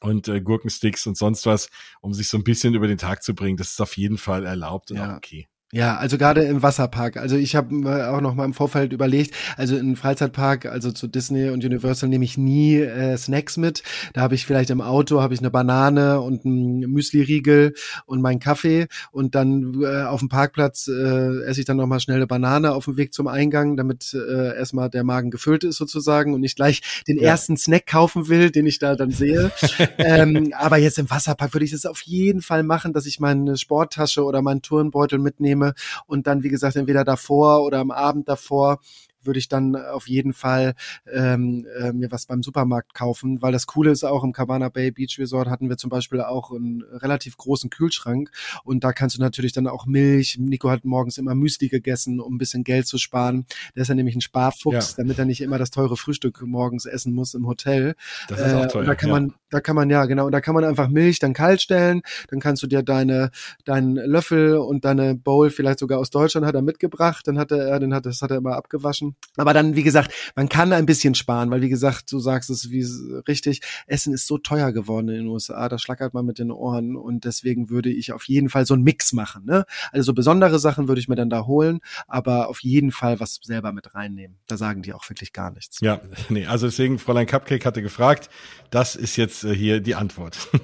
[0.00, 1.70] und äh, Gurkensticks und sonst was,
[2.00, 3.56] um sich so ein bisschen über den Tag zu bringen.
[3.56, 5.12] Das ist auf jeden Fall erlaubt und ja.
[5.12, 5.48] auch okay.
[5.74, 7.16] Ja, also gerade im Wasserpark.
[7.16, 11.08] Also ich habe äh, auch noch mal im Vorfeld überlegt, also im Freizeitpark, also zu
[11.08, 13.82] Disney und Universal nehme ich nie äh, Snacks mit.
[14.12, 17.74] Da habe ich vielleicht im Auto habe ich eine Banane und ein Müsli-Riegel
[18.06, 21.98] und meinen Kaffee und dann äh, auf dem Parkplatz äh, esse ich dann noch mal
[21.98, 25.78] schnell eine Banane auf dem Weg zum Eingang, damit äh, erstmal der Magen gefüllt ist
[25.78, 27.30] sozusagen und ich gleich den ja.
[27.30, 29.50] ersten Snack kaufen will, den ich da dann sehe.
[29.98, 33.56] ähm, aber jetzt im Wasserpark würde ich das auf jeden Fall machen, dass ich meine
[33.56, 35.74] Sporttasche oder meinen Turnbeutel mitnehme nehme
[36.06, 38.80] und dann, wie gesagt, entweder davor oder am Abend davor
[39.26, 40.74] würde ich dann auf jeden Fall
[41.12, 44.90] ähm, äh, mir was beim Supermarkt kaufen, weil das Coole ist auch im Cabana Bay
[44.90, 48.30] Beach Resort hatten wir zum Beispiel auch einen relativ großen Kühlschrank
[48.64, 50.38] und da kannst du natürlich dann auch Milch.
[50.38, 53.46] Nico hat morgens immer Müsli gegessen, um ein bisschen Geld zu sparen.
[53.74, 54.94] Der ist ja nämlich ein Sparfuchs, ja.
[54.96, 57.94] damit er nicht immer das teure Frühstück morgens essen muss im Hotel.
[58.28, 58.84] Das ist auch äh, toll.
[58.84, 59.14] da kann ja.
[59.14, 62.02] man, da kann man ja genau, da kann man einfach Milch dann kalt stellen.
[62.28, 63.30] Dann kannst du dir deine
[63.64, 67.26] deinen Löffel und deine Bowl vielleicht sogar aus Deutschland hat er mitgebracht.
[67.26, 70.12] Dann hat er, den hat das hat er immer abgewaschen Ähm, aber dann, wie gesagt,
[70.36, 72.86] man kann ein bisschen sparen, weil wie gesagt, du sagst es wie
[73.28, 76.96] richtig, Essen ist so teuer geworden in den USA, da schlackert man mit den Ohren
[76.96, 79.44] und deswegen würde ich auf jeden Fall so einen Mix machen.
[79.44, 79.64] Ne?
[79.90, 83.40] Also so besondere Sachen würde ich mir dann da holen, aber auf jeden Fall was
[83.42, 84.36] selber mit reinnehmen.
[84.46, 85.80] Da sagen die auch wirklich gar nichts.
[85.80, 88.30] Ja, nee, also deswegen, Fräulein Cupcake hatte gefragt,
[88.70, 90.38] das ist jetzt äh, hier die Antwort.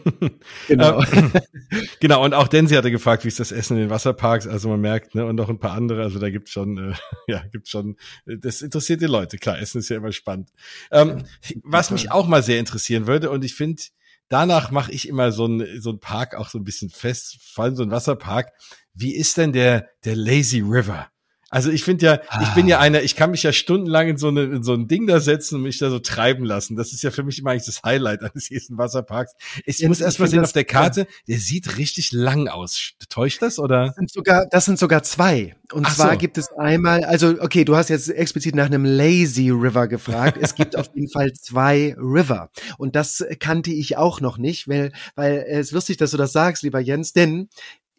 [0.69, 1.03] Genau.
[1.13, 1.33] Ähm,
[2.01, 4.81] genau, und auch Densi hatte gefragt, wie ist das Essen in den Wasserparks, also man
[4.81, 6.95] merkt, ne, und noch ein paar andere, also da gibt's schon, äh,
[7.27, 7.97] ja, gibt's schon,
[8.27, 10.51] äh, das interessiert die Leute, klar, Essen ist ja immer spannend.
[10.91, 11.25] Ähm,
[11.63, 13.83] was mich auch mal sehr interessieren würde, und ich finde,
[14.29, 17.77] danach mache ich immer so ein so Park auch so ein bisschen fest, vor allem
[17.77, 18.53] so ein Wasserpark.
[18.95, 21.11] Wie ist denn der, der Lazy River?
[21.51, 22.43] Also ich finde ja, ah.
[22.43, 22.83] ich bin ja ah.
[22.83, 25.57] einer, ich kann mich ja stundenlang in so, eine, in so ein Ding da setzen
[25.57, 26.77] und mich da so treiben lassen.
[26.77, 29.35] Das ist ja für mich immer eigentlich das Highlight eines jeden Wasserparks.
[29.67, 32.93] Ich ja, muss erst mal sehen auf der Karte, der sieht richtig lang aus.
[33.09, 33.87] Täuscht das oder?
[33.87, 35.57] Das sind sogar, das sind sogar zwei.
[35.73, 36.19] Und Ach zwar so.
[36.19, 40.39] gibt es einmal, also okay, du hast jetzt explizit nach einem Lazy River gefragt.
[40.41, 42.51] Es gibt auf jeden Fall zwei River.
[42.79, 46.33] Und das kannte ich auch noch nicht, weil, weil es ist lustig, dass du das
[46.33, 47.49] sagst, lieber Jens, denn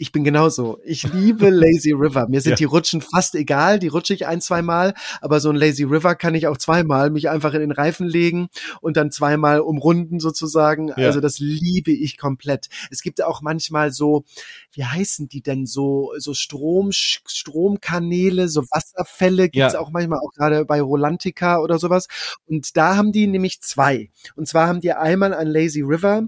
[0.02, 0.80] ich bin genauso.
[0.84, 2.28] Ich liebe Lazy River.
[2.28, 2.56] Mir sind ja.
[2.56, 3.78] die Rutschen fast egal.
[3.78, 4.96] Die rutsche ich ein, zwei Mal.
[5.22, 8.48] Aber so ein Lazy River kann ich auch zweimal mich einfach in den Reifen legen
[8.82, 10.88] und dann zweimal umrunden sozusagen.
[10.88, 10.96] Ja.
[10.96, 12.70] Also das liebe ich komplett.
[12.90, 14.26] Es gibt auch manchmal so,
[14.72, 19.80] wie heißen die denn so, so Strom, Stromkanäle, so Wasserfälle gibt's ja.
[19.80, 22.08] auch manchmal auch gerade bei Rolantica oder sowas.
[22.48, 24.10] Und da haben die nämlich zwei.
[24.36, 26.24] Und zwar haben die einmal ein Lazy River,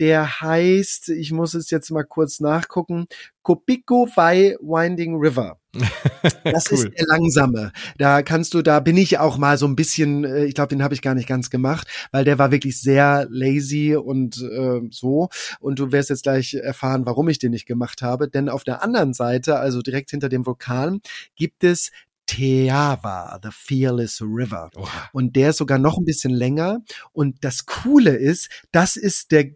[0.00, 3.06] der heißt, ich muss es jetzt mal kurz nachgucken,
[3.42, 5.58] Kopiko Vai Winding River.
[6.42, 6.78] Das cool.
[6.78, 7.72] ist der langsame.
[7.98, 10.82] Da kannst du, da bin ich auch mal so ein bisschen, äh, ich glaube, den
[10.82, 15.28] habe ich gar nicht ganz gemacht, weil der war wirklich sehr lazy und äh, so.
[15.60, 18.28] Und du wirst jetzt gleich erfahren, warum ich den nicht gemacht habe.
[18.28, 21.00] Denn auf der anderen Seite, also direkt hinter dem Vulkan,
[21.36, 21.90] gibt es
[22.26, 24.70] Teava, The Fearless River.
[24.76, 25.08] Oha.
[25.12, 26.80] Und der ist sogar noch ein bisschen länger.
[27.12, 29.52] Und das Coole ist, das ist der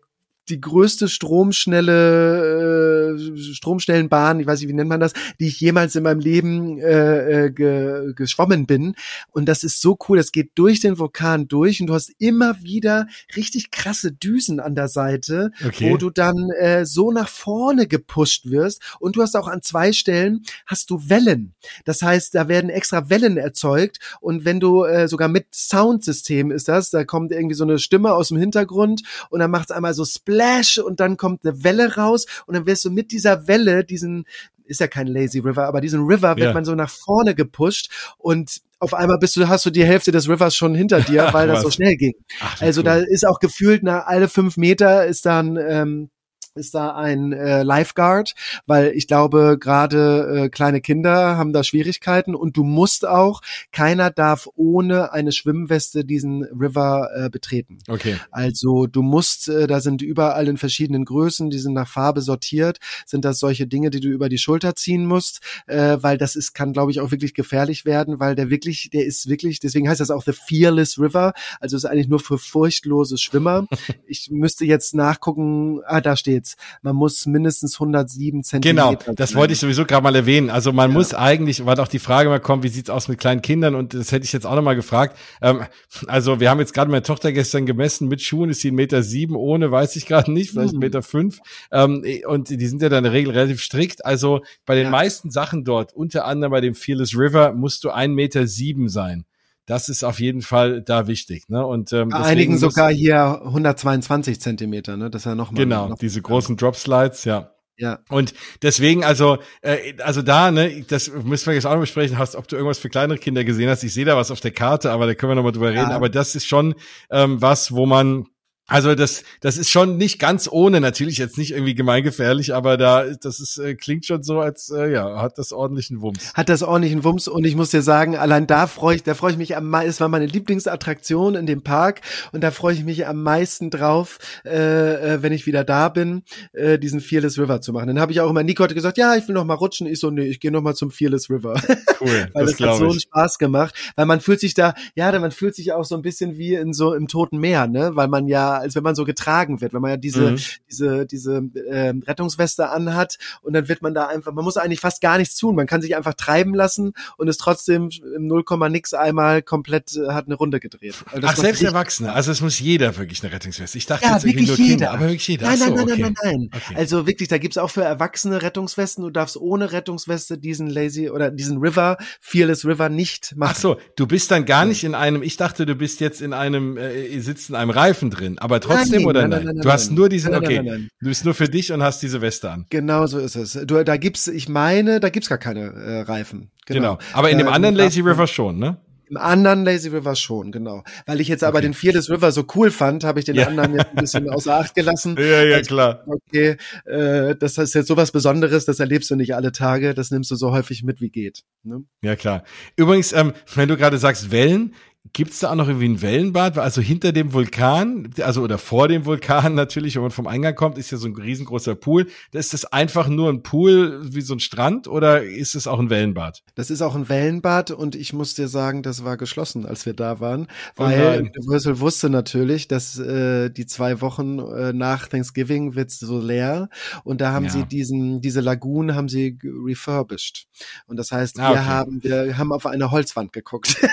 [0.50, 5.94] die größte stromschnelle äh, Stromschnellenbahn, ich weiß nicht, wie nennt man das, die ich jemals
[5.94, 8.94] in meinem Leben äh, äh, ge, geschwommen bin.
[9.30, 10.18] Und das ist so cool.
[10.18, 13.06] Das geht durch den Vulkan durch und du hast immer wieder
[13.36, 15.90] richtig krasse Düsen an der Seite, okay.
[15.90, 18.82] wo du dann äh, so nach vorne gepusht wirst.
[18.98, 21.54] Und du hast auch an zwei Stellen hast du Wellen.
[21.84, 23.98] Das heißt, da werden extra Wellen erzeugt.
[24.20, 28.12] Und wenn du äh, sogar mit Soundsystem ist das, da kommt irgendwie so eine Stimme
[28.12, 31.96] aus dem Hintergrund und dann macht es einmal so Splash und dann kommt eine Welle
[31.96, 34.24] raus und dann wirst du mit dieser Welle, diesen,
[34.64, 36.52] ist ja kein Lazy River, aber diesen River wird ja.
[36.52, 40.28] man so nach vorne gepusht und auf einmal bist du, hast du die Hälfte des
[40.28, 42.14] Rivers schon hinter dir, weil das so schnell ging.
[42.40, 42.84] Ach, also cool.
[42.84, 46.10] da ist auch gefühlt nach alle fünf Meter ist dann ähm,
[46.54, 48.34] ist da ein äh, Lifeguard,
[48.66, 53.40] weil ich glaube, gerade äh, kleine Kinder haben da Schwierigkeiten und du musst auch,
[53.70, 57.78] keiner darf ohne eine Schwimmweste diesen River äh, betreten.
[57.88, 58.16] Okay.
[58.32, 62.78] Also du musst, äh, da sind überall in verschiedenen Größen, die sind nach Farbe sortiert,
[63.06, 66.52] sind das solche Dinge, die du über die Schulter ziehen musst, äh, weil das ist,
[66.52, 70.00] kann glaube ich auch wirklich gefährlich werden, weil der wirklich, der ist wirklich, deswegen heißt
[70.00, 73.66] das auch The Fearless River, also ist eigentlich nur für furchtlose Schwimmer.
[74.06, 76.56] ich müsste jetzt nachgucken, ah, da steht steht's.
[76.82, 78.96] Man muss mindestens 107 Zentimeter.
[78.96, 80.50] Genau, das wollte ich sowieso gerade mal erwähnen.
[80.50, 80.94] Also man ja.
[80.94, 83.74] muss eigentlich, weil auch die Frage mal kommt, wie sieht's aus mit kleinen Kindern?
[83.74, 85.16] Und das hätte ich jetzt auch noch mal gefragt.
[85.42, 85.64] Ähm,
[86.06, 88.08] also wir haben jetzt gerade meine Tochter gestern gemessen.
[88.08, 90.80] Mit Schuhen ist sie ein Meter sieben, ohne weiß ich gerade nicht, vielleicht mhm.
[90.80, 91.40] Meter fünf.
[91.72, 94.04] Ähm, und die sind ja dann in der Regel relativ strikt.
[94.04, 94.90] Also bei den ja.
[94.90, 99.24] meisten Sachen dort, unter anderem bei dem Fearless River, musst du ein Meter sieben sein.
[99.70, 101.48] Das ist auf jeden Fall da wichtig.
[101.48, 101.64] Ne?
[101.64, 104.96] Und ähm, einigen sogar hier 122 Zentimeter.
[104.96, 105.10] Ne?
[105.10, 107.24] Das ist ja noch mal genau noch diese großen Drop Slides.
[107.24, 107.52] Ja.
[107.76, 108.00] Ja.
[108.08, 112.34] Und deswegen, also, äh, also da, ne, das müssen wir jetzt auch noch besprechen, hast,
[112.34, 113.84] ob du irgendwas für kleinere Kinder gesehen hast.
[113.84, 115.82] Ich sehe da was auf der Karte, aber da können wir noch mal drüber ja.
[115.82, 115.92] reden.
[115.92, 116.74] Aber das ist schon
[117.08, 118.26] ähm, was, wo man
[118.70, 123.04] also das, das ist schon nicht ganz ohne, natürlich jetzt nicht irgendwie gemeingefährlich, aber da,
[123.20, 126.32] das ist, äh, klingt schon so, als äh, ja, hat das ordentlichen Wumms.
[126.34, 129.32] Hat das ordentlichen Wumms und ich muss dir sagen, allein da freue ich, da freue
[129.32, 132.00] ich mich am meisten, es war meine Lieblingsattraktion in dem Park
[132.30, 136.22] und da freue ich mich am meisten drauf, äh, äh, wenn ich wieder da bin,
[136.52, 137.88] äh, diesen Fearless River zu machen.
[137.88, 139.88] Dann habe ich auch immer Nico hatte gesagt, ja, ich will noch mal rutschen.
[139.88, 141.60] Ich so, nee, ich gehe noch mal zum Fearless River.
[142.00, 145.18] Cool, weil das, das hat so einen Spaß gemacht, weil man fühlt sich da, ja,
[145.18, 148.06] man fühlt sich auch so ein bisschen wie in so im Toten Meer, ne, weil
[148.06, 150.38] man ja als wenn man so getragen wird, wenn man ja diese, Mhm.
[150.70, 155.00] diese, diese äh, Rettungsweste anhat und dann wird man da einfach, man muss eigentlich fast
[155.00, 155.56] gar nichts tun.
[155.56, 160.12] Man kann sich einfach treiben lassen und ist trotzdem im 0, nix einmal komplett äh,
[160.12, 160.94] hat eine Runde gedreht.
[161.12, 162.12] Also Ach, selbst Erwachsene.
[162.12, 163.78] Also es muss jeder wirklich eine Rettungsweste.
[163.78, 164.68] Ich dachte ja, jetzt wirklich nur jeder.
[164.70, 165.46] Kinder, aber wirklich jeder.
[165.46, 166.02] Nein, Ach so, nein, nein, okay.
[166.02, 166.60] nein, nein, nein.
[166.62, 166.74] Okay.
[166.76, 169.04] Also wirklich, da gibt's auch für Erwachsene Rettungswesten.
[169.04, 173.52] Du darfst ohne Rettungsweste diesen Lazy oder diesen River, Fearless River nicht machen.
[173.54, 176.32] Ach so, du bist dann gar nicht in einem, ich dachte, du bist jetzt in
[176.32, 179.44] einem, äh, sitzt in einem Reifen drin, aber trotzdem Nein, oder nein, nein?
[179.44, 182.20] nein, nein, du hast nur nein, okay, du bist nur für dich und hast diese
[182.20, 182.66] Weste an.
[182.70, 183.52] Genau so ist es.
[183.52, 186.50] Du, da gibt's, ich meine, da gibt's gar keine äh, Reifen.
[186.66, 186.98] Genau.
[187.12, 188.78] Aber in dem Äh, anderen Lazy River schon, ne?
[189.08, 190.84] Im anderen Lazy River schon, genau.
[191.04, 191.66] Weil ich jetzt aber Okay.
[191.66, 193.48] den Fearless River so cool fand, habe ich den Ja.
[193.48, 195.16] anderen jetzt ein bisschen außer Acht gelassen.
[195.18, 196.04] Ja, ja, klar.
[196.06, 200.30] Okay, äh, das ist jetzt sowas Besonderes, das erlebst du nicht alle Tage, das nimmst
[200.30, 201.42] du so häufig mit wie geht.
[201.64, 201.82] Ne?
[202.02, 202.44] Ja, klar.
[202.76, 204.74] Übrigens, ähm, wenn du gerade sagst Wellen,
[205.12, 206.58] gibt's da auch noch irgendwie ein Wellenbad?
[206.58, 210.76] Also hinter dem Vulkan, also oder vor dem Vulkan natürlich, wenn man vom Eingang kommt,
[210.78, 212.06] ist ja so ein riesengroßer Pool.
[212.32, 215.78] Da ist das einfach nur ein Pool wie so ein Strand oder ist es auch
[215.80, 216.42] ein Wellenbad?
[216.54, 219.94] Das ist auch ein Wellenbad und ich muss dir sagen, das war geschlossen, als wir
[219.94, 220.46] da waren,
[220.76, 221.30] Oh weil nein.
[221.34, 226.68] Universal wusste natürlich, dass äh, die zwei Wochen äh, nach Thanksgiving wird's so leer
[227.04, 227.50] und da haben Ja.
[227.50, 230.44] sie diesen diese Lagoon haben sie refurbished
[230.86, 231.60] und das heißt, wir Ah, okay.
[231.64, 233.76] haben wir haben auf eine Holzwand geguckt.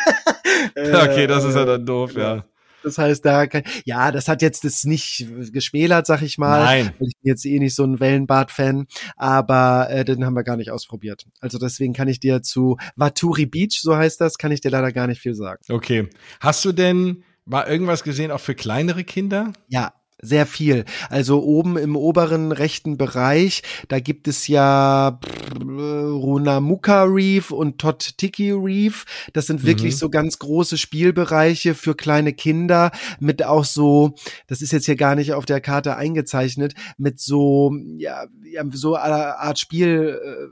[1.12, 2.46] Okay, das ist ja dann doof, ja.
[2.84, 6.64] Das heißt, da kann, ja, das hat jetzt das nicht geschmälert, sag ich mal.
[6.64, 6.92] Nein.
[7.00, 10.72] Ich bin jetzt eh nicht so ein Wellenbad-Fan, aber äh, den haben wir gar nicht
[10.72, 11.26] ausprobiert.
[11.42, 14.92] Also deswegen kann ich dir zu Waturi Beach, so heißt das, kann ich dir leider
[14.92, 15.62] gar nicht viel sagen.
[15.70, 16.08] Okay.
[16.40, 19.54] Hast du denn mal irgendwas gesehen, auch für kleinere Kinder?
[19.68, 19.94] Ja.
[20.20, 20.84] Sehr viel.
[21.10, 28.52] Also oben im oberen rechten Bereich, da gibt es ja pff, Runamuka Reef und Totiki
[28.52, 29.06] Reef.
[29.34, 29.98] Das sind wirklich Mhm.
[29.98, 34.16] so ganz große Spielbereiche für kleine Kinder mit auch so,
[34.48, 38.96] das ist jetzt hier gar nicht auf der Karte eingezeichnet, mit so, ja, ja so
[38.96, 40.48] einer Art Spiel, äh,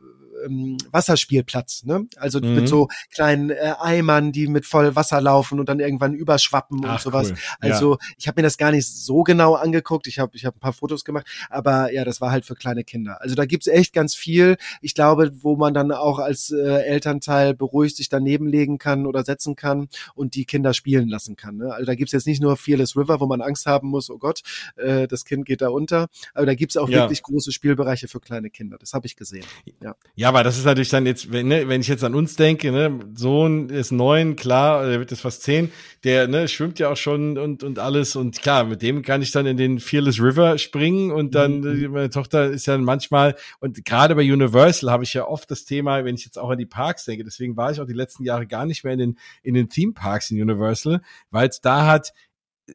[0.46, 2.08] ähm, Wasserspielplatz, ne?
[2.18, 2.56] Also Mhm.
[2.56, 6.86] mit so kleinen äh, Eimern, die mit voll Wasser laufen und dann irgendwann überschwappen und
[6.90, 7.30] Ach, sowas.
[7.32, 7.38] cool.
[7.60, 10.08] Also ich habe mir das gar nicht so genau angeguckt.
[10.08, 12.84] Ich habe ich hab ein paar Fotos gemacht, aber ja, das war halt für kleine
[12.84, 13.22] Kinder.
[13.22, 14.58] Also da gibt's echt ganz viel.
[14.82, 19.24] Ich glaube, wo man dann auch als äh, Elternteil beruhigt sich daneben legen kann oder
[19.24, 21.58] setzen kann und die Kinder spielen lassen kann.
[21.58, 21.74] Ne?
[21.74, 24.42] Also da gibt's jetzt nicht nur Fearless River, wo man Angst haben muss, oh Gott,
[24.76, 26.08] äh, das Kind geht da unter.
[26.34, 27.02] Aber da gibt's auch Ja.
[27.02, 28.78] wirklich große Spielbereiche für kleine Kinder.
[28.80, 29.46] Das habe ich gesehen.
[29.82, 29.96] Ja.
[30.16, 32.70] Ja, aber das ist natürlich dann jetzt, wenn, ne, wenn ich jetzt an uns denke,
[32.72, 35.72] ne, Sohn ist neun, klar, der wird jetzt fast zehn,
[36.04, 39.32] der ne, schwimmt ja auch schon und, und alles und klar, mit dem kann ich
[39.32, 41.86] dann in den Fearless River springen und dann, Mhm.
[41.86, 45.64] äh, meine Tochter ist ja manchmal, und gerade bei Universal habe ich ja oft das
[45.64, 48.26] Thema, wenn ich jetzt auch an die Parks denke, deswegen war ich auch die letzten
[48.26, 51.00] Jahre gar nicht mehr in den, in den Theme Parks in Universal,
[51.32, 52.12] weil es da hat,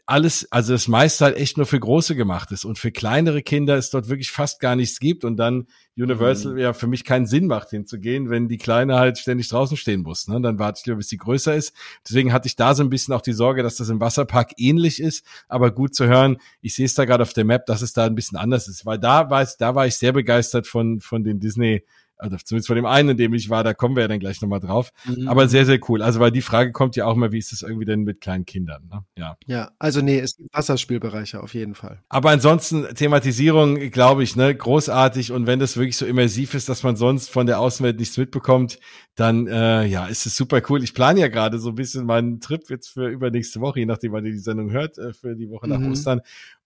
[0.06, 3.76] alles, also das meiste halt echt nur für Große gemacht ist und für kleinere Kinder
[3.76, 7.46] es dort wirklich fast gar nichts gibt und dann Universal ja für mich keinen Sinn
[7.46, 10.28] macht hinzugehen, wenn die Kleine halt ständig draußen stehen muss.
[10.28, 10.40] Ne?
[10.40, 11.74] Dann warte ich lieber, bis die größer ist.
[12.08, 15.00] Deswegen hatte ich da so ein bisschen auch die Sorge, dass das im Wasserpark ähnlich
[15.00, 16.36] ist, aber gut zu hören.
[16.60, 18.86] Ich sehe es da gerade auf der Map, dass es da ein bisschen anders ist,
[18.86, 21.84] weil da war es, da war ich sehr begeistert von von den Disney
[22.20, 24.40] also zumindest von dem einen, in dem ich war, da kommen wir ja dann gleich
[24.40, 24.92] nochmal drauf.
[25.06, 25.28] Mhm.
[25.28, 26.02] Aber sehr, sehr cool.
[26.02, 28.44] Also, weil die Frage kommt ja auch mal, wie ist es irgendwie denn mit kleinen
[28.46, 28.88] Kindern?
[28.90, 29.04] Ne?
[29.16, 29.36] Ja.
[29.46, 32.02] Ja, also nee, es gibt Wasserspielbereiche auf jeden Fall.
[32.08, 35.32] Aber ansonsten Thematisierung, glaube ich, ne, großartig.
[35.32, 38.78] Und wenn das wirklich so immersiv ist, dass man sonst von der Außenwelt nichts mitbekommt,
[39.16, 40.82] dann äh, ja, ist es super cool.
[40.82, 44.12] Ich plane ja gerade so ein bisschen meinen Trip jetzt für übernächste Woche, je nachdem,
[44.12, 45.92] wann ihr die Sendung hört, äh, für die Woche nach Mhm.
[45.92, 46.20] Ostern.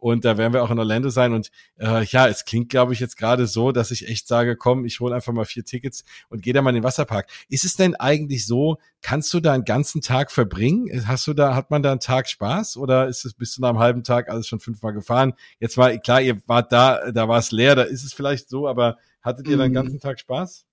[0.04, 1.32] Und da werden wir auch in Orlando sein.
[1.32, 4.84] Und äh, ja, es klingt, glaube ich, jetzt gerade so, dass ich echt sage, komm,
[4.84, 7.26] ich hole einfach mal vier Tickets und gehe da mal in den Wasserpark.
[7.48, 11.08] Ist es denn eigentlich so, kannst du da einen ganzen Tag verbringen?
[11.08, 13.70] Hast du da, hat man da einen Tag Spaß oder ist es bis zu nach
[13.70, 15.32] einem halben Tag alles schon fünfmal gefahren?
[15.58, 18.68] Jetzt war klar, ihr wart da, da war es leer, da ist es vielleicht so,
[18.68, 19.76] aber hattet ihr da einen Mhm.
[19.76, 20.66] ganzen Tag Spaß?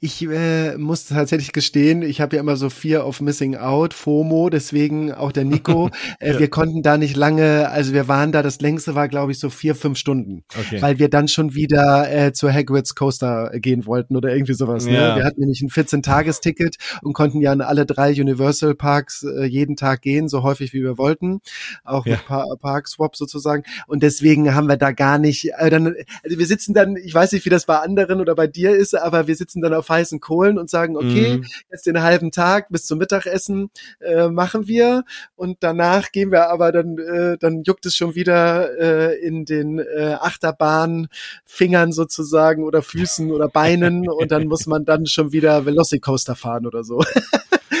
[0.00, 4.50] Ich äh, muss tatsächlich gestehen, ich habe ja immer so Fear of Missing Out, FOMO,
[4.50, 5.88] deswegen auch der Nico.
[6.20, 6.38] äh, Ja.
[6.38, 9.48] Wir konnten da nicht lange, also wir waren da, das längste war, glaube ich, so
[9.48, 10.82] vier, fünf Stunden, Okay.
[10.82, 14.84] weil wir dann schon wieder äh, zur Hagrid's Coaster gehen wollten oder irgendwie sowas.
[14.84, 14.92] Ne?
[14.94, 15.16] Ja.
[15.16, 19.76] Wir hatten nämlich ein 14-Tages-Ticket und konnten ja an alle drei Universal Parks äh, jeden
[19.76, 21.40] Tag gehen, so häufig wie wir wollten,
[21.84, 22.12] auch Ja.
[22.16, 23.62] mit pa Park-Swap sozusagen.
[23.86, 27.32] Und deswegen haben wir da gar nicht, äh, dann, also wir sitzen dann, ich weiß
[27.32, 30.20] nicht, wie das bei anderen oder bei dir ist, aber wir sitzen dann auf heißen
[30.20, 31.44] Kohlen und sagen, okay, Mhm.
[31.70, 33.70] jetzt den halben Tag bis zum Mittagessen
[34.00, 35.04] äh, machen wir
[35.36, 39.78] und danach gehen wir aber dann äh, dann juckt es schon wieder äh, in den
[39.78, 46.34] äh, Achterbahnfingern sozusagen oder Füßen oder Beinen und dann muss man dann schon wieder Velocicoaster
[46.34, 47.02] fahren oder so.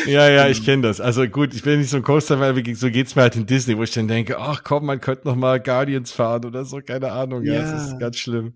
[0.06, 1.00] Ja, ja, ich kenne das.
[1.00, 3.76] Also gut, ich bin nicht so ein Coaster, weil so geht's mir halt in Disney,
[3.76, 7.12] wo ich dann denke, ach komm, man könnte noch mal Guardians fahren oder so, keine
[7.12, 7.44] Ahnung.
[7.44, 8.54] Ja, ja das ist ganz schlimm.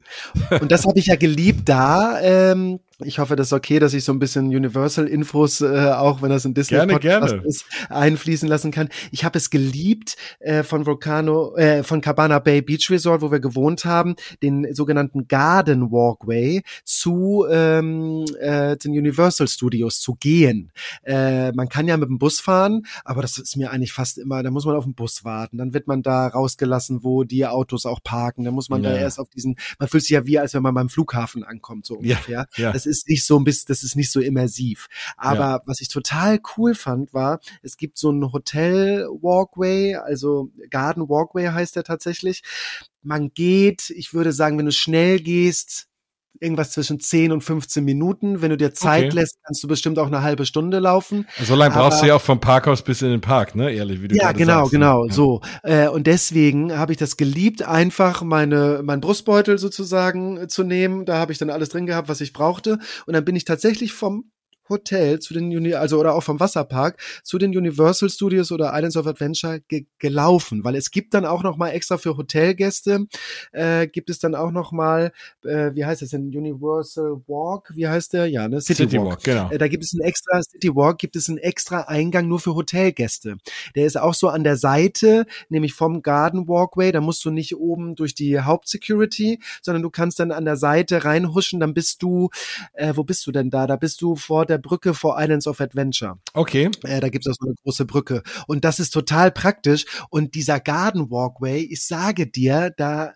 [0.61, 2.19] Und das habe ich ja geliebt da.
[2.21, 6.31] Ähm, ich hoffe, das ist okay, dass ich so ein bisschen Universal-Infos, äh, auch wenn
[6.31, 8.89] das ein Disney-Podcast ist, einfließen lassen kann.
[9.11, 13.41] Ich habe es geliebt, äh, von Volcano, äh, von Cabana Bay Beach Resort, wo wir
[13.41, 20.73] gewohnt haben, den sogenannten Garden Walkway zu ähm, äh, den Universal Studios zu gehen.
[21.03, 24.43] Äh, man kann ja mit dem Bus fahren, aber das ist mir eigentlich fast immer,
[24.43, 27.85] da muss man auf den Bus warten, dann wird man da rausgelassen, wo die Autos
[27.85, 28.93] auch parken, dann muss man ja.
[28.93, 31.85] da erst auf diesen, man fühlt sich ja wie, als wenn man beim Flughafen ankommt,
[31.85, 32.47] so ungefähr.
[32.57, 32.73] Ja, ja.
[32.73, 34.89] Das ist nicht so ein bisschen, das ist nicht so immersiv.
[35.17, 35.63] Aber ja.
[35.67, 41.47] was ich total cool fand, war, es gibt so ein Hotel Walkway, also Garden Walkway
[41.47, 42.43] heißt der tatsächlich.
[43.03, 45.89] Man geht, ich würde sagen, wenn du schnell gehst,
[46.41, 48.43] irgendwas zwischen 10 und 15 Minuten.
[48.43, 49.15] Wenn du dir Zeit okay.
[49.15, 51.27] lässt, kannst du bestimmt auch eine halbe Stunde laufen.
[51.43, 53.73] So lange brauchst du ja auch vom Parkhaus bis in den Park, ne?
[53.73, 54.79] Ehrlich, wie du Ja, genau, sagst, ne?
[54.79, 55.13] genau, ja.
[55.13, 55.41] so.
[55.63, 61.05] Äh, und deswegen habe ich das geliebt, einfach meine, mein Brustbeutel sozusagen äh, zu nehmen.
[61.05, 62.79] Da habe ich dann alles drin gehabt, was ich brauchte.
[63.07, 64.31] Und dann bin ich tatsächlich vom
[64.69, 68.97] Hotel zu den Uni also oder auch vom Wasserpark zu den Universal Studios oder Islands
[68.97, 73.07] of Adventure ge gelaufen, weil es gibt dann auch noch mal extra für Hotelgäste
[73.53, 75.13] äh, gibt es dann auch noch mal
[75.45, 78.27] äh, wie heißt es denn Universal Walk, wie heißt der?
[78.27, 79.07] Ja, ne City, City Walk.
[79.07, 79.51] Walk genau.
[79.51, 82.55] Äh, da gibt es einen extra City Walk, gibt es einen extra Eingang nur für
[82.55, 83.37] Hotelgäste.
[83.75, 87.57] Der ist auch so an der Seite, nämlich vom Garden Walkway, da musst du nicht
[87.57, 92.31] oben durch die Hauptsecurity, sondern du kannst dann an der Seite reinhuschen, dann bist du
[92.75, 93.67] äh, wo bist du denn da?
[93.67, 96.19] Da bist du vor der der Brücke vor Islands of Adventure.
[96.33, 96.71] Okay.
[96.83, 98.23] Äh, da gibt es so eine große Brücke.
[98.47, 99.85] Und das ist total praktisch.
[100.11, 103.13] Und dieser Garden Walkway, ich sage dir, da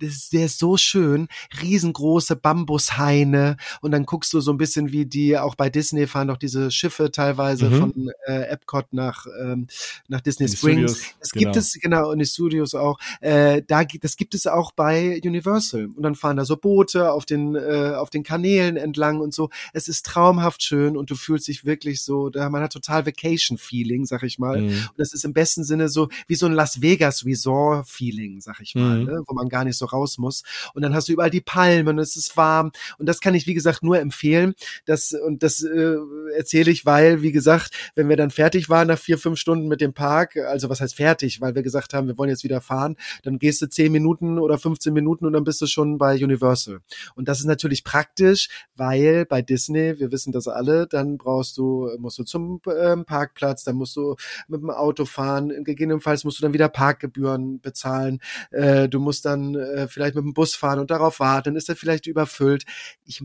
[0.00, 1.28] das, der ist so schön,
[1.62, 6.28] riesengroße Bambushaine und dann guckst du so ein bisschen wie die, auch bei Disney fahren
[6.28, 7.78] doch diese Schiffe teilweise mhm.
[7.78, 9.66] von äh, Epcot nach, ähm,
[10.08, 10.92] nach Disney die Springs.
[10.92, 11.44] Studios, das genau.
[11.44, 12.98] gibt es, genau, und die Studios auch.
[13.20, 15.88] Äh, da, das gibt es auch bei Universal.
[15.94, 19.50] Und dann fahren da so Boote auf den, äh, auf den Kanälen entlang und so.
[19.72, 24.06] Es ist traumhaft schön und du fühlst dich wirklich so, da man hat total Vacation-Feeling,
[24.06, 24.60] sag ich mal.
[24.60, 24.68] Mhm.
[24.68, 28.74] Und das ist im besten Sinne so wie so ein Las Vegas Resort-Feeling, sag ich
[28.74, 29.06] mal, mhm.
[29.06, 29.22] ne?
[29.26, 30.42] wo man gar nicht so raus muss.
[30.74, 32.70] Und dann hast du überall die Palmen und es ist warm.
[32.98, 34.54] Und das kann ich, wie gesagt, nur empfehlen.
[34.86, 35.96] Das, und das äh,
[36.36, 39.80] erzähle ich, weil, wie gesagt, wenn wir dann fertig waren nach vier, fünf Stunden mit
[39.80, 42.96] dem Park, also was heißt fertig, weil wir gesagt haben, wir wollen jetzt wieder fahren,
[43.22, 46.80] dann gehst du zehn Minuten oder 15 Minuten und dann bist du schon bei Universal.
[47.14, 51.88] Und das ist natürlich praktisch, weil bei Disney, wir wissen das alle, dann brauchst du,
[51.98, 54.16] musst du zum ähm, Parkplatz, dann musst du
[54.48, 58.20] mit dem Auto fahren, gegebenenfalls musst du dann wieder Parkgebühren bezahlen,
[58.50, 61.76] äh, du musst dann äh, vielleicht mit dem Bus fahren und darauf warten, ist er
[61.76, 62.64] vielleicht überfüllt.
[63.04, 63.22] Ich,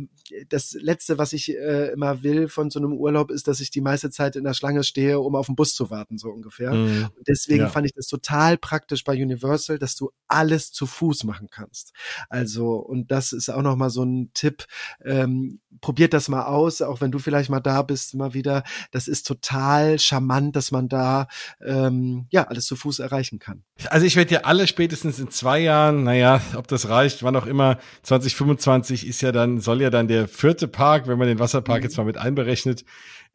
[0.49, 3.81] das Letzte, was ich äh, immer will von so einem Urlaub, ist, dass ich die
[3.81, 6.73] meiste Zeit in der Schlange stehe, um auf den Bus zu warten, so ungefähr.
[6.73, 7.09] Mhm.
[7.15, 7.69] Und deswegen ja.
[7.69, 11.93] fand ich das total praktisch bei Universal, dass du alles zu Fuß machen kannst.
[12.29, 14.65] Also, und das ist auch nochmal so ein Tipp.
[15.03, 18.63] Ähm, probiert das mal aus, auch wenn du vielleicht mal da bist, mal wieder.
[18.91, 21.27] Das ist total charmant, dass man da
[21.63, 23.63] ähm, ja alles zu Fuß erreichen kann.
[23.89, 27.45] Also ich werde ja alle spätestens in zwei Jahren, naja, ob das reicht, wann auch
[27.45, 31.79] immer, 2025 ist ja dann, soll ja dann der vierte Park, wenn man den Wasserpark
[31.79, 31.83] mhm.
[31.83, 32.85] jetzt mal mit einberechnet,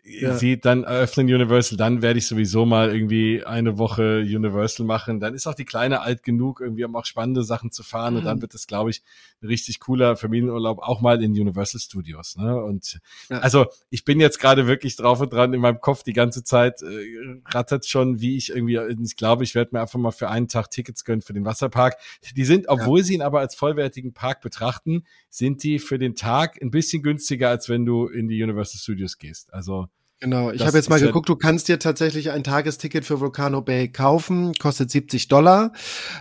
[0.08, 0.36] ja.
[0.36, 5.20] sie dann eröffnen Universal, dann werde ich sowieso mal irgendwie eine Woche Universal machen.
[5.20, 8.14] Dann ist auch die Kleine alt genug, irgendwie um auch spannende Sachen zu fahren.
[8.14, 8.18] Mhm.
[8.18, 8.42] Und dann mhm.
[8.42, 9.02] wird es, glaube ich,
[9.42, 12.36] ein richtig cooler Familienurlaub auch mal in Universal Studios.
[12.36, 12.62] Ne?
[12.62, 13.38] Und ja.
[13.38, 16.82] also ich bin jetzt gerade wirklich drauf und dran in meinem Kopf die ganze Zeit
[16.82, 20.48] äh, rattert schon, wie ich irgendwie, ich glaube, ich werde mir einfach mal für einen
[20.48, 21.96] Tag Tickets gönnen für den Wasserpark.
[22.34, 23.04] Die sind, obwohl ja.
[23.04, 27.50] sie ihn aber als vollwertigen Park betrachten, sind die für den Tag ein bisschen günstiger,
[27.50, 29.52] als wenn du in die Universal Studios gehst.
[29.52, 29.88] Also
[30.20, 33.88] Genau, ich habe jetzt mal geguckt, du kannst dir tatsächlich ein Tagesticket für Volcano Bay
[33.88, 35.72] kaufen, kostet 70 Dollar.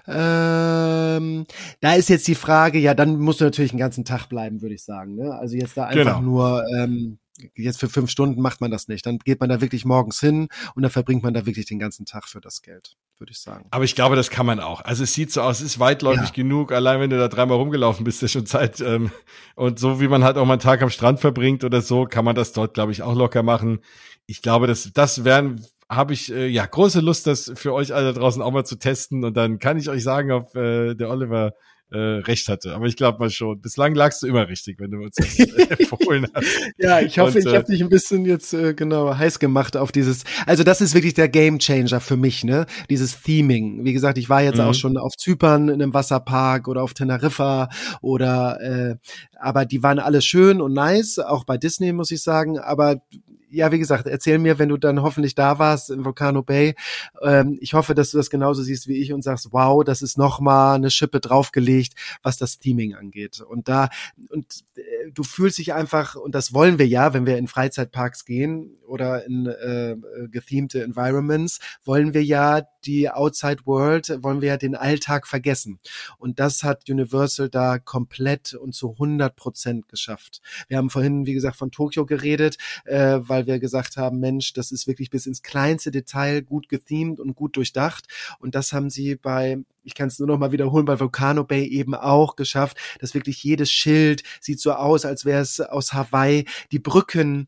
[0.07, 1.45] Ähm,
[1.79, 4.75] da ist jetzt die Frage, ja, dann musst du natürlich einen ganzen Tag bleiben, würde
[4.75, 5.15] ich sagen.
[5.15, 5.33] Ne?
[5.33, 6.21] Also jetzt da einfach genau.
[6.21, 7.17] nur ähm,
[7.55, 9.03] jetzt für fünf Stunden macht man das nicht.
[9.05, 12.05] Dann geht man da wirklich morgens hin und dann verbringt man da wirklich den ganzen
[12.05, 13.65] Tag für das Geld, würde ich sagen.
[13.71, 14.81] Aber ich glaube, das kann man auch.
[14.81, 16.33] Also es sieht so aus, es ist weitläufig ja.
[16.33, 16.71] genug.
[16.71, 18.81] Allein wenn du da dreimal rumgelaufen bist, ist schon Zeit.
[18.81, 19.11] Ähm,
[19.55, 22.25] und so wie man halt auch mal einen Tag am Strand verbringt oder so, kann
[22.25, 23.79] man das dort, glaube ich, auch locker machen.
[24.25, 28.13] Ich glaube, das, das wären habe ich äh, ja große Lust, das für euch alle
[28.13, 29.23] draußen auch mal zu testen.
[29.23, 31.53] Und dann kann ich euch sagen, ob äh, der Oliver
[31.91, 32.75] äh, recht hatte.
[32.75, 33.61] Aber ich glaube mal schon.
[33.61, 35.39] Bislang lagst du immer richtig, wenn du uns das
[35.79, 36.47] empfohlen hast.
[36.77, 39.77] ja, ich hoffe, Und, ich äh, habe dich ein bisschen jetzt äh, genau heiß gemacht
[39.77, 40.23] auf dieses.
[40.45, 42.65] Also das ist wirklich der Game Changer für mich, ne?
[42.89, 43.85] Dieses Theming.
[43.85, 44.65] Wie gesagt, ich war jetzt mhm.
[44.65, 47.69] auch schon auf Zypern in einem Wasserpark oder auf Teneriffa
[48.01, 48.95] oder äh,
[49.39, 52.59] aber die waren alle schön und nice, auch bei Disney muss ich sagen.
[52.59, 53.01] Aber
[53.49, 56.75] ja, wie gesagt, erzähl mir, wenn du dann hoffentlich da warst in Volcano Bay.
[57.21, 60.17] Ähm, ich hoffe, dass du das genauso siehst wie ich und sagst, wow, das ist
[60.17, 61.93] noch mal eine Schippe draufgelegt,
[62.23, 63.41] was das Theming angeht.
[63.41, 63.89] Und da
[64.29, 68.25] und äh, du fühlst dich einfach und das wollen wir ja, wenn wir in Freizeitparks
[68.25, 69.95] gehen oder in äh,
[70.29, 75.79] gethemte Environments, wollen wir ja die Outside World, wollen wir ja den Alltag vergessen.
[76.17, 80.41] Und das hat Universal da komplett und zu 100 Prozent geschafft.
[80.67, 84.71] Wir haben vorhin, wie gesagt, von Tokio geredet, äh, weil wir gesagt haben, Mensch, das
[84.71, 88.05] ist wirklich bis ins kleinste Detail gut gethemed und gut durchdacht.
[88.39, 91.65] Und das haben sie bei ich kann es nur noch mal wiederholen, bei Volcano Bay
[91.65, 96.45] eben auch geschafft, dass wirklich jedes Schild sieht so aus, als wäre es aus Hawaii.
[96.73, 97.47] Die Brücken,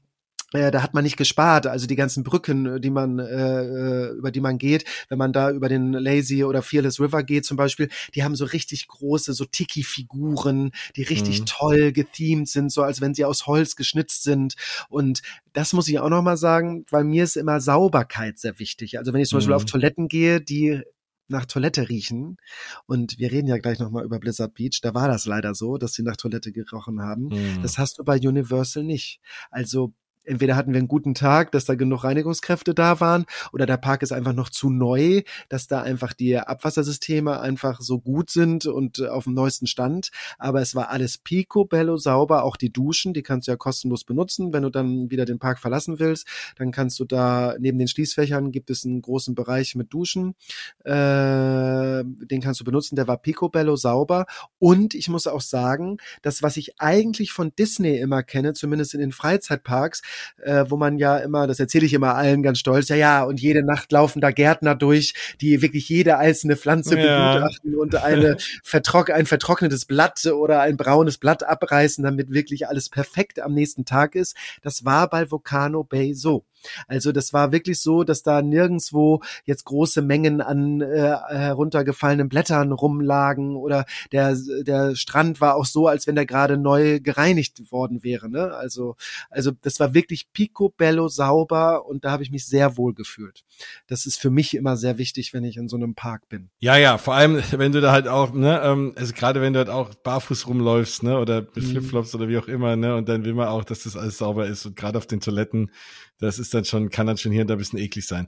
[0.54, 1.68] äh, da hat man nicht gespart.
[1.68, 5.34] Also die ganzen Brücken, äh, die man äh, äh, über die man geht, wenn man
[5.34, 9.34] da über den Lazy oder Fearless River geht zum Beispiel, die haben so richtig große
[9.34, 11.46] so Tiki-Figuren, die richtig mhm.
[11.46, 14.56] toll gethemed sind, so als wenn sie aus Holz geschnitzt sind.
[14.90, 15.22] Und
[15.54, 18.98] das muss ich auch noch mal sagen, weil mir ist immer Sauberkeit sehr wichtig.
[18.98, 19.40] Also wenn ich zum mhm.
[19.40, 20.82] Beispiel auf Toiletten gehe, die
[21.30, 22.38] nach Toilette riechen.
[22.86, 24.80] Und wir reden ja gleich nochmal über Blizzard Beach.
[24.82, 27.28] Da war das leider so, dass sie nach Toilette gerochen haben.
[27.28, 27.62] Mhm.
[27.62, 29.20] Das hast du bei Universal nicht.
[29.52, 29.94] Also
[30.24, 34.02] entweder hatten wir einen guten Tag, dass da genug Reinigungskräfte da waren, oder der Park
[34.02, 39.00] ist einfach noch zu neu, dass da einfach die Abwassersysteme einfach so gut sind und
[39.00, 40.10] äh, auf dem neuesten Stand.
[40.38, 44.54] Aber es war alles picobello sauber, auch die Duschen, die kannst du ja kostenlos benutzen.
[44.54, 46.28] Wenn du dann wieder den Park verlassen willst,
[46.58, 50.36] dann kannst du da neben den Schließfächern gibt es einen großen Bereich mit Duschen.
[50.84, 54.26] Äh, den kannst du benutzen, der war picobello sauber.
[54.60, 59.00] Und ich muss auch sagen, das, was ich eigentlich von Disney immer kenne, zumindest in
[59.00, 60.02] den Freizeitparks,
[60.38, 63.40] äh, wo man ja immer, das erzähle ich immer allen ganz stolz, ja, ja, und
[63.40, 67.34] jede Nacht laufen da Gärtner durch, die wirklich jede einzelne Pflanze ja.
[67.34, 72.90] begutachten und eine vertrock ein vertrocknetes Blatt oder ein braunes Blatt abreißen, damit wirklich alles
[72.90, 74.36] perfekt am nächsten Tag ist.
[74.62, 76.46] Das war bei Volcano Bay so.
[76.88, 82.72] Also das war wirklich so, dass da nirgendswo jetzt große Mengen an äh, heruntergefallenen Blättern
[82.72, 88.04] rumlagen oder der, der Strand war auch so, als wenn der gerade neu gereinigt worden
[88.04, 88.30] wäre.
[88.30, 88.54] Ne?
[88.54, 88.96] Also,
[89.30, 93.44] also das war wirklich picobello sauber und da habe ich mich sehr wohl gefühlt.
[93.88, 96.50] Das ist für mich immer sehr wichtig, wenn ich in so einem Park bin.
[96.60, 99.60] Ja, ja, vor allem, wenn du da halt auch, ne, ähm, also gerade wenn du
[99.60, 101.62] halt auch barfuß rumläufst, ne, oder mit mhm.
[101.62, 104.48] Flipflops oder wie auch immer, ne, und dann will man auch, dass das alles sauber
[104.48, 105.72] ist und gerade auf den Toiletten
[106.20, 108.28] das ist dann schon, kann dann schon hier und da ein bisschen eklig sein.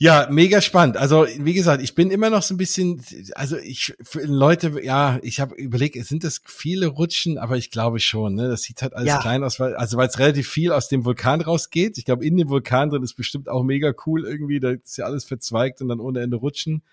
[0.00, 0.96] Ja, mega spannend.
[0.96, 3.02] Also, wie gesagt, ich bin immer noch so ein bisschen,
[3.34, 7.98] also ich, für Leute, ja, ich habe überlegt, sind das viele Rutschen, aber ich glaube
[7.98, 8.48] schon, ne?
[8.48, 9.20] Das sieht halt alles ja.
[9.20, 11.98] klein aus, weil, also weil es relativ viel aus dem Vulkan rausgeht.
[11.98, 15.04] Ich glaube, in dem Vulkan drin ist bestimmt auch mega cool irgendwie, da ist ja
[15.04, 16.84] alles verzweigt und dann ohne Ende rutschen.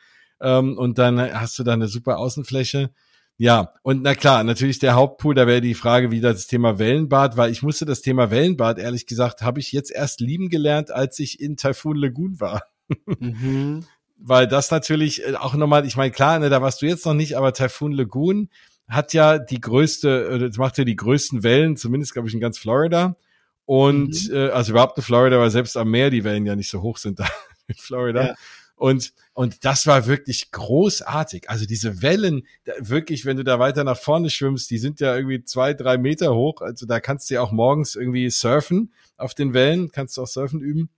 [0.41, 2.89] Ähm, und dann hast du da eine super Außenfläche.
[3.37, 7.35] Ja, und na klar, natürlich der Hauptpool, da wäre die Frage wieder das Thema Wellenbad,
[7.35, 11.19] weil ich musste das Thema Wellenbad, ehrlich gesagt, habe ich jetzt erst lieben gelernt, als
[11.19, 12.63] ich in Typhoon Lagoon war.
[13.19, 13.85] Mhm.
[14.17, 17.13] Weil das natürlich äh, auch nochmal, ich meine, klar, ne, da warst du jetzt noch
[17.13, 18.49] nicht, aber Typhoon Lagoon
[18.87, 22.39] hat ja die größte, äh, das macht ja die größten Wellen, zumindest glaube ich in
[22.39, 23.17] ganz Florida.
[23.65, 24.35] Und mhm.
[24.35, 26.97] äh, also überhaupt in Florida, weil selbst am Meer die Wellen ja nicht so hoch
[26.97, 27.27] sind da
[27.67, 28.27] in Florida.
[28.27, 28.35] Ja.
[28.75, 31.49] Und, und das war wirklich großartig.
[31.49, 32.45] Also diese Wellen,
[32.77, 36.35] wirklich, wenn du da weiter nach vorne schwimmst, die sind ja irgendwie zwei, drei Meter
[36.35, 36.61] hoch.
[36.61, 40.27] Also da kannst du ja auch morgens irgendwie surfen auf den Wellen, kannst du auch
[40.27, 40.89] surfen üben.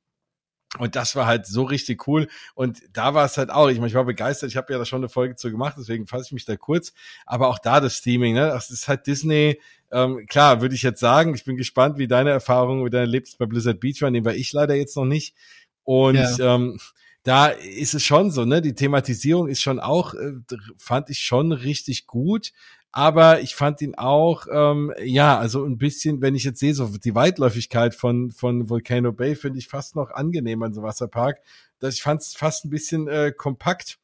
[0.79, 2.27] Und das war halt so richtig cool.
[2.53, 4.85] Und da war es halt auch, ich meine, ich war begeistert, ich habe ja da
[4.85, 6.93] schon eine Folge zu gemacht, deswegen fasse ich mich da kurz.
[7.25, 8.47] Aber auch da das Streaming, ne?
[8.47, 9.61] Das ist halt Disney.
[9.91, 13.37] Ähm, klar, würde ich jetzt sagen, ich bin gespannt, wie deine Erfahrung, wie deine Erlebnis
[13.37, 15.35] bei Blizzard Beach war, den war ich leider jetzt noch nicht.
[15.83, 16.55] Und ja.
[16.55, 16.79] ähm,
[17.27, 18.61] da ist es schon so, ne?
[18.61, 20.35] Die Thematisierung ist schon auch, äh,
[20.77, 22.53] fand ich schon richtig gut.
[22.93, 26.87] Aber ich fand ihn auch, ähm, ja, also ein bisschen, wenn ich jetzt sehe, so
[26.87, 31.41] die Weitläufigkeit von, von Volcano Bay finde ich fast noch angenehm an so Wasserpark.
[31.79, 33.99] Das, ich fand es fast ein bisschen äh, kompakt.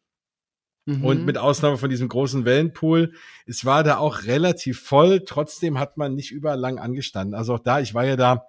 [0.85, 1.05] Mhm.
[1.05, 3.13] Und mit Ausnahme von diesem großen Wellenpool,
[3.45, 5.23] es war da auch relativ voll.
[5.25, 7.35] Trotzdem hat man nicht überall lang angestanden.
[7.35, 8.47] Also auch da, ich war ja da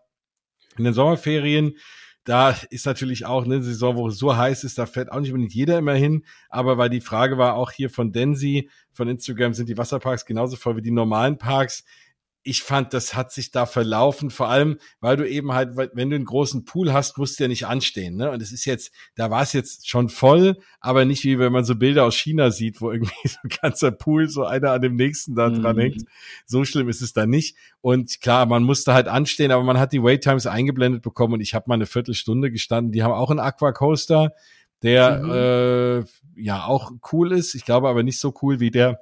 [0.76, 1.76] in den Sommerferien,
[2.24, 5.30] da ist natürlich auch eine Saison, wo es so heiß ist, da fährt auch nicht
[5.30, 6.24] unbedingt jeder immer hin.
[6.48, 10.56] Aber weil die Frage war auch hier von Densi, von Instagram, sind die Wasserparks genauso
[10.56, 11.84] voll wie die normalen Parks?
[12.46, 16.16] Ich fand, das hat sich da verlaufen, vor allem, weil du eben halt, wenn du
[16.16, 18.16] einen großen Pool hast, musst du ja nicht anstehen.
[18.16, 18.30] Ne?
[18.30, 21.64] Und es ist jetzt, da war es jetzt schon voll, aber nicht wie wenn man
[21.64, 24.94] so Bilder aus China sieht, wo irgendwie so ein ganzer Pool, so einer an dem
[24.96, 25.80] nächsten da dran mhm.
[25.80, 26.04] hängt.
[26.44, 27.56] So schlimm ist es da nicht.
[27.80, 31.54] Und klar, man musste halt anstehen, aber man hat die Wait-Times eingeblendet bekommen und ich
[31.54, 32.92] habe mal eine Viertelstunde gestanden.
[32.92, 34.32] Die haben auch einen Aquacoaster,
[34.82, 35.30] der mhm.
[35.30, 37.54] äh, ja auch cool ist.
[37.54, 39.00] Ich glaube aber nicht so cool wie der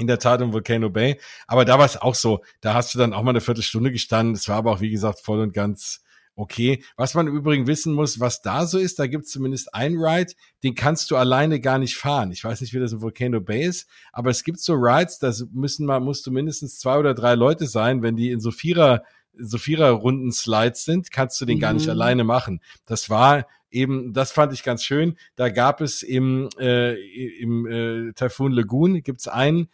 [0.00, 1.20] in der Tat im Volcano Bay.
[1.46, 2.40] Aber da war es auch so.
[2.60, 4.34] Da hast du dann auch mal eine Viertelstunde gestanden.
[4.34, 6.02] Es war aber auch, wie gesagt, voll und ganz
[6.34, 6.82] okay.
[6.96, 9.96] Was man im Übrigen wissen muss, was da so ist, da gibt es zumindest ein
[9.96, 10.32] Ride,
[10.62, 12.32] den kannst du alleine gar nicht fahren.
[12.32, 15.46] Ich weiß nicht, wie das in Volcano Bay ist, aber es gibt so Rides, das
[15.52, 19.02] müssen mal, musst du mindestens zwei oder drei Leute sein, wenn die in so Vierer
[19.38, 21.60] so Vierer-Runden Slides sind, kannst du den mhm.
[21.60, 21.92] gar nicht mhm.
[21.92, 22.60] alleine machen.
[22.84, 25.16] Das war eben, das fand ich ganz schön.
[25.36, 26.94] Da gab es im, äh,
[27.38, 29.68] im äh, Typhoon Lagoon gibt's einen,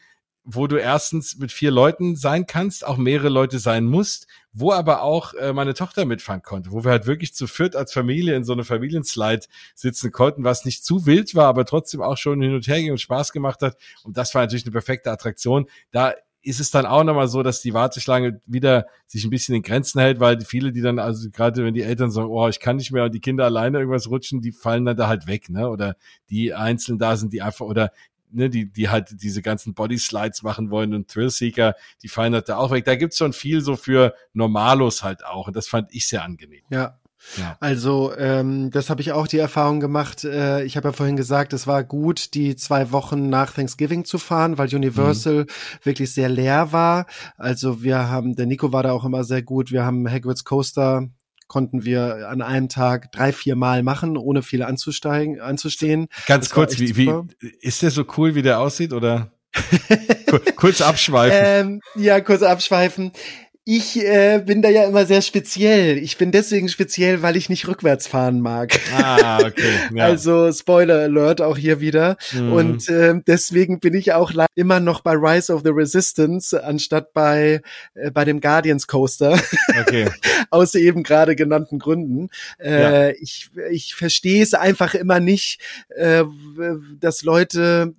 [0.48, 5.02] wo du erstens mit vier Leuten sein kannst, auch mehrere Leute sein musst, wo aber
[5.02, 8.44] auch äh, meine Tochter mitfahren konnte, wo wir halt wirklich zu viert als Familie in
[8.44, 12.54] so eine Familienslide sitzen konnten, was nicht zu wild war, aber trotzdem auch schon hin
[12.54, 13.76] und her ging und Spaß gemacht hat.
[14.04, 15.66] Und das war natürlich eine perfekte Attraktion.
[15.90, 19.62] Da ist es dann auch nochmal so, dass die Warteschlange wieder sich ein bisschen in
[19.62, 22.76] Grenzen hält, weil viele, die dann, also gerade wenn die Eltern sagen, oh, ich kann
[22.76, 25.68] nicht mehr und die Kinder alleine irgendwas rutschen, die fallen dann da halt weg, ne?
[25.68, 25.96] Oder
[26.30, 27.90] die einzeln da sind, die einfach, oder
[28.30, 32.56] ne, die, die halt diese ganzen Body-Slides machen wollen und Thrillseeker, die fallen halt da
[32.56, 32.84] auch weg.
[32.84, 35.48] Da gibt's schon viel so für Normalos halt auch.
[35.48, 36.62] Und das fand ich sehr angenehm.
[36.70, 36.98] Ja,
[37.36, 37.56] ja.
[37.60, 40.24] Also ähm, das habe ich auch die Erfahrung gemacht.
[40.24, 44.18] Äh, ich habe ja vorhin gesagt, es war gut, die zwei Wochen nach Thanksgiving zu
[44.18, 45.46] fahren, weil Universal mhm.
[45.82, 47.06] wirklich sehr leer war.
[47.36, 49.72] Also wir haben, der Nico war da auch immer sehr gut.
[49.72, 51.08] Wir haben Hagrid's Coaster
[51.46, 56.08] konnten wir an einem Tag drei, vier Mal machen, ohne viel anzusteigen, anzustehen.
[56.26, 57.10] Ganz das kurz, wie, wie
[57.60, 59.32] ist der so cool, wie der aussieht, oder?
[60.56, 61.38] kurz abschweifen.
[61.40, 63.12] Ähm, ja, kurz abschweifen.
[63.68, 65.98] Ich äh, bin da ja immer sehr speziell.
[65.98, 68.78] Ich bin deswegen speziell, weil ich nicht rückwärts fahren mag.
[68.96, 69.72] Ah, okay.
[69.92, 70.04] Ja.
[70.04, 72.16] Also Spoiler Alert auch hier wieder.
[72.32, 72.52] Mhm.
[72.52, 77.60] Und äh, deswegen bin ich auch immer noch bei Rise of the Resistance anstatt bei
[77.94, 79.36] äh, bei dem Guardians Coaster.
[79.80, 80.10] Okay.
[80.50, 82.28] Aus eben gerade genannten Gründen.
[82.58, 83.14] Äh, ja.
[83.20, 86.22] Ich ich verstehe es einfach immer nicht, äh,
[87.00, 87.94] dass Leute.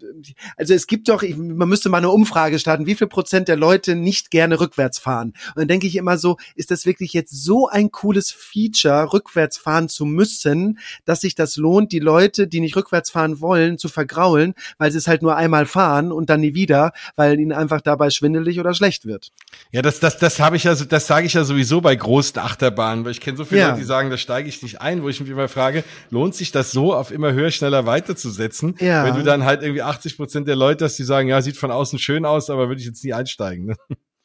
[0.56, 3.58] Also es gibt doch, ich, man müsste mal eine Umfrage starten, wie viel Prozent der
[3.58, 5.34] Leute nicht gerne rückwärts fahren.
[5.58, 9.58] Und dann denke ich immer so, ist das wirklich jetzt so ein cooles Feature, rückwärts
[9.58, 13.90] fahren zu müssen, dass sich das lohnt, die Leute, die nicht rückwärts fahren wollen, zu
[13.90, 17.82] vergraulen, weil sie es halt nur einmal fahren und dann nie wieder, weil ihnen einfach
[17.82, 19.32] dabei schwindelig oder schlecht wird.
[19.72, 23.04] Ja, das, das, das habe ich ja, das sage ich ja sowieso bei großen Achterbahnen,
[23.04, 23.68] weil ich kenne so viele ja.
[23.70, 26.52] Leute, die sagen, da steige ich nicht ein, wo ich mich immer frage, lohnt sich
[26.52, 29.06] das so auf immer höher, schneller weiterzusetzen, ja.
[29.06, 31.72] wenn du dann halt irgendwie 80 Prozent der Leute hast, die sagen, ja, sieht von
[31.72, 33.66] außen schön aus, aber würde ich jetzt nie einsteigen.
[33.66, 33.76] Ne?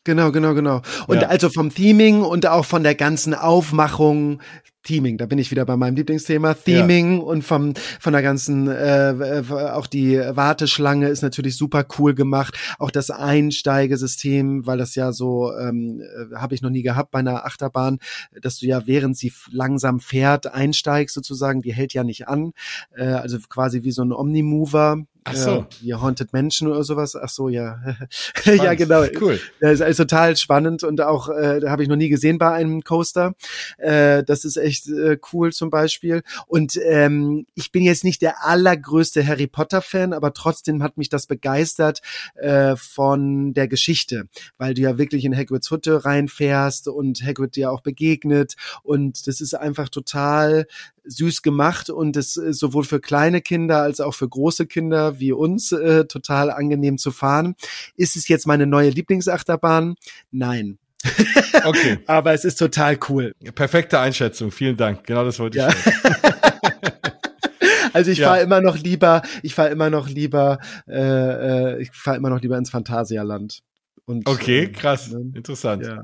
[0.05, 0.83] Genau, genau, genau.
[1.07, 1.29] Und ja.
[1.29, 4.41] also vom Theming und auch von der ganzen Aufmachung,
[4.83, 7.23] Theming, da bin ich wieder bei meinem Lieblingsthema, Theming ja.
[7.23, 12.91] und vom von der ganzen äh, auch die Warteschlange ist natürlich super cool gemacht, auch
[12.91, 17.47] das Einsteigesystem, weil das ja so ähm, äh, habe ich noch nie gehabt bei einer
[17.47, 17.99] Achterbahn,
[18.41, 22.53] dass du ja während sie langsam fährt einsteigst sozusagen, die hält ja nicht an,
[22.97, 25.51] äh, also quasi wie so ein Omnimover, Ach so.
[25.51, 27.15] Ja, wie Haunted Mansion oder sowas.
[27.15, 27.79] Ach so, ja.
[28.45, 29.05] ja, genau.
[29.21, 29.41] Cool.
[29.61, 32.53] Das ist, ist total spannend und auch, äh, da habe ich noch nie gesehen bei
[32.53, 33.35] einem Coaster.
[33.79, 36.23] Äh, das ist echt äh, cool zum Beispiel.
[36.47, 41.27] Und ähm, ich bin jetzt nicht der allergrößte Harry Potter-Fan, aber trotzdem hat mich das
[41.27, 42.01] begeistert
[42.35, 44.25] äh, von der Geschichte,
[44.59, 49.41] weil du ja wirklich in Hagrids Hütte reinfährst und Hagrid dir auch begegnet und das
[49.41, 50.67] ist einfach total
[51.05, 55.33] süß gemacht und es ist sowohl für kleine Kinder als auch für große Kinder wie
[55.33, 57.55] uns äh, total angenehm zu fahren.
[57.97, 59.95] Ist es jetzt meine neue Lieblingsachterbahn?
[60.31, 60.79] Nein.
[61.65, 61.99] Okay.
[62.07, 63.35] Aber es ist total cool.
[63.55, 64.51] Perfekte Einschätzung.
[64.51, 65.07] Vielen Dank.
[65.07, 65.65] Genau das wollte ich.
[65.65, 65.71] Ja.
[67.93, 68.29] also ich ja.
[68.29, 70.59] fahre immer noch lieber, ich fahre immer noch lieber,
[70.89, 73.61] äh, äh, ich fahre immer noch lieber ins Phantasialand.
[74.05, 75.33] Und, okay, ähm, krass, ne?
[75.35, 75.87] interessant.
[75.87, 76.03] Ja.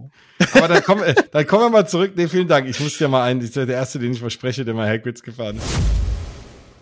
[0.52, 1.02] Aber dann kommen,
[1.32, 2.12] dann kommen wir mal zurück.
[2.14, 2.68] Nee, vielen Dank.
[2.68, 5.22] Ich muss ja mal ein, das ist der erste, den ich verspreche, der mal Hagrids
[5.22, 6.07] gefahren ist.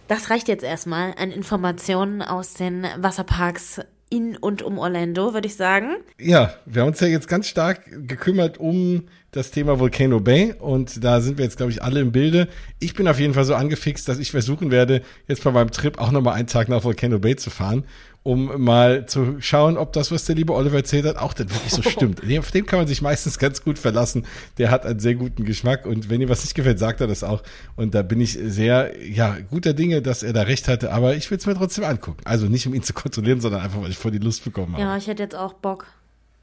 [0.09, 5.57] Das reicht jetzt erstmal an Informationen aus den Wasserparks in und um Orlando, würde ich
[5.57, 5.97] sagen.
[6.21, 11.05] Ja, wir haben uns ja jetzt ganz stark gekümmert um das Thema Volcano Bay und
[11.05, 12.49] da sind wir jetzt, glaube ich, alle im Bilde.
[12.79, 15.99] Ich bin auf jeden Fall so angefixt, dass ich versuchen werde, jetzt bei meinem Trip
[15.99, 17.85] auch nochmal einen Tag nach Volcano Bay zu fahren
[18.27, 21.71] um mal zu schauen, ob das, was der liebe Oliver erzählt hat, auch dann wirklich
[21.71, 22.23] so stimmt.
[22.41, 24.27] Auf den kann man sich meistens ganz gut verlassen.
[24.59, 27.23] Der hat einen sehr guten Geschmack und wenn ihm was nicht gefällt, sagt er das
[27.23, 27.45] auch.
[27.77, 31.31] Und da bin ich sehr, ja, guter Dinge, dass er da recht hatte, aber ich
[31.31, 32.19] will es mir trotzdem angucken.
[32.25, 34.83] Also nicht, um ihn zu kontrollieren, sondern einfach, weil ich vor die Lust bekommen habe.
[34.83, 35.87] Ja, ich hätte jetzt auch Bock.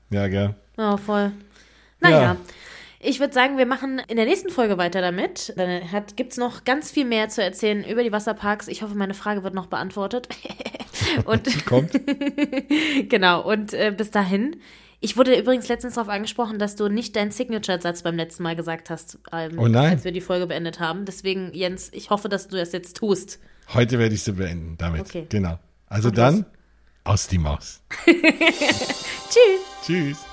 [0.10, 0.56] Ja, gell.
[0.78, 1.34] Ja, voll.
[2.00, 2.22] Naja.
[2.22, 2.38] Ja.
[3.04, 5.54] Ich würde sagen, wir machen in der nächsten Folge weiter damit.
[5.58, 5.82] Dann
[6.16, 8.68] gibt es noch ganz viel mehr zu erzählen über die Wasserparks.
[8.68, 10.30] Ich hoffe, meine Frage wird noch beantwortet.
[11.26, 11.92] und Kommt.
[13.10, 14.58] genau, und äh, bis dahin.
[15.02, 18.90] Ich wurde übrigens letztens darauf angesprochen, dass du nicht deinen Signature-Satz beim letzten Mal gesagt
[18.90, 21.04] hast, ähm, oh als wir die Folge beendet haben.
[21.04, 23.40] Deswegen, Jens, ich hoffe, dass du das jetzt tust.
[23.74, 25.02] Heute werde ich sie beenden damit.
[25.02, 25.26] Okay.
[25.28, 25.60] Genau.
[25.88, 26.46] Also und dann, was?
[27.04, 27.82] aus die Maus.
[28.06, 29.62] Tschüss.
[29.86, 30.33] Tschüss.